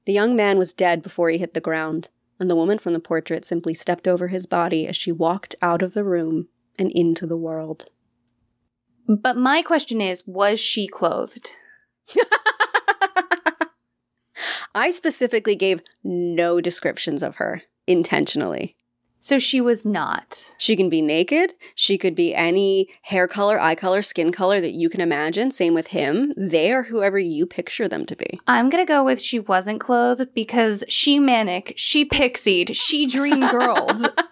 The 0.04 0.12
young 0.12 0.36
man 0.36 0.58
was 0.58 0.72
dead 0.72 1.02
before 1.02 1.30
he 1.30 1.38
hit 1.38 1.54
the 1.54 1.60
ground 1.60 2.10
and 2.40 2.50
the 2.50 2.56
woman 2.56 2.78
from 2.78 2.92
the 2.92 3.00
portrait 3.00 3.44
simply 3.44 3.74
stepped 3.74 4.06
over 4.08 4.28
his 4.28 4.46
body 4.46 4.86
as 4.86 4.96
she 4.96 5.12
walked 5.12 5.54
out 5.60 5.82
of 5.82 5.94
the 5.94 6.04
room 6.04 6.48
and 6.78 6.90
into 6.92 7.26
the 7.26 7.36
world. 7.36 7.86
But 9.08 9.36
my 9.36 9.62
question 9.62 10.00
is 10.00 10.22
was 10.26 10.60
she 10.60 10.86
clothed? 10.86 11.50
I 14.74 14.90
specifically 14.90 15.56
gave 15.56 15.82
no 16.04 16.60
descriptions 16.60 17.22
of 17.22 17.36
her 17.36 17.62
intentionally. 17.86 18.76
So 19.20 19.38
she 19.38 19.60
was 19.60 19.84
not. 19.84 20.54
She 20.58 20.76
can 20.76 20.88
be 20.88 21.02
naked. 21.02 21.54
She 21.74 21.98
could 21.98 22.14
be 22.14 22.34
any 22.34 22.88
hair 23.02 23.26
color, 23.26 23.60
eye 23.60 23.74
color, 23.74 24.02
skin 24.02 24.32
color 24.32 24.60
that 24.60 24.74
you 24.74 24.88
can 24.88 25.00
imagine. 25.00 25.50
Same 25.50 25.74
with 25.74 25.88
him. 25.88 26.32
They 26.36 26.72
are 26.72 26.84
whoever 26.84 27.18
you 27.18 27.46
picture 27.46 27.88
them 27.88 28.06
to 28.06 28.16
be. 28.16 28.40
I'm 28.46 28.68
going 28.68 28.84
to 28.84 28.88
go 28.88 29.02
with 29.02 29.20
she 29.20 29.40
wasn't 29.40 29.80
clothed 29.80 30.34
because 30.34 30.84
she 30.88 31.18
manic, 31.18 31.74
she 31.76 32.04
pixied, 32.04 32.76
she 32.76 33.06
dream 33.06 33.40
girled. 33.40 34.00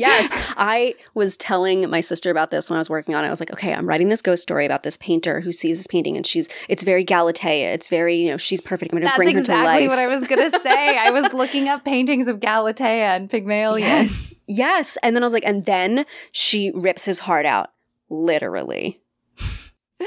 Yes, 0.00 0.30
I 0.56 0.94
was 1.14 1.36
telling 1.36 1.88
my 1.90 2.00
sister 2.00 2.30
about 2.30 2.50
this 2.50 2.70
when 2.70 2.76
I 2.76 2.80
was 2.80 2.88
working 2.88 3.14
on 3.14 3.24
it. 3.24 3.26
I 3.26 3.30
was 3.30 3.40
like, 3.40 3.52
okay, 3.52 3.74
I'm 3.74 3.86
writing 3.86 4.08
this 4.08 4.22
ghost 4.22 4.42
story 4.42 4.64
about 4.64 4.82
this 4.82 4.96
painter 4.96 5.40
who 5.40 5.52
sees 5.52 5.78
this 5.78 5.86
painting 5.86 6.16
and 6.16 6.26
she's 6.26 6.48
it's 6.68 6.82
very 6.82 7.04
Galatea. 7.04 7.72
It's 7.72 7.88
very, 7.88 8.16
you 8.16 8.30
know, 8.30 8.36
she's 8.36 8.60
perfect. 8.60 8.92
I'm 8.92 8.98
going 9.00 9.10
to 9.10 9.16
bring 9.16 9.36
exactly 9.36 9.54
her 9.54 9.60
to 9.60 9.66
life. 9.66 9.66
That's 9.66 9.84
exactly 9.84 9.88
what 9.88 9.98
I 9.98 10.06
was 10.06 10.24
going 10.26 10.50
to 10.50 10.60
say. 10.60 10.96
I 10.96 11.10
was 11.10 11.32
looking 11.34 11.68
up 11.68 11.84
paintings 11.84 12.26
of 12.26 12.40
Galatea 12.40 13.14
and 13.16 13.28
Pygmalion. 13.28 13.86
Yes. 13.86 14.34
Yes. 14.46 14.98
And 15.02 15.14
then 15.14 15.22
I 15.22 15.26
was 15.26 15.32
like, 15.32 15.44
and 15.46 15.64
then 15.64 16.06
she 16.32 16.72
rips 16.74 17.04
his 17.04 17.20
heart 17.20 17.46
out, 17.46 17.70
literally. 18.08 19.00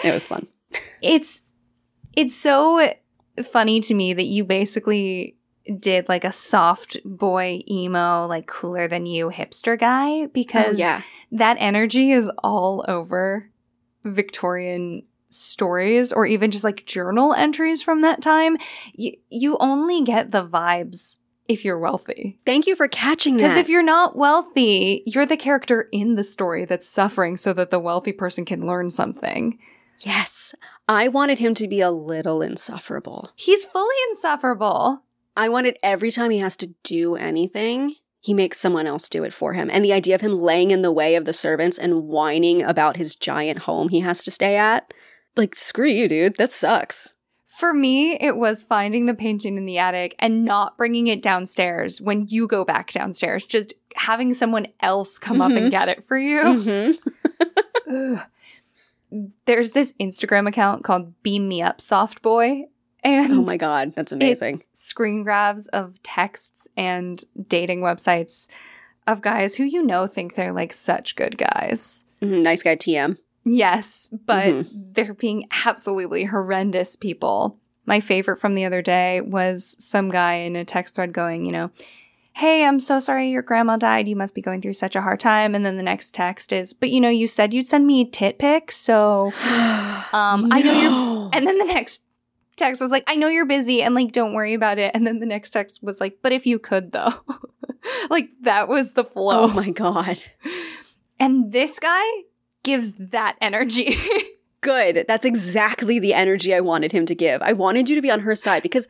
it 0.04 0.14
was 0.14 0.26
fun. 0.26 0.48
It's 1.02 1.44
it's 2.16 2.36
so 2.36 2.94
funny 3.44 3.80
to 3.82 3.94
me 3.94 4.14
that 4.14 4.26
you 4.26 4.44
basically 4.44 5.36
did 5.80 6.10
like 6.10 6.24
a 6.24 6.32
soft 6.32 6.98
boy 7.06 7.62
emo, 7.70 8.26
like 8.28 8.48
cooler 8.48 8.88
than 8.88 9.06
you 9.06 9.30
hipster 9.30 9.80
guy 9.80 10.28
because 10.28 10.76
Oh, 10.76 10.78
yeah. 10.78 11.02
that 11.32 11.58
energy 11.60 12.12
is 12.12 12.30
all 12.44 12.84
over 12.88 13.50
Victorian 14.04 15.04
stories 15.30 16.12
or 16.14 16.26
even 16.26 16.52
just 16.52 16.64
like 16.64 16.86
journal 16.86 17.34
entries 17.34 17.82
from 17.82 18.02
that 18.02 18.22
time. 18.22 18.58
You, 18.94 19.14
you 19.30 19.58
only 19.60 20.04
get 20.04 20.32
the 20.32 20.46
vibes 20.46 21.18
if 21.48 21.66
you're 21.66 21.80
wealthy. 21.80 22.40
Thank 22.46 22.68
you 22.68 22.76
for 22.76 22.88
catching 22.88 23.38
that. 23.38 23.44
Because 23.44 23.58
if 23.58 23.70
you're 23.70 23.84
not 23.84 24.16
wealthy, 24.16 25.04
you're 25.06 25.26
the 25.26 25.38
character 25.38 25.88
in 25.92 26.16
the 26.16 26.24
story 26.24 26.66
that's 26.66 26.88
suffering 26.88 27.36
so 27.38 27.52
that 27.54 27.72
the 27.72 27.80
wealthy 27.80 28.14
person 28.14 28.46
can 28.46 28.66
learn 28.68 28.90
something. 28.90 29.58
yes, 30.00 30.54
I 30.88 31.08
wanted 31.08 31.40
him 31.40 31.54
to 31.56 31.68
be 31.68 31.82
a 31.82 31.92
little 31.92 32.42
insufferable. 32.42 33.32
He's 33.36 33.66
fully 33.66 33.96
insufferable. 34.10 35.04
I 35.36 35.50
wanted 35.50 35.78
every 35.84 36.12
time 36.12 36.32
he 36.32 36.40
has 36.40 36.56
to 36.58 36.68
do 36.84 37.16
anything, 37.16 37.96
he 38.22 38.34
makes 38.34 38.60
someone 38.60 38.88
else 38.88 39.10
do 39.10 39.24
it 39.24 39.34
for 39.34 39.54
him. 39.54 39.70
And 39.72 39.84
the 39.84 39.94
idea 39.94 40.16
of 40.16 40.22
him 40.22 40.36
laying 40.36 40.72
in 40.72 40.82
the 40.82 40.92
way 40.92 41.16
of 41.16 41.26
the 41.26 41.34
servants 41.34 41.78
and 41.78 42.04
whining 42.04 42.62
about 42.64 42.98
his 42.98 43.16
giant 43.16 43.60
home 43.60 43.90
he 43.90 44.00
has 44.02 44.24
to 44.24 44.32
stay 44.32 44.56
at, 44.58 44.94
like, 45.36 45.56
screw 45.56 45.90
you, 45.90 46.08
dude. 46.08 46.38
That 46.38 46.52
sucks. 46.52 47.14
For 47.46 47.74
me, 47.74 48.14
it 48.20 48.38
was 48.38 48.64
finding 48.64 49.06
the 49.06 49.14
painting 49.14 49.58
in 49.58 49.66
the 49.66 49.78
attic 49.78 50.16
and 50.20 50.44
not 50.46 50.76
bringing 50.78 51.08
it 51.08 51.22
downstairs 51.22 52.02
when 52.02 52.26
you 52.28 52.48
go 52.48 52.66
back 52.66 52.92
downstairs. 52.92 53.44
Just 53.46 53.74
having 53.96 54.34
someone 54.34 54.68
else 54.80 55.20
come 55.20 55.40
up 55.42 55.52
Mhm. 55.52 55.58
and 55.64 55.72
get 55.72 55.88
it 55.90 56.08
for 56.08 56.18
you. 56.18 56.42
Mm-hmm. 56.42 58.16
There's 59.46 59.72
this 59.72 59.94
Instagram 60.00 60.48
account 60.48 60.84
called 60.84 61.22
Beam 61.22 61.48
Me 61.48 61.62
Up 61.62 61.80
Soft 61.80 62.22
Boy. 62.24 62.64
And 63.04 63.34
Oh 63.34 63.42
my 63.44 63.58
god, 63.58 63.94
that's 63.96 64.12
amazing. 64.12 64.62
Screen 64.74 65.24
grabs 65.24 65.68
of 65.68 66.02
texts 66.04 66.68
and 66.78 67.24
dating 67.48 67.82
websites 67.82 68.48
of 69.08 69.22
guys 69.22 69.56
who 69.56 69.64
you 69.66 69.84
know 69.84 70.08
think 70.08 70.36
they're 70.36 70.54
like 70.54 70.72
such 70.74 71.16
good 71.16 71.38
guys. 71.38 72.06
Mhm, 72.22 72.42
Nice 72.44 72.64
guy 72.64 72.76
TM. 72.76 73.18
Yes, 73.46 74.08
but 74.26 74.54
Mhm. 74.54 74.68
they're 74.94 75.14
being 75.14 75.48
absolutely 75.66 76.24
horrendous 76.24 76.96
people. 76.96 77.58
My 77.86 78.00
favorite 78.00 78.40
from 78.40 78.56
the 78.56 78.64
other 78.64 78.82
day 78.82 79.20
was 79.20 79.76
some 79.80 80.10
guy 80.10 80.36
in 80.36 80.56
a 80.56 80.64
text 80.64 80.96
thread 80.96 81.12
going, 81.12 81.46
you 81.46 81.52
know, 81.52 81.70
Hey, 82.36 82.66
I'm 82.66 82.80
so 82.80 83.00
sorry 83.00 83.30
your 83.30 83.44
grandma 83.44 83.78
died. 83.78 84.08
You 84.08 84.16
must 84.16 84.34
be 84.34 84.42
going 84.42 84.60
through 84.60 84.74
such 84.74 84.96
a 84.96 85.02
hard 85.02 85.20
time. 85.20 85.54
And 85.54 85.64
then 85.64 85.78
the 85.78 85.84
next 85.84 86.16
text 86.16 86.52
is, 86.52 86.74
But 86.74 86.90
you 86.90 87.00
know, 87.00 87.10
you 87.10 87.28
said 87.28 87.54
you'd 87.54 87.68
send 87.68 87.86
me 87.86 88.06
tit 88.06 88.40
pics. 88.40 88.76
So, 88.76 89.32
um, 90.14 90.48
I 90.52 90.62
know 90.64 90.72
you're. 90.74 91.30
And 91.34 91.46
then 91.46 91.58
the 91.60 91.66
next 91.66 92.02
text 92.56 92.82
was 92.82 92.92
like, 92.92 93.04
I 93.08 93.16
know 93.16 93.28
you're 93.28 93.46
busy 93.46 93.82
and 93.82 93.96
like, 93.96 94.12
don't 94.12 94.34
worry 94.34 94.54
about 94.54 94.80
it. 94.80 94.92
And 94.94 95.06
then 95.06 95.20
the 95.20 95.26
next 95.26 95.52
text 95.52 95.82
was 95.84 96.00
like, 96.00 96.20
But 96.22 96.32
if 96.32 96.46
you 96.46 96.60
could 96.60 96.92
though. 96.92 97.14
like, 98.10 98.30
that 98.42 98.68
was 98.68 98.94
the 98.94 99.04
flow. 99.04 99.44
Oh 99.44 99.48
my 99.48 99.70
god. 99.70 100.24
And 101.20 101.52
this 101.52 101.80
guy 101.80 102.04
gives 102.64 102.94
that 102.94 103.36
energy. 103.42 103.98
Good. 104.62 105.06
That's 105.08 105.26
exactly 105.26 106.00
the 106.00 106.14
energy 106.14 106.54
I 106.54 106.62
wanted 106.62 106.92
him 106.92 107.06
to 107.08 107.16
give. 107.16 107.42
I 107.42 107.54
wanted 107.54 107.90
you 107.90 107.96
to 107.96 108.02
be 108.02 108.12
on 108.12 108.22
her 108.22 108.36
side 108.36 108.64
because 108.64 108.88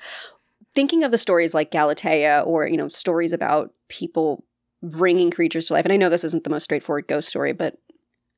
thinking 0.76 1.03
of 1.03 1.11
the 1.11 1.18
stories 1.18 1.53
like 1.53 1.72
Galatea 1.72 2.43
or, 2.45 2.68
you 2.68 2.78
know, 2.78 2.89
stories 2.89 3.34
about 3.34 3.74
people 3.89 4.43
bringing 4.84 5.32
creatures 5.32 5.68
to 5.68 5.74
life. 5.74 5.86
And 5.86 5.93
I 5.93 5.97
know 5.97 6.09
this 6.09 6.24
isn't 6.24 6.43
the 6.43 6.49
most 6.49 6.66
straightforward 6.66 7.07
ghost 7.07 7.30
story, 7.30 7.53
but 7.53 7.78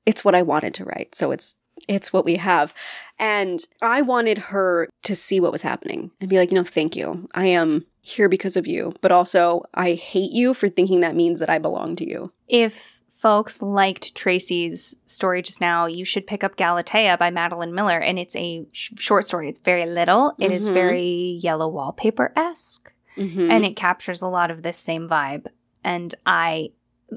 it's 0.05 0.23
what 0.23 0.35
I 0.35 0.43
wanted 0.43 0.73
to 0.75 0.85
write. 0.85 1.15
So 1.15 1.31
it's 1.31 1.55
it's 1.87 2.11
what 2.13 2.25
we 2.25 2.35
have. 2.37 2.73
And 3.19 3.59
I 3.81 4.01
wanted 4.01 4.37
her 4.37 4.89
to 5.03 5.15
see 5.15 5.39
what 5.39 5.51
was 5.51 5.61
happening 5.61 6.11
and 6.19 6.29
be 6.29 6.37
like, 6.37 6.51
you 6.51 6.55
know, 6.57 6.63
thank 6.63 6.95
you. 6.95 7.27
I 7.33 7.47
am 7.47 7.85
here 8.01 8.29
because 8.29 8.55
of 8.57 8.67
you, 8.67 8.93
but 9.01 9.11
also 9.11 9.63
I 9.73 9.93
hate 9.93 10.31
you 10.31 10.53
for 10.53 10.69
thinking 10.69 10.99
that 11.01 11.15
means 11.15 11.39
that 11.39 11.49
I 11.49 11.57
belong 11.59 11.95
to 11.97 12.09
you. 12.09 12.31
If 12.47 13.01
folks 13.09 13.61
liked 13.61 14.13
Tracey's 14.15 14.95
story 15.05 15.41
just 15.41 15.59
now, 15.61 15.85
you 15.87 16.05
should 16.05 16.27
pick 16.27 16.43
up 16.43 16.57
Galatea 16.57 17.17
by 17.17 17.29
Madeline 17.31 17.73
Miller. 17.73 17.97
And 17.99 18.19
it's 18.19 18.35
a 18.35 18.67
sh- 18.71 18.91
short 18.97 19.25
story. 19.25 19.49
It's 19.49 19.59
very 19.59 19.85
little. 19.85 20.33
It 20.39 20.51
is 20.51 20.69
Mhm. 20.69 20.73
very 20.73 21.39
yellow 21.41 21.67
wallpaper 21.67 22.31
esque. 22.35 22.93
Mhm. 23.17 23.49
And 23.49 23.65
it 23.65 23.75
captures 23.75 24.21
a 24.21 24.27
lot 24.27 24.51
of 24.51 24.61
this 24.61 24.77
same 24.77 25.07
vibe. 25.09 25.47
And 25.83 26.13
I, 26.25 26.71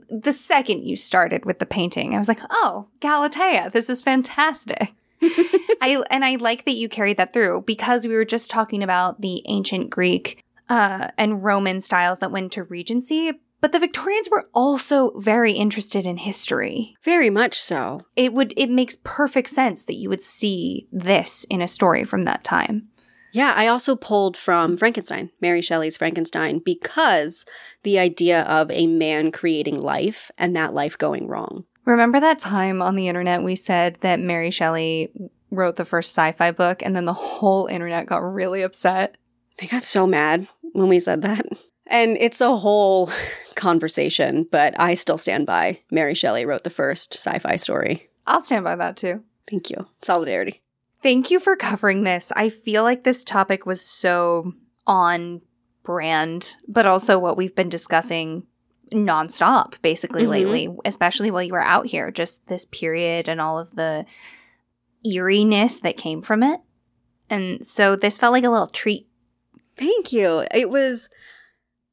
the 0.09 0.33
second 0.33 0.83
you 0.85 0.97
started 0.97 1.45
with 1.45 1.59
the 1.59 1.67
painting, 1.67 2.15
I 2.15 2.19
was 2.19 2.29
like, 2.29 2.41
oh, 2.51 2.89
Galatea, 3.01 3.71
this 3.71 3.91
is 3.91 4.03
fantastic. 4.03 4.93
I 5.23 6.03
and 6.11 6.25
I 6.25 6.37
like 6.37 6.65
that 6.65 6.77
you 6.77 6.89
carried 6.89 7.17
that 7.17 7.33
through 7.33 7.63
because 7.67 8.07
we 8.07 8.15
were 8.15 8.25
just 8.25 8.51
talking 8.51 8.83
about 8.83 9.21
the 9.21 9.43
ancient 9.47 9.91
Greek 9.91 10.45
uh, 10.69 11.09
and 11.17 11.43
Roman 11.43 11.81
styles 11.81 12.21
that 12.21 12.31
went 12.31 12.53
to 12.53 12.63
Regency, 12.65 13.33
but 13.61 13.73
the 13.73 13.81
Victorians 13.81 14.29
were 14.31 14.49
also 14.55 15.19
very 15.19 15.53
interested 15.53 16.07
in 16.07 16.19
history. 16.19 16.95
Very 17.03 17.31
much 17.31 17.61
so. 17.61 18.03
It 18.15 18.33
would 18.33 18.55
it 18.57 18.71
makes 18.71 18.97
perfect 19.03 19.49
sense 19.51 19.85
that 19.87 19.97
you 19.97 20.09
would 20.09 20.23
see 20.23 20.87
this 20.93 21.45
in 21.51 21.61
a 21.61 21.69
story 21.69 22.05
from 22.05 22.23
that 22.23 22.45
time. 22.45 22.89
Yeah, 23.33 23.53
I 23.57 23.67
also 23.67 23.95
pulled 23.95 24.37
from 24.37 24.77
Frankenstein, 24.77 25.31
Mary 25.41 25.61
Shelley's 25.61 25.97
Frankenstein, 25.97 26.61
because 26.65 27.45
the 27.83 27.99
idea 27.99 28.43
of 28.43 28.71
a 28.71 28.87
man 28.87 29.33
creating 29.33 29.81
life 29.81 30.31
and 30.39 30.57
that 30.57 30.75
life 30.75 30.97
going 30.97 31.29
wrong. 31.29 31.65
Remember 31.85 32.21
that 32.21 32.39
time 32.39 32.83
on 32.83 32.97
the 32.97 33.09
internet 33.09 33.43
we 33.43 33.55
said 33.55 33.97
that 34.01 34.21
Mary 34.21 34.51
Shelley 34.51 35.11
wrote 35.51 35.77
the 35.77 35.85
first 35.85 36.11
sci-fi 36.11 36.51
book 36.51 36.83
and 36.83 36.95
then 36.95 37.07
the 37.07 37.13
whole 37.13 37.67
internet 37.67 38.07
got 38.07 38.19
really 38.19 38.63
upset? 38.63 39.17
They 39.59 39.67
got 39.67 39.83
so 39.83 40.07
mad 40.07 40.49
when 40.73 40.89
we 40.89 41.01
said 41.01 41.23
that. 41.23 41.47
And 41.87 42.19
it's 42.19 42.41
a 42.41 42.57
whole 42.57 43.11
conversation, 43.55 44.47
but 44.51 44.79
I 44.79 44.95
still 44.95 45.19
stand 45.19 45.47
by 45.47 45.81
Mary 45.91 46.15
Shelley 46.15 46.45
wrote 46.45 46.65
the 46.65 46.71
first 46.71 47.15
sci 47.15 47.39
fi 47.39 47.57
story. 47.57 48.11
I'll 48.27 48.43
stand 48.43 48.65
by 48.65 48.77
that 48.77 48.97
too. 48.97 49.23
Thank 49.49 49.71
you. 49.71 49.87
Solidarity. 50.03 50.63
Thank 51.03 51.31
you 51.31 51.39
for 51.39 51.57
covering 51.57 52.03
this. 52.05 52.33
I 52.35 52.49
feel 52.49 52.83
like 52.83 53.05
this 53.05 53.23
topic 53.25 53.67
was 53.67 53.81
so 53.81 54.53
on 54.87 55.43
brand, 55.85 56.57
but 56.67 56.87
also 56.87 57.19
what 57.19 57.37
we've 57.37 57.55
been 57.55 57.69
discussing 57.69 58.47
nonstop 58.93 59.81
basically 59.83 60.25
Mhm. 60.25 60.29
lately, 60.29 60.69
especially 60.85 61.31
while 61.31 61.43
you 61.43 61.53
were 61.53 61.63
out 61.63 61.87
here, 61.87 62.11
just 62.11 62.47
this 62.49 62.65
period 62.65 63.29
and 63.29 63.41
all 63.41 63.59
of 63.59 63.75
the 63.77 64.07
eeriness 65.05 65.81
that 65.81 65.97
came 65.97 66.23
from 66.23 66.43
it. 66.43 66.61
And 67.31 67.65
so 67.67 67.95
this 67.97 68.19
felt 68.19 68.33
like 68.33 68.45
a 68.45 68.51
little 68.51 68.67
treat. 68.67 69.07
Thank 69.77 70.13
you. 70.13 70.45
It 70.53 70.71
was 70.71 71.09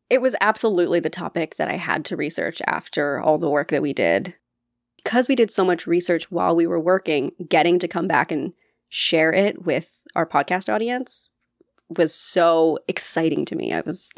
it 0.07 0.21
was 0.21 0.35
absolutely 0.39 0.99
the 0.99 1.09
topic 1.09 1.55
that 1.55 1.67
I 1.67 1.77
had 1.77 2.05
to 2.05 2.15
research 2.15 2.61
after 2.67 3.19
all 3.19 3.39
the 3.39 3.49
work 3.49 3.69
that 3.69 3.81
we 3.81 3.91
did. 3.91 4.35
Because 5.03 5.27
we 5.27 5.33
did 5.35 5.49
so 5.49 5.65
much 5.65 5.87
research 5.87 6.29
while 6.29 6.55
we 6.55 6.67
were 6.67 6.79
working, 6.79 7.31
getting 7.49 7.79
to 7.79 7.87
come 7.87 8.07
back 8.07 8.31
and 8.31 8.53
share 8.89 9.33
it 9.33 9.65
with 9.65 9.91
our 10.15 10.25
podcast 10.25 10.73
audience 10.73 11.31
was 11.89 12.13
so 12.13 12.79
exciting 12.87 13.45
to 13.45 13.55
me. 13.55 13.73
I 13.73 13.81
was 13.81 14.11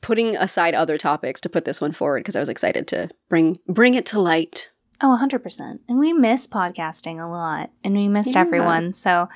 putting 0.00 0.36
aside 0.36 0.74
other 0.74 0.96
topics 0.98 1.40
to 1.40 1.48
put 1.48 1.64
this 1.64 1.80
one 1.80 1.92
forward 1.92 2.20
because 2.22 2.36
I 2.36 2.40
was 2.40 2.48
excited 2.48 2.86
to 2.88 3.08
bring 3.28 3.56
bring 3.66 3.94
it 3.94 4.06
to 4.06 4.20
light. 4.20 4.70
Oh, 5.00 5.16
100%. 5.20 5.78
And 5.88 5.98
we 5.98 6.12
miss 6.12 6.46
podcasting 6.48 7.22
a 7.24 7.28
lot 7.28 7.70
and 7.84 7.94
we 7.96 8.08
missed 8.08 8.34
Yeah. 8.34 8.40
everyone. 8.40 8.92
So, 8.92 9.28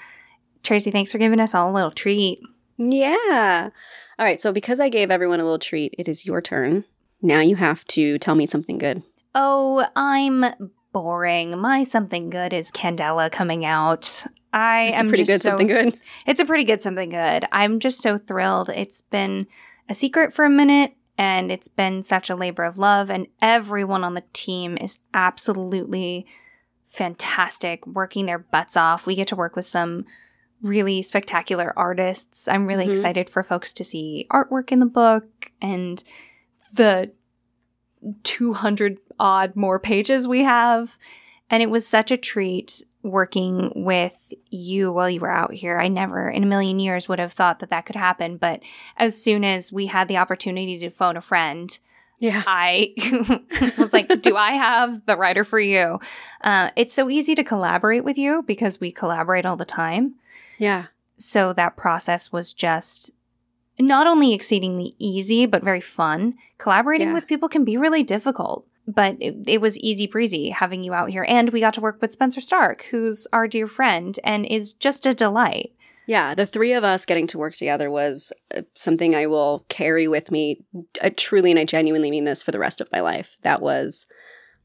Tracey, 0.64 0.90
thanks 0.90 1.12
for 1.12 1.18
giving 1.18 1.38
us 1.40 1.55
all 1.55 1.70
a 1.70 1.74
little 1.74 1.90
treat. 1.93 2.40
Yeah. 2.78 3.70
All 4.18 4.26
right, 4.26 4.43
so 4.43 4.53
because 4.53 4.80
I 4.80 4.88
gave 4.88 5.11
everyone 5.11 5.38
a 5.40 5.45
little 5.45 5.59
treat, 5.61 5.95
it 5.99 6.09
is 6.09 6.26
your 6.26 6.40
turn. 6.40 6.84
Now 7.20 7.40
you 7.40 7.55
have 7.57 7.84
to 7.88 8.18
tell 8.18 8.34
me 8.34 8.47
something 8.47 8.78
good. 8.78 9.03
Oh, 9.36 9.86
I'm 9.95 10.45
boring. 10.93 11.59
My 11.59 11.84
something 11.84 12.30
good 12.30 12.53
is 12.53 12.70
Candela 12.70 13.30
coming 13.30 13.64
out. 13.64 14.24
I 14.53 14.88
It's 14.88 15.01
a 15.01 15.05
am 15.05 15.09
pretty 15.09 15.24
good 15.24 15.40
so, 15.40 15.51
something 15.51 15.66
good. 15.66 15.99
It's 16.26 16.40
a 16.40 16.45
pretty 16.45 16.64
good 16.64 16.80
something 16.82 17.09
good. 17.11 17.47
I'm 17.53 17.80
just 17.80 18.01
so 18.03 18.18
thrilled. 18.18 18.68
It's 18.68 19.01
been 19.01 19.47
a 19.88 19.95
secret 19.95 20.32
for 20.32 20.45
a 20.45 20.51
minute 20.51 20.93
and 21.18 21.51
it's 21.51 21.68
been 21.68 22.03
such 22.03 22.28
a 22.30 22.36
labor 22.36 22.64
of 22.64 22.78
love 22.78 23.11
and 23.11 23.26
everyone 23.40 24.05
on 24.05 24.14
the 24.14 24.24
team 24.32 24.76
is 24.78 24.99
absolutely 25.14 26.26
fantastic 26.86 27.86
working 27.86 28.26
their 28.26 28.38
butts 28.38 28.76
off. 28.76 29.07
We 29.07 29.14
get 29.14 29.28
to 29.28 29.36
work 29.36 29.57
with 29.57 29.64
some 29.64 30.05
really 30.61 31.03
spectacular 31.03 31.72
artists. 31.76 32.47
I'm 32.47 32.66
really 32.66 32.86
Mhm. 32.86 32.90
excited 32.90 33.30
for 33.30 33.43
folks 33.43 33.72
to 33.72 33.84
see 33.84 34.26
artwork 34.30 34.70
in 34.70 34.78
the 34.78 34.86
book 34.86 35.51
and 35.61 36.03
the 36.74 37.11
200 38.22 38.98
odd 39.18 39.57
more 39.57 39.78
pages 39.78 40.26
we 40.26 40.42
have. 40.42 40.98
And 41.50 41.62
it 41.62 41.70
was 41.70 41.86
such 41.86 42.11
a 42.11 42.16
treat 42.16 42.82
working 43.03 43.72
with 43.74 44.32
you 44.50 44.92
while 44.92 45.11
you 45.11 45.20
were 45.20 45.30
out 45.30 45.53
here. 45.53 45.78
I 45.78 45.88
never 45.88 46.30
in 46.30 46.44
a 46.44 46.46
million 46.46 46.78
years 46.78 47.09
would 47.09 47.18
have 47.18 47.32
thought 47.32 47.59
that 47.59 47.70
that 47.70 47.84
could 47.84 47.96
happen. 47.96 48.36
But 48.36 48.62
as 48.96 49.20
soon 49.20 49.44
as 49.44 49.72
we 49.72 49.86
had 49.86 50.09
the 50.09 50.18
opportunity 50.18 50.78
to 50.78 50.90
phone 50.90 51.16
a 51.16 51.20
friend, 51.20 51.76
Yeah. 52.20 52.42
I 52.46 52.94
was 53.78 53.92
like, 53.92 54.22
do 54.22 54.36
I 54.36 54.53
have 54.53 55.05
the 55.07 55.16
writer 55.16 55.42
for 55.44 55.59
you? 55.59 55.98
Uh, 56.42 56.70
it's 56.76 56.94
so 56.94 57.11
easy 57.11 57.34
to 57.34 57.42
collaborate 57.44 58.05
with 58.05 58.16
you 58.16 58.44
because 58.44 58.80
we 58.80 58.92
collaborate 58.92 59.44
all 59.44 59.57
the 59.57 59.64
time. 59.64 60.14
Yeah. 60.59 60.86
So 61.18 61.53
that 61.55 61.76
process 61.76 62.30
was 62.32 62.53
just 62.53 63.11
not 63.79 64.07
only 64.07 64.33
exceedingly 64.33 64.95
easy, 64.99 65.47
but 65.47 65.64
very 65.64 65.81
fun. 65.81 66.35
Collaborating 66.59 67.09
Yeah. 67.09 67.14
with 67.14 67.27
people 67.27 67.49
can 67.49 67.64
be 67.64 67.77
really 67.77 68.03
difficult, 68.03 68.66
but 68.87 69.16
it, 69.20 69.35
it 69.47 69.61
was 69.61 69.79
easy 69.79 70.07
breezy 70.07 70.51
having 70.51 70.83
you 70.83 70.93
out 70.95 71.11
here. 71.11 71.25
And 71.29 71.51
we 71.51 71.61
got 71.61 71.75
to 71.75 71.81
work 71.81 72.01
with 72.01 72.12
Spencer 72.12 72.41
Starke, 72.41 72.83
who's 72.91 73.27
our 73.33 73.49
dear 73.49 73.66
friend 73.66 74.18
and 74.25 74.47
is 74.47 74.73
just 74.73 75.07
a 75.07 75.14
delight. 75.14 75.73
Yeah, 76.07 76.35
the 76.35 76.47
three 76.47 76.73
of 76.73 76.83
us 76.83 77.07
getting 77.07 77.29
to 77.29 77.39
work 77.39 77.55
together 77.55 77.89
was 77.91 78.33
uh, 78.55 78.62
something 78.75 79.14
I 79.14 79.27
will 79.27 79.64
carry 79.68 80.09
with 80.09 80.31
me 80.33 80.64
truly 81.16 81.51
and 81.53 81.61
I 81.61 81.64
genuinely 81.64 82.11
mean 82.11 82.25
this 82.25 82.43
for 82.43 82.51
the 82.51 82.59
rest 82.59 82.81
of 82.81 82.91
my 82.91 83.01
life. 83.01 83.37
That 83.43 83.62
was 83.62 84.07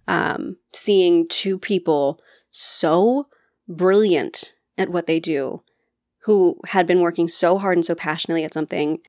um, 0.07 0.57
seeing 0.73 1.27
two 1.27 1.59
people 1.59 2.19
so 2.49 3.27
brilliant 3.67 4.55
at 4.77 4.89
what 4.89 5.05
they 5.05 5.19
do 5.19 5.61
who 6.27 6.59
had 6.67 6.85
been 6.85 6.99
working 6.99 7.27
so 7.27 7.57
hard 7.57 7.77
and 7.77 7.85
so 7.85 7.95
passionately 7.95 8.43
at 8.43 8.53
something 8.53 8.99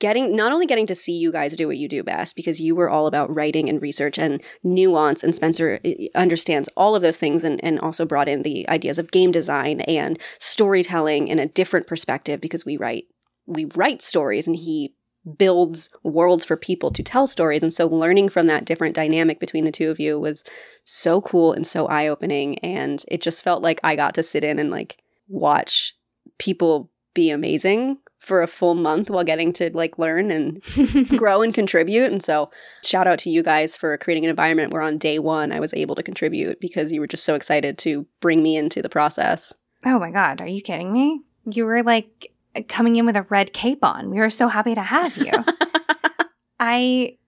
getting 0.00 0.34
not 0.34 0.50
only 0.50 0.66
getting 0.66 0.86
to 0.86 0.94
see 0.94 1.12
you 1.12 1.30
guys 1.30 1.56
do 1.56 1.68
what 1.68 1.76
you 1.76 1.88
do 1.88 2.02
best 2.02 2.34
because 2.34 2.60
you 2.60 2.74
were 2.74 2.90
all 2.90 3.06
about 3.06 3.32
writing 3.32 3.68
and 3.68 3.80
research 3.80 4.18
and 4.18 4.42
nuance 4.64 5.22
and 5.22 5.36
spencer 5.36 5.78
uh, 5.84 5.90
understands 6.16 6.68
all 6.76 6.96
of 6.96 7.02
those 7.02 7.16
things 7.16 7.44
and, 7.44 7.62
and 7.64 7.78
also 7.78 8.04
brought 8.04 8.28
in 8.28 8.42
the 8.42 8.68
ideas 8.68 8.98
of 8.98 9.12
game 9.12 9.30
design 9.30 9.82
and 9.82 10.18
storytelling 10.40 11.28
in 11.28 11.38
a 11.38 11.46
different 11.46 11.86
perspective 11.86 12.40
because 12.40 12.64
we 12.66 12.76
write 12.76 13.04
we 13.46 13.66
write 13.76 14.02
stories 14.02 14.48
and 14.48 14.56
he 14.56 14.94
builds 15.38 15.90
worlds 16.02 16.44
for 16.44 16.56
people 16.56 16.90
to 16.90 17.02
tell 17.02 17.26
stories. 17.26 17.62
And 17.62 17.72
so 17.72 17.86
learning 17.86 18.28
from 18.28 18.46
that 18.48 18.66
different 18.66 18.94
dynamic 18.94 19.40
between 19.40 19.64
the 19.64 19.72
two 19.72 19.88
of 19.90 19.98
you 19.98 20.18
was 20.18 20.44
so 20.84 21.22
cool 21.22 21.54
and 21.54 21.66
so 21.66 21.86
eye-opening. 21.86 22.58
And 22.58 23.02
it 23.08 23.22
just 23.22 23.42
felt 23.42 23.62
like 23.62 23.80
i 23.82 23.96
got 23.96 24.14
to 24.14 24.22
sit 24.22 24.44
in 24.44 24.58
and 24.58 24.70
like 24.70 24.98
watch 25.28 25.94
people 26.38 26.90
be 27.14 27.30
amazing 27.30 27.98
for 28.18 28.42
a 28.42 28.46
full 28.46 28.74
month 28.74 29.10
while 29.10 29.22
getting 29.22 29.52
to 29.52 29.70
like 29.74 29.98
learn 29.98 30.30
and 30.30 30.62
grow 31.18 31.42
and 31.42 31.52
contribute. 31.52 32.10
And 32.10 32.22
so, 32.22 32.50
shout 32.82 33.06
out 33.06 33.18
to 33.20 33.30
you 33.30 33.42
guys 33.42 33.76
for 33.76 33.96
creating 33.98 34.24
an 34.24 34.30
environment 34.30 34.72
where 34.72 34.82
on 34.82 34.98
day 34.98 35.18
one 35.18 35.52
I 35.52 35.60
was 35.60 35.74
able 35.74 35.94
to 35.94 36.02
contribute 36.02 36.60
because 36.60 36.90
you 36.90 37.00
were 37.00 37.06
just 37.06 37.24
so 37.24 37.34
excited 37.34 37.78
to 37.78 38.06
bring 38.20 38.42
me 38.42 38.56
into 38.56 38.82
the 38.82 38.88
process. 38.88 39.52
Oh 39.84 39.98
my 39.98 40.10
God, 40.10 40.40
are 40.40 40.46
you 40.46 40.62
kidding 40.62 40.92
me? 40.92 41.20
You 41.44 41.66
were 41.66 41.82
like 41.82 42.32
coming 42.68 42.96
in 42.96 43.04
with 43.04 43.16
a 43.16 43.26
red 43.28 43.52
cape 43.52 43.84
on. 43.84 44.10
We 44.10 44.18
were 44.18 44.30
so 44.30 44.48
happy 44.48 44.74
to 44.74 44.82
have 44.82 45.16
you. 45.18 45.32
I 46.60 47.18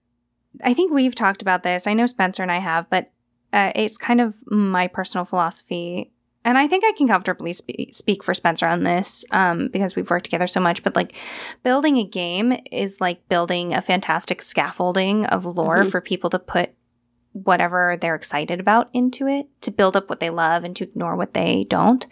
I 0.63 0.73
think 0.73 0.91
we've 0.91 1.15
talked 1.15 1.41
about 1.41 1.63
this. 1.63 1.85
I 1.85 1.93
know 1.93 2.07
Spencer 2.07 2.41
and 2.41 2.51
I 2.51 2.59
have, 2.59 2.89
but 2.89 3.11
uh, 3.53 3.71
it's 3.75 3.97
kind 3.97 4.19
of 4.19 4.35
my 4.47 4.87
personal 4.87 5.25
philosophy. 5.25 6.11
And 6.47 6.57
I 6.57 6.65
think 6.67 6.85
I 6.85 6.93
can 6.93 7.07
comfortably 7.09 7.51
spe- 7.51 7.91
speak 7.91 8.23
for 8.23 8.33
Spencer 8.33 8.67
on 8.67 8.83
this 8.83 9.25
um, 9.31 9.67
because 9.67 9.97
we've 9.97 10.09
worked 10.09 10.23
together 10.23 10.47
so 10.47 10.61
much. 10.61 10.81
But 10.81 10.95
like 10.95 11.13
building 11.61 11.97
a 11.97 12.05
game 12.05 12.57
is 12.71 13.01
like 13.01 13.27
building 13.27 13.73
a 13.73 13.81
fantastic 13.81 14.41
scaffolding 14.41 15.25
of 15.25 15.45
lore 15.45 15.83
Mhm. 15.83 15.91
for 15.91 15.99
people 15.99 16.29
to 16.29 16.39
put 16.39 16.69
whatever 17.33 17.97
they're 17.99 18.15
excited 18.15 18.61
about 18.61 18.89
into 18.93 19.27
it 19.27 19.47
to 19.61 19.71
build 19.71 19.97
up 19.97 20.09
what 20.09 20.21
they 20.21 20.29
love 20.29 20.63
and 20.63 20.73
to 20.77 20.85
ignore 20.85 21.17
what 21.17 21.33
they 21.33 21.65
don't. 21.69 22.07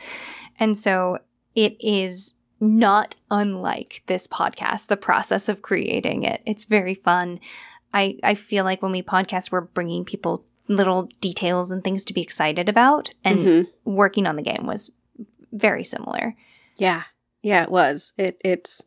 And 0.60 0.78
so 0.78 1.20
it 1.56 1.78
is 1.80 2.34
not 2.60 3.16
unlike 3.32 4.04
this 4.08 4.28
podcast, 4.28 4.88
the 4.88 4.98
process 4.98 5.48
of 5.48 5.62
creating 5.62 6.24
it. 6.24 6.42
It's 6.46 6.66
very 6.66 6.94
fun. 6.94 7.40
I, 7.94 8.20
I 8.22 8.36
feel 8.36 8.66
like 8.66 8.82
when 8.82 8.92
we 8.92 9.02
podcast, 9.02 9.52
we're 9.52 9.62
bringing 9.62 10.04
people 10.04 10.46
little 10.68 11.10
details 11.22 11.72
and 11.72 11.84
things 11.84 12.04
to 12.06 12.14
be 12.14 12.22
excited 12.22 12.68
about, 12.70 13.12
and 13.24 13.40
Mm-hmm. 13.40 13.92
working 13.92 14.26
on 14.28 14.36
the 14.36 14.42
game 14.42 14.66
was 14.66 14.92
very 15.52 15.84
similar. 15.84 16.36
Yeah. 16.78 17.04
Yeah, 17.42 17.64
it 17.64 17.72
was. 17.72 18.14
It 18.18 18.42
it's 18.44 18.84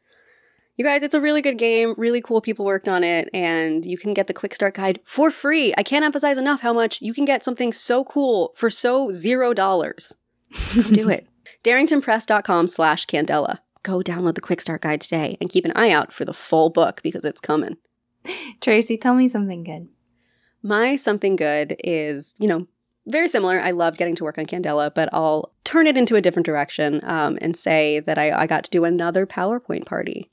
you 0.77 0.85
guys, 0.85 1.03
it's 1.03 1.15
a 1.15 1.21
really 1.21 1.43
good 1.43 1.59
game. 1.59 1.95
Really 1.97 2.21
cool 2.21 2.41
people 2.41 2.65
worked 2.65 2.89
on 2.89 3.03
it, 3.03 3.29
and 3.35 3.85
you 3.85 3.99
can 3.99 4.15
get 4.15 4.27
the 4.29 4.35
quick 4.35 4.55
start 4.55 4.75
guide 4.75 5.01
for 5.05 5.31
free. 5.31 5.75
I 5.77 5.83
can't 5.83 6.05
emphasize 6.05 6.39
enough 6.39 6.61
how 6.61 6.73
much 6.73 7.01
you 7.03 7.13
can 7.15 7.25
get 7.25 7.43
something 7.43 7.73
so 7.73 8.05
cool 8.05 8.53
for 8.55 8.71
so 8.71 9.11
zero 9.11 9.53
dollars. 9.55 10.15
Do 10.93 11.09
it. 11.09 11.27
DarringtonPress.com 11.65 12.67
slash 12.69 13.07
Candela. 13.07 13.59
Go 13.83 13.99
download 14.01 14.35
the 14.35 14.41
quick 14.41 14.61
start 14.61 14.83
guide 14.83 15.01
today 15.01 15.37
and 15.41 15.51
keep 15.51 15.65
an 15.65 15.73
eye 15.75 15.91
out 15.91 16.13
for 16.13 16.25
the 16.25 16.33
full 16.33 16.69
book 16.71 17.01
because 17.03 17.25
it's 17.25 17.41
coming. 17.41 17.77
Tracey, 18.61 18.97
tell 18.99 19.15
me 19.15 19.29
something 19.29 19.65
good. 19.65 19.89
My 20.63 20.97
something 20.97 21.37
good 21.37 21.77
is, 21.85 22.35
you 22.39 22.49
know, 22.49 22.67
very 23.07 23.29
similar. 23.29 23.61
I 23.61 23.71
love 23.71 23.97
getting 23.97 24.15
to 24.17 24.25
work 24.25 24.39
on 24.39 24.47
Candela, 24.47 24.95
but 24.95 25.09
I'll 25.13 25.53
turn 25.65 25.87
it 25.87 25.97
into 25.97 26.17
a 26.17 26.21
different 26.21 26.47
direction 26.47 27.01
um, 27.05 27.39
and 27.41 27.57
say 27.57 28.01
that 28.01 28.19
I, 28.19 28.33
I 28.33 28.47
got 28.47 28.65
to 28.65 28.71
do 28.71 28.85
another 28.85 29.27
PowerPoint 29.27 29.87
party. 29.87 30.31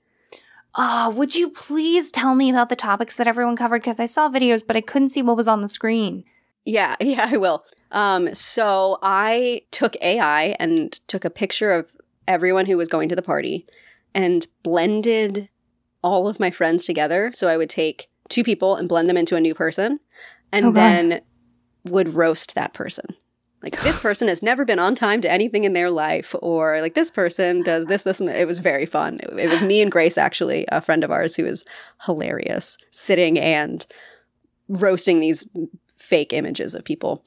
Oh, 0.75 1.09
would 1.11 1.35
you 1.35 1.49
please 1.49 2.11
tell 2.11 2.35
me 2.35 2.49
about 2.49 2.67
the 2.67 2.75
topics 2.75 3.15
that 3.15 3.27
everyone 3.27 3.55
covered? 3.55 3.81
Because 3.81 3.99
I 3.99 4.05
saw 4.05 4.29
videos, 4.29 4.65
but 4.65 4.75
I 4.75 4.81
couldn't 4.81 5.09
see 5.09 5.21
what 5.21 5.37
was 5.37 5.47
on 5.47 5.61
the 5.61 5.69
screen. 5.69 6.25
Yeah, 6.65 6.95
yeah, 7.01 7.29
I 7.31 7.37
will. 7.37 7.63
Um, 7.91 8.33
so 8.33 8.99
I 9.01 9.61
took 9.71 9.95
AI 10.01 10.55
and 10.59 10.91
took 11.07 11.23
a 11.23 11.29
picture 11.29 11.71
of 11.71 11.93
everyone 12.27 12.65
who 12.65 12.75
was 12.75 12.89
going 12.89 13.07
to 13.07 13.15
the 13.15 13.21
party 13.21 13.65
and 14.13 14.45
blended 14.63 15.49
all 16.01 16.27
of 16.27 16.39
my 16.39 16.51
friends 16.51 16.83
together. 16.83 17.31
So 17.33 17.47
I 17.47 17.57
would 17.57 17.69
take 17.69 18.09
two 18.29 18.43
people 18.43 18.75
and 18.75 18.89
blend 18.89 19.09
them 19.09 19.17
into 19.17 19.35
a 19.35 19.41
new 19.41 19.53
person 19.53 19.99
and 20.51 20.65
Oh, 20.65 20.71
God. 20.71 20.75
then 20.75 21.21
would 21.85 22.15
roast 22.15 22.55
that 22.55 22.73
person. 22.73 23.05
Like 23.61 23.81
this 23.81 23.99
person 23.99 24.27
has 24.27 24.43
never 24.43 24.63
been 24.63 24.77
on 24.79 24.93
time 24.93 25.21
to 25.21 25.31
anything 25.31 25.63
in 25.63 25.73
their 25.73 25.89
life, 25.89 26.35
or 26.41 26.81
like 26.81 26.93
this 26.93 27.09
person 27.09 27.63
does 27.63 27.87
this, 27.87 28.03
this, 28.03 28.19
and 28.19 28.29
that. 28.29 28.35
It 28.39 28.45
was 28.45 28.59
very 28.59 28.85
fun. 28.85 29.19
It, 29.23 29.39
it 29.39 29.49
was 29.49 29.63
me 29.63 29.81
and 29.81 29.91
Grace, 29.91 30.19
actually, 30.19 30.65
a 30.71 30.81
friend 30.81 31.03
of 31.03 31.09
ours 31.09 31.35
who 31.35 31.45
is 31.45 31.65
hilarious, 32.05 32.77
sitting 32.91 33.39
and 33.39 33.83
roasting 34.69 35.19
these 35.19 35.47
fake 35.95 36.31
images 36.31 36.75
of 36.75 36.83
people. 36.83 37.23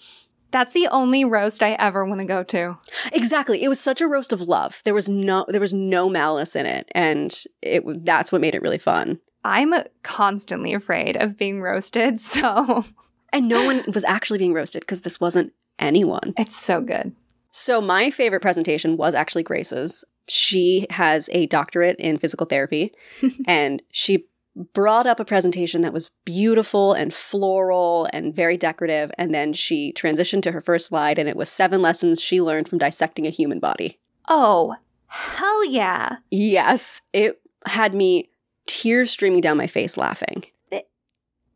That's 0.50 0.72
the 0.72 0.86
only 0.88 1.24
roast 1.24 1.62
I 1.62 1.72
ever 1.72 2.04
want 2.04 2.20
to 2.20 2.24
go 2.26 2.42
to. 2.44 2.78
Exactly. 3.12 3.62
It 3.62 3.68
was 3.68 3.80
such 3.80 4.00
a 4.00 4.06
roast 4.08 4.32
of 4.32 4.40
love. 4.42 4.80
There 4.84 4.94
was 4.94 5.08
no 5.08 5.44
there 5.48 5.60
was 5.60 5.72
no 5.74 6.08
malice 6.08 6.54
in 6.56 6.66
it 6.66 6.88
and 6.92 7.36
it 7.62 7.82
that's 8.04 8.30
what 8.32 8.40
made 8.40 8.54
it 8.54 8.62
really 8.62 8.78
fun. 8.78 9.18
I'm 9.48 9.72
constantly 10.02 10.74
afraid 10.74 11.16
of 11.16 11.38
being 11.38 11.62
roasted, 11.62 12.20
so 12.34 12.84
And 13.32 13.48
no 13.48 13.64
one 13.64 13.84
was 13.92 14.04
actually 14.04 14.38
being 14.38 14.52
roasted 14.52 14.82
because 14.82 15.00
this 15.02 15.20
wasn't 15.20 15.52
anyone. 15.78 16.34
it's 16.36 16.56
so 16.56 16.80
good. 16.80 17.14
So 17.50 17.80
my 17.80 18.10
favorite 18.10 18.42
presentation 18.42 18.96
was 18.96 19.14
actually 19.14 19.42
Grace's. 19.42 20.04
She 20.28 20.86
has 20.90 21.30
a 21.32 21.46
doctorate 21.46 21.96
in 21.98 22.18
physical 22.18 22.46
therapy 22.46 22.92
and 23.46 23.82
she 23.90 24.26
brought 24.74 25.06
up 25.06 25.20
a 25.20 25.24
presentation 25.24 25.80
that 25.80 25.92
was 25.92 26.10
beautiful 26.24 26.92
and 26.92 27.14
floral 27.14 28.08
and 28.12 28.34
very 28.34 28.56
decorative 28.56 29.10
and 29.16 29.32
then 29.32 29.52
she 29.52 29.92
transitioned 29.92 30.42
to 30.42 30.52
her 30.52 30.60
first 30.60 30.88
slide 30.88 31.18
and 31.18 31.28
it 31.28 31.36
was 31.36 31.48
seven 31.48 31.80
lessons 31.80 32.20
she 32.20 32.40
learned 32.42 32.68
from 32.68 32.78
dissecting 32.78 33.26
a 33.26 33.30
human 33.30 33.60
body. 33.60 33.98
Oh, 34.28 34.74
hell 35.06 35.64
yeah. 35.70 36.16
Yes, 36.30 37.00
it 37.12 37.40
had 37.66 37.94
me 37.94 38.27
tears 38.68 39.10
streaming 39.10 39.40
down 39.40 39.56
my 39.56 39.66
face 39.66 39.96
laughing. 39.96 40.44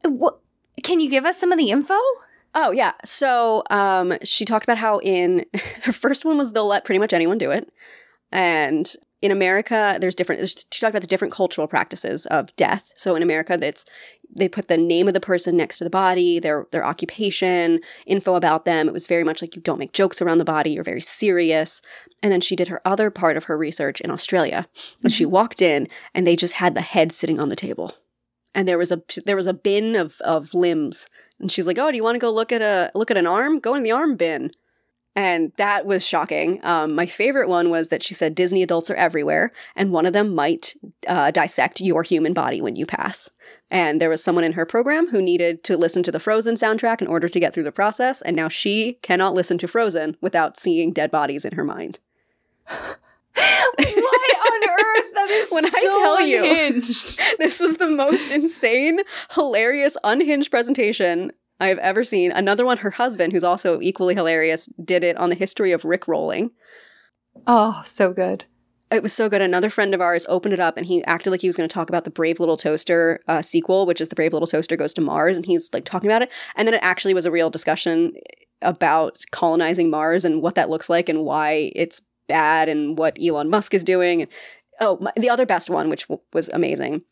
What? 0.02 0.40
Can 0.82 0.98
you 0.98 1.08
give 1.08 1.24
us 1.24 1.38
some 1.38 1.52
of 1.52 1.58
the 1.58 1.70
info? 1.70 1.94
Oh 2.54 2.72
yeah. 2.72 2.92
So 3.04 3.62
um 3.70 4.14
she 4.24 4.44
talked 4.44 4.64
about 4.64 4.78
how 4.78 4.98
in 4.98 5.46
her 5.82 5.92
first 5.92 6.24
one 6.24 6.38
was 6.38 6.52
they'll 6.52 6.66
let 6.66 6.84
pretty 6.84 6.98
much 6.98 7.12
anyone 7.12 7.38
do 7.38 7.50
it. 7.50 7.72
And 8.32 8.92
in 9.22 9.30
America, 9.30 9.96
there's 10.00 10.16
different 10.16 10.40
there's, 10.40 10.66
she 10.70 10.80
talked 10.80 10.90
about 10.90 11.00
the 11.00 11.08
different 11.08 11.32
cultural 11.32 11.68
practices 11.68 12.26
of 12.26 12.54
death. 12.56 12.92
So 12.96 13.14
in 13.14 13.22
America 13.22 13.56
that's 13.56 13.86
they 14.34 14.48
put 14.48 14.68
the 14.68 14.76
name 14.76 15.08
of 15.08 15.14
the 15.14 15.20
person 15.20 15.56
next 15.56 15.78
to 15.78 15.84
the 15.84 15.90
body, 15.90 16.38
their 16.38 16.66
their 16.72 16.84
occupation, 16.84 17.80
info 18.04 18.34
about 18.34 18.64
them. 18.64 18.88
It 18.88 18.92
was 18.92 19.06
very 19.06 19.24
much 19.24 19.40
like 19.40 19.54
you 19.54 19.62
don't 19.62 19.78
make 19.78 19.92
jokes 19.92 20.20
around 20.20 20.38
the 20.38 20.44
body, 20.44 20.70
you're 20.70 20.84
very 20.84 21.00
serious. 21.00 21.80
And 22.22 22.32
then 22.32 22.40
she 22.40 22.56
did 22.56 22.68
her 22.68 22.82
other 22.84 23.10
part 23.10 23.36
of 23.36 23.44
her 23.44 23.56
research 23.56 24.00
in 24.00 24.10
Australia. 24.10 24.68
And 25.02 25.12
she 25.12 25.24
mm-hmm. 25.24 25.32
walked 25.32 25.62
in 25.62 25.88
and 26.14 26.26
they 26.26 26.36
just 26.36 26.54
had 26.54 26.74
the 26.74 26.80
head 26.80 27.12
sitting 27.12 27.38
on 27.38 27.48
the 27.48 27.56
table. 27.56 27.94
And 28.54 28.66
there 28.66 28.78
was 28.78 28.90
a 28.90 29.02
there 29.24 29.36
was 29.36 29.46
a 29.46 29.54
bin 29.54 29.94
of 29.94 30.20
of 30.22 30.52
limbs 30.52 31.06
and 31.38 31.50
she's 31.50 31.66
like, 31.66 31.78
"Oh, 31.78 31.90
do 31.90 31.96
you 31.96 32.04
want 32.04 32.14
to 32.16 32.20
go 32.20 32.30
look 32.30 32.52
at 32.52 32.62
a 32.62 32.90
look 32.94 33.10
at 33.10 33.16
an 33.16 33.26
arm? 33.26 33.60
Go 33.60 33.74
in 33.74 33.82
the 33.82 33.92
arm 33.92 34.16
bin." 34.16 34.52
And 35.14 35.52
that 35.56 35.84
was 35.84 36.06
shocking. 36.06 36.64
Um, 36.64 36.94
my 36.94 37.04
favorite 37.04 37.48
one 37.48 37.68
was 37.68 37.88
that 37.90 38.02
she 38.02 38.14
said 38.14 38.34
Disney 38.34 38.62
adults 38.62 38.88
are 38.90 38.94
everywhere, 38.94 39.52
and 39.76 39.90
one 39.92 40.06
of 40.06 40.14
them 40.14 40.34
might 40.34 40.74
uh, 41.06 41.30
dissect 41.30 41.80
your 41.82 42.02
human 42.02 42.32
body 42.32 42.62
when 42.62 42.76
you 42.76 42.86
pass. 42.86 43.28
And 43.70 44.00
there 44.00 44.08
was 44.08 44.24
someone 44.24 44.44
in 44.44 44.52
her 44.54 44.64
program 44.64 45.08
who 45.08 45.20
needed 45.20 45.64
to 45.64 45.76
listen 45.76 46.02
to 46.04 46.12
the 46.12 46.20
Frozen 46.20 46.54
soundtrack 46.54 47.02
in 47.02 47.08
order 47.08 47.28
to 47.28 47.40
get 47.40 47.52
through 47.52 47.64
the 47.64 47.72
process, 47.72 48.22
and 48.22 48.34
now 48.34 48.48
she 48.48 48.94
cannot 49.02 49.34
listen 49.34 49.58
to 49.58 49.68
Frozen 49.68 50.16
without 50.22 50.58
seeing 50.58 50.92
dead 50.94 51.10
bodies 51.10 51.44
in 51.44 51.52
her 51.56 51.64
mind. 51.64 51.98
Why 52.68 52.96
on 53.36 54.68
earth? 54.68 55.14
That 55.14 55.28
is 55.30 55.50
When 55.52 55.64
I 55.64 55.68
so 55.68 55.88
tell 55.90 56.20
you- 56.26 56.80
this 57.38 57.60
was 57.60 57.76
the 57.76 57.86
most 57.88 58.30
insane, 58.30 59.00
hilarious, 59.34 59.96
unhinged 60.04 60.50
presentation 60.50 61.32
I've 61.60 61.78
ever 61.78 62.04
seen. 62.04 62.32
Another 62.32 62.64
one, 62.64 62.78
her 62.78 62.90
husband, 62.90 63.32
who's 63.32 63.44
also 63.44 63.80
equally 63.80 64.14
hilarious, 64.14 64.66
did 64.84 65.04
it 65.04 65.16
on 65.16 65.28
the 65.28 65.34
history 65.36 65.72
of 65.72 65.84
Rick 65.84 66.08
rolling. 66.08 66.50
Oh, 67.46 67.82
so 67.84 68.12
good. 68.12 68.44
It 68.90 69.02
was 69.02 69.12
so 69.12 69.28
good. 69.28 69.40
Another 69.40 69.70
friend 69.70 69.94
of 69.94 70.00
ours 70.00 70.26
opened 70.28 70.52
it 70.52 70.60
up 70.60 70.76
and 70.76 70.84
he 70.84 71.02
acted 71.04 71.30
like 71.30 71.40
he 71.40 71.48
was 71.48 71.56
going 71.56 71.68
to 71.68 71.72
talk 71.72 71.88
about 71.88 72.04
the 72.04 72.10
Brave 72.10 72.40
Little 72.40 72.58
Toaster 72.58 73.20
uh, 73.26 73.40
sequel, 73.40 73.86
which 73.86 74.00
is 74.00 74.08
the 74.08 74.14
Brave 74.14 74.32
Little 74.32 74.46
Toaster 74.48 74.76
Goes 74.76 74.92
to 74.94 75.00
Mars. 75.00 75.36
And 75.36 75.46
he's 75.46 75.70
like 75.72 75.84
talking 75.84 76.10
about 76.10 76.22
it. 76.22 76.30
And 76.56 76.68
then 76.68 76.74
it 76.74 76.82
actually 76.82 77.14
was 77.14 77.24
a 77.24 77.30
real 77.30 77.48
discussion 77.48 78.12
about 78.60 79.24
colonizing 79.30 79.88
Mars 79.88 80.24
and 80.24 80.42
what 80.42 80.56
that 80.56 80.68
looks 80.68 80.90
like 80.90 81.08
and 81.08 81.24
why 81.24 81.72
it's 81.74 82.02
bad 82.28 82.68
and 82.68 82.98
what 82.98 83.16
Elon 83.22 83.48
Musk 83.50 83.72
is 83.72 83.82
doing. 83.82 84.22
And, 84.22 84.30
Oh, 84.80 84.98
my, 85.00 85.12
the 85.16 85.30
other 85.30 85.46
best 85.46 85.70
one, 85.70 85.88
which 85.88 86.08
w- 86.08 86.20
was 86.32 86.48
amazing, 86.48 87.02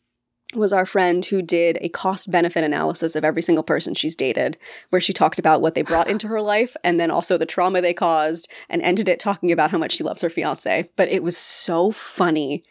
was 0.53 0.73
our 0.73 0.85
friend 0.85 1.25
who 1.25 1.41
did 1.41 1.77
a 1.81 1.89
cost 1.89 2.29
benefit 2.31 2.63
analysis 2.63 3.15
of 3.15 3.23
every 3.23 3.41
single 3.41 3.63
person 3.63 3.93
she's 3.93 4.15
dated, 4.15 4.57
where 4.89 5.01
she 5.01 5.13
talked 5.13 5.39
about 5.39 5.61
what 5.61 5.75
they 5.75 5.81
brought 5.81 6.09
into 6.09 6.27
her 6.27 6.41
life 6.55 6.75
and 6.83 6.99
then 6.99 7.11
also 7.11 7.37
the 7.37 7.45
trauma 7.45 7.81
they 7.81 7.93
caused, 7.93 8.47
and 8.69 8.81
ended 8.81 9.07
it 9.09 9.19
talking 9.19 9.51
about 9.51 9.71
how 9.71 9.77
much 9.77 9.93
she 9.93 10.03
loves 10.03 10.21
her 10.21 10.29
fiance. 10.29 10.89
But 10.95 11.09
it 11.09 11.23
was 11.23 11.37
so 11.37 11.91
funny 11.91 12.63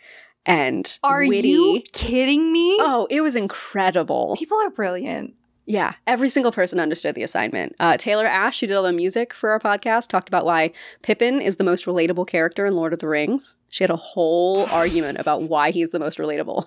and 0.46 0.98
Are 1.02 1.26
witty. 1.26 1.48
you 1.48 1.82
kidding 1.92 2.52
me? 2.52 2.76
Oh, 2.80 3.06
it 3.10 3.20
was 3.20 3.36
incredible. 3.36 4.36
People 4.38 4.58
are 4.58 4.70
brilliant. 4.70 5.34
Yeah, 5.66 5.92
every 6.06 6.30
single 6.30 6.50
person 6.50 6.80
understood 6.80 7.14
the 7.14 7.22
assignment. 7.22 7.76
Uh, 7.78 7.96
Taylor 7.96 8.26
Ash, 8.26 8.58
who 8.58 8.66
did 8.66 8.74
all 8.76 8.82
the 8.82 8.92
music 8.92 9.32
for 9.32 9.50
our 9.50 9.60
podcast, 9.60 10.08
talked 10.08 10.28
about 10.28 10.44
why 10.44 10.72
Pippin 11.02 11.40
is 11.40 11.56
the 11.56 11.64
most 11.64 11.84
relatable 11.84 12.26
character 12.26 12.66
in 12.66 12.74
Lord 12.74 12.92
of 12.92 12.98
the 12.98 13.06
Rings. 13.06 13.54
She 13.68 13.84
had 13.84 13.90
a 13.90 13.96
whole 13.96 14.66
argument 14.72 15.18
about 15.20 15.42
why 15.42 15.70
he's 15.70 15.90
the 15.90 16.00
most 16.00 16.18
relatable. 16.18 16.66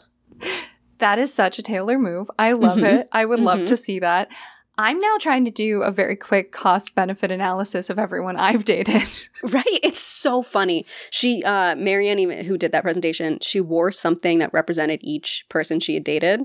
That 1.03 1.19
is 1.19 1.33
such 1.33 1.59
a 1.59 1.61
Taylor 1.61 1.99
move. 1.99 2.31
I 2.39 2.53
love 2.53 2.77
Mhm. 2.77 2.99
it. 3.01 3.09
I 3.11 3.25
would 3.25 3.41
love 3.41 3.59
Mhm. 3.59 3.65
to 3.65 3.75
see 3.75 3.99
that. 3.99 4.29
I'm 4.77 5.01
now 5.01 5.17
trying 5.19 5.43
to 5.43 5.51
do 5.51 5.81
a 5.81 5.91
very 5.91 6.15
quick 6.15 6.53
cost 6.53 6.95
benefit 6.95 7.29
analysis 7.29 7.89
of 7.89 7.99
everyone 7.99 8.37
I've 8.37 8.63
dated. 8.63 9.03
Right? 9.43 9.65
It's 9.83 9.99
so 9.99 10.41
funny. 10.41 10.85
She, 11.09 11.43
uh, 11.43 11.75
Marianne, 11.75 12.19
even 12.19 12.45
who 12.45 12.57
did 12.57 12.71
that 12.71 12.83
presentation, 12.83 13.39
she 13.41 13.59
wore 13.59 13.91
something 13.91 14.37
that 14.39 14.53
represented 14.53 15.01
each 15.03 15.43
person 15.49 15.81
she 15.81 15.95
had 15.95 16.05
dated. 16.05 16.39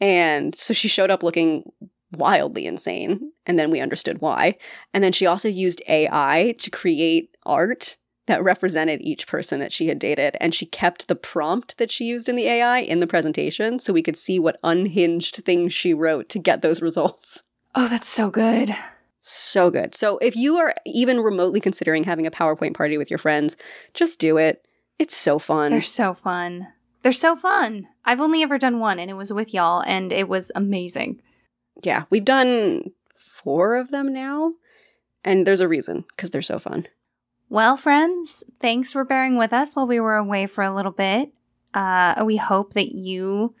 And 0.00 0.54
so 0.54 0.72
she 0.72 0.88
showed 0.88 1.10
up 1.10 1.22
looking 1.22 1.70
wildly 2.12 2.64
insane. 2.64 3.32
And 3.44 3.58
then 3.58 3.70
we 3.70 3.80
understood 3.80 4.22
why. 4.22 4.56
And 4.94 5.04
then 5.04 5.12
she 5.12 5.26
also 5.26 5.50
used 5.50 5.82
AI 5.86 6.54
to 6.60 6.70
create 6.70 7.36
art 7.44 7.98
that 8.26 8.42
represented 8.42 9.00
each 9.02 9.26
person 9.26 9.60
that 9.60 9.72
she 9.72 9.88
had 9.88 9.98
dated. 9.98 10.36
And 10.40 10.54
she 10.54 10.66
kept 10.66 11.08
the 11.08 11.14
prompt 11.16 11.78
that 11.78 11.90
she 11.90 12.04
used 12.04 12.28
in 12.28 12.36
the 12.36 12.46
AI 12.48 12.78
in 12.78 13.00
the 13.00 13.06
presentation 13.06 13.78
so 13.78 13.92
we 13.92 14.02
could 14.02 14.16
see 14.16 14.38
what 14.38 14.58
unhinged 14.62 15.36
things 15.36 15.72
she 15.72 15.94
wrote 15.94 16.28
to 16.30 16.38
get 16.38 16.62
those 16.62 16.82
results. 16.88 17.44
Oh, 17.74 17.88
that's 17.88 18.08
so 18.08 18.30
good. 18.30 18.74
So 19.20 19.70
good. 19.70 19.94
So 19.94 20.18
if 20.18 20.36
you 20.36 20.56
are 20.56 20.74
even 20.84 21.20
remotely 21.20 21.60
considering 21.60 22.04
having 22.04 22.26
a 22.26 22.30
PowerPoint 22.30 22.74
party 22.74 22.96
with 22.96 23.10
your 23.10 23.18
friends, 23.18 23.56
just 23.92 24.20
do 24.20 24.36
it. 24.36 24.64
It's 24.98 25.16
so 25.16 25.38
fun. 25.38 25.72
They're 25.72 25.82
so 25.82 26.14
fun. 26.14 26.68
They're 27.02 27.12
so 27.12 27.36
fun. 27.36 27.86
I've 28.04 28.20
only 28.20 28.42
ever 28.42 28.58
done 28.58 28.78
one, 28.80 28.98
and 28.98 29.10
it 29.10 29.14
was 29.14 29.32
with 29.32 29.52
y'all, 29.52 29.80
and 29.82 30.10
it 30.12 30.28
was 30.28 30.50
amazing. 30.54 31.20
yeah, 31.82 32.04
we've 32.10 32.24
done 32.24 32.90
four 33.14 33.76
of 33.76 33.90
them 33.90 34.12
now. 34.12 34.54
And 35.22 35.46
there's 35.46 35.60
a 35.60 35.68
reason 35.68 36.04
because 36.16 36.30
they're 36.30 36.40
so 36.42 36.58
fun. 36.58 36.86
Well, 37.48 37.76
friends, 37.76 38.44
thanks 38.60 38.92
for 38.92 39.04
bearing 39.04 39.36
with 39.36 39.52
us 39.52 39.76
while 39.76 39.86
we 39.86 40.00
were 40.00 40.16
away 40.16 40.46
for 40.46 40.64
a 40.64 40.74
little 40.74 40.92
bit. 40.92 41.32
Uh, 41.72 42.22
we 42.24 42.36
hope 42.36 42.72
that 42.72 42.94
you, 42.94 43.54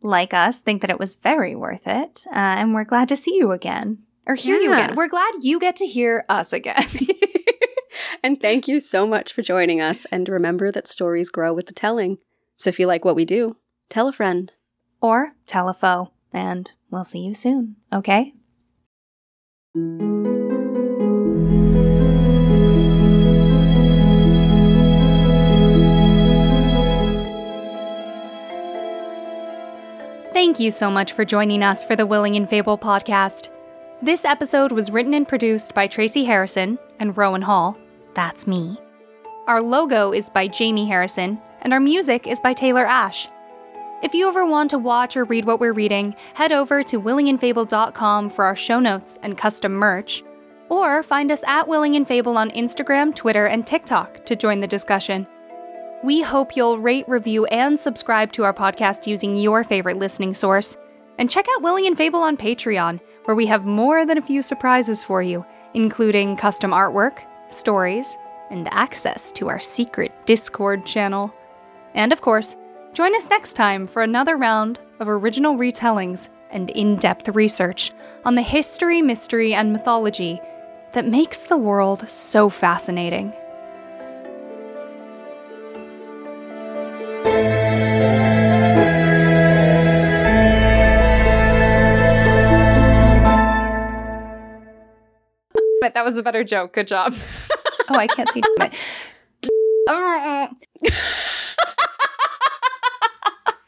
like 0.00 0.32
us, 0.32 0.60
think 0.60 0.80
that 0.82 0.90
it 0.90 0.98
was 0.98 1.14
very 1.14 1.54
worth 1.56 1.86
it. 1.86 2.24
Uh, 2.28 2.34
and 2.34 2.74
we're 2.74 2.84
glad 2.84 3.08
to 3.08 3.16
see 3.16 3.34
you 3.36 3.50
again 3.50 3.98
or 4.26 4.34
hear 4.36 4.58
you 4.58 4.72
again. 4.72 4.94
We're 4.94 5.08
glad 5.08 5.32
you 5.40 5.58
get 5.58 5.76
to 5.76 5.86
hear 5.86 6.24
us 6.28 6.52
again. 6.52 6.86
and 8.22 8.40
thank 8.40 8.68
you 8.68 8.78
so 8.78 9.06
much 9.06 9.32
for 9.32 9.42
joining 9.42 9.80
us. 9.80 10.06
And 10.12 10.28
remember 10.28 10.70
that 10.70 10.86
stories 10.86 11.30
grow 11.30 11.52
with 11.52 11.66
the 11.66 11.72
telling. 11.74 12.18
So 12.56 12.68
if 12.68 12.78
you 12.78 12.86
like 12.86 13.04
what 13.04 13.16
we 13.16 13.24
do, 13.24 13.56
tell 13.88 14.06
a 14.06 14.12
friend. 14.12 14.52
or 15.00 15.32
tell 15.46 15.68
a 15.68 15.74
foe. 15.74 16.12
And 16.32 16.70
we'll 16.90 17.04
see 17.04 17.20
you 17.20 17.34
soon, 17.34 17.76
okay? 17.92 18.32
Thank 30.42 30.58
you 30.58 30.72
so 30.72 30.90
much 30.90 31.12
for 31.12 31.24
joining 31.24 31.62
us 31.62 31.84
for 31.84 31.94
the 31.94 32.04
Willing 32.04 32.34
and 32.34 32.50
Fable 32.50 32.76
podcast. 32.76 33.48
This 34.02 34.24
episode 34.24 34.72
was 34.72 34.90
written 34.90 35.14
and 35.14 35.28
produced 35.28 35.72
by 35.72 35.86
Tracey 35.86 36.24
Harrison 36.24 36.80
and 36.98 37.16
Rowan 37.16 37.42
Hall. 37.42 37.78
That's 38.14 38.44
me. 38.44 38.76
Our 39.46 39.62
logo 39.62 40.12
is 40.12 40.28
by 40.28 40.48
Jamie 40.48 40.84
Harrison, 40.84 41.40
and 41.60 41.72
our 41.72 41.78
music 41.78 42.26
is 42.26 42.40
by 42.40 42.54
Taylor 42.54 42.84
Ash. 42.84 43.28
If 44.02 44.14
you 44.14 44.26
ever 44.26 44.44
want 44.44 44.70
to 44.70 44.78
watch 44.78 45.16
or 45.16 45.22
read 45.22 45.44
what 45.44 45.60
we're 45.60 45.72
reading, 45.72 46.16
head 46.34 46.50
over 46.50 46.82
to 46.82 47.00
willingandfable.com 47.00 48.28
for 48.28 48.44
our 48.44 48.56
show 48.56 48.80
notes 48.80 49.20
and 49.22 49.38
custom 49.38 49.74
merch, 49.74 50.24
or 50.68 51.04
find 51.04 51.30
us 51.30 51.44
at 51.46 51.68
Willing 51.68 51.94
and 51.94 52.08
Fable 52.08 52.36
on 52.36 52.50
Instagram, 52.50 53.14
Twitter, 53.14 53.46
and 53.46 53.64
TikTok 53.64 54.26
to 54.26 54.34
join 54.34 54.58
the 54.58 54.66
discussion. 54.66 55.24
We 56.04 56.20
hope 56.20 56.56
you'll 56.56 56.80
rate, 56.80 57.08
review, 57.08 57.46
and 57.46 57.78
subscribe 57.78 58.32
to 58.32 58.42
our 58.42 58.52
podcast 58.52 59.06
using 59.06 59.36
your 59.36 59.62
favorite 59.62 59.98
listening 59.98 60.34
source. 60.34 60.76
And 61.16 61.30
check 61.30 61.46
out 61.54 61.62
Willing 61.62 61.86
and 61.86 61.96
Fable 61.96 62.22
on 62.22 62.36
Patreon, 62.36 63.00
where 63.24 63.36
we 63.36 63.46
have 63.46 63.64
more 63.64 64.04
than 64.04 64.18
a 64.18 64.22
few 64.22 64.42
surprises 64.42 65.04
for 65.04 65.22
you, 65.22 65.46
including 65.74 66.36
custom 66.36 66.72
artwork, 66.72 67.20
stories, 67.48 68.16
and 68.50 68.66
access 68.72 69.30
to 69.32 69.48
our 69.48 69.60
secret 69.60 70.10
Discord 70.26 70.84
channel. 70.84 71.32
And 71.94 72.12
of 72.12 72.20
course, 72.20 72.56
join 72.94 73.14
us 73.14 73.28
next 73.28 73.52
time 73.52 73.86
for 73.86 74.02
another 74.02 74.36
round 74.36 74.80
of 74.98 75.08
original 75.08 75.54
retellings 75.54 76.30
and 76.50 76.68
in 76.70 76.96
depth 76.96 77.28
research 77.28 77.92
on 78.24 78.34
the 78.34 78.42
history, 78.42 79.02
mystery, 79.02 79.54
and 79.54 79.72
mythology 79.72 80.40
that 80.94 81.06
makes 81.06 81.44
the 81.44 81.56
world 81.56 82.08
so 82.08 82.48
fascinating. 82.48 83.32
it. 95.92 95.94
That 95.94 96.04
was 96.04 96.16
a 96.16 96.22
better 96.22 96.44
joke. 96.44 96.72
Good 96.72 96.86
job. 96.86 97.14
oh, 97.88 97.94
I 97.94 98.06
can't 98.06 98.28
see. 98.30 98.42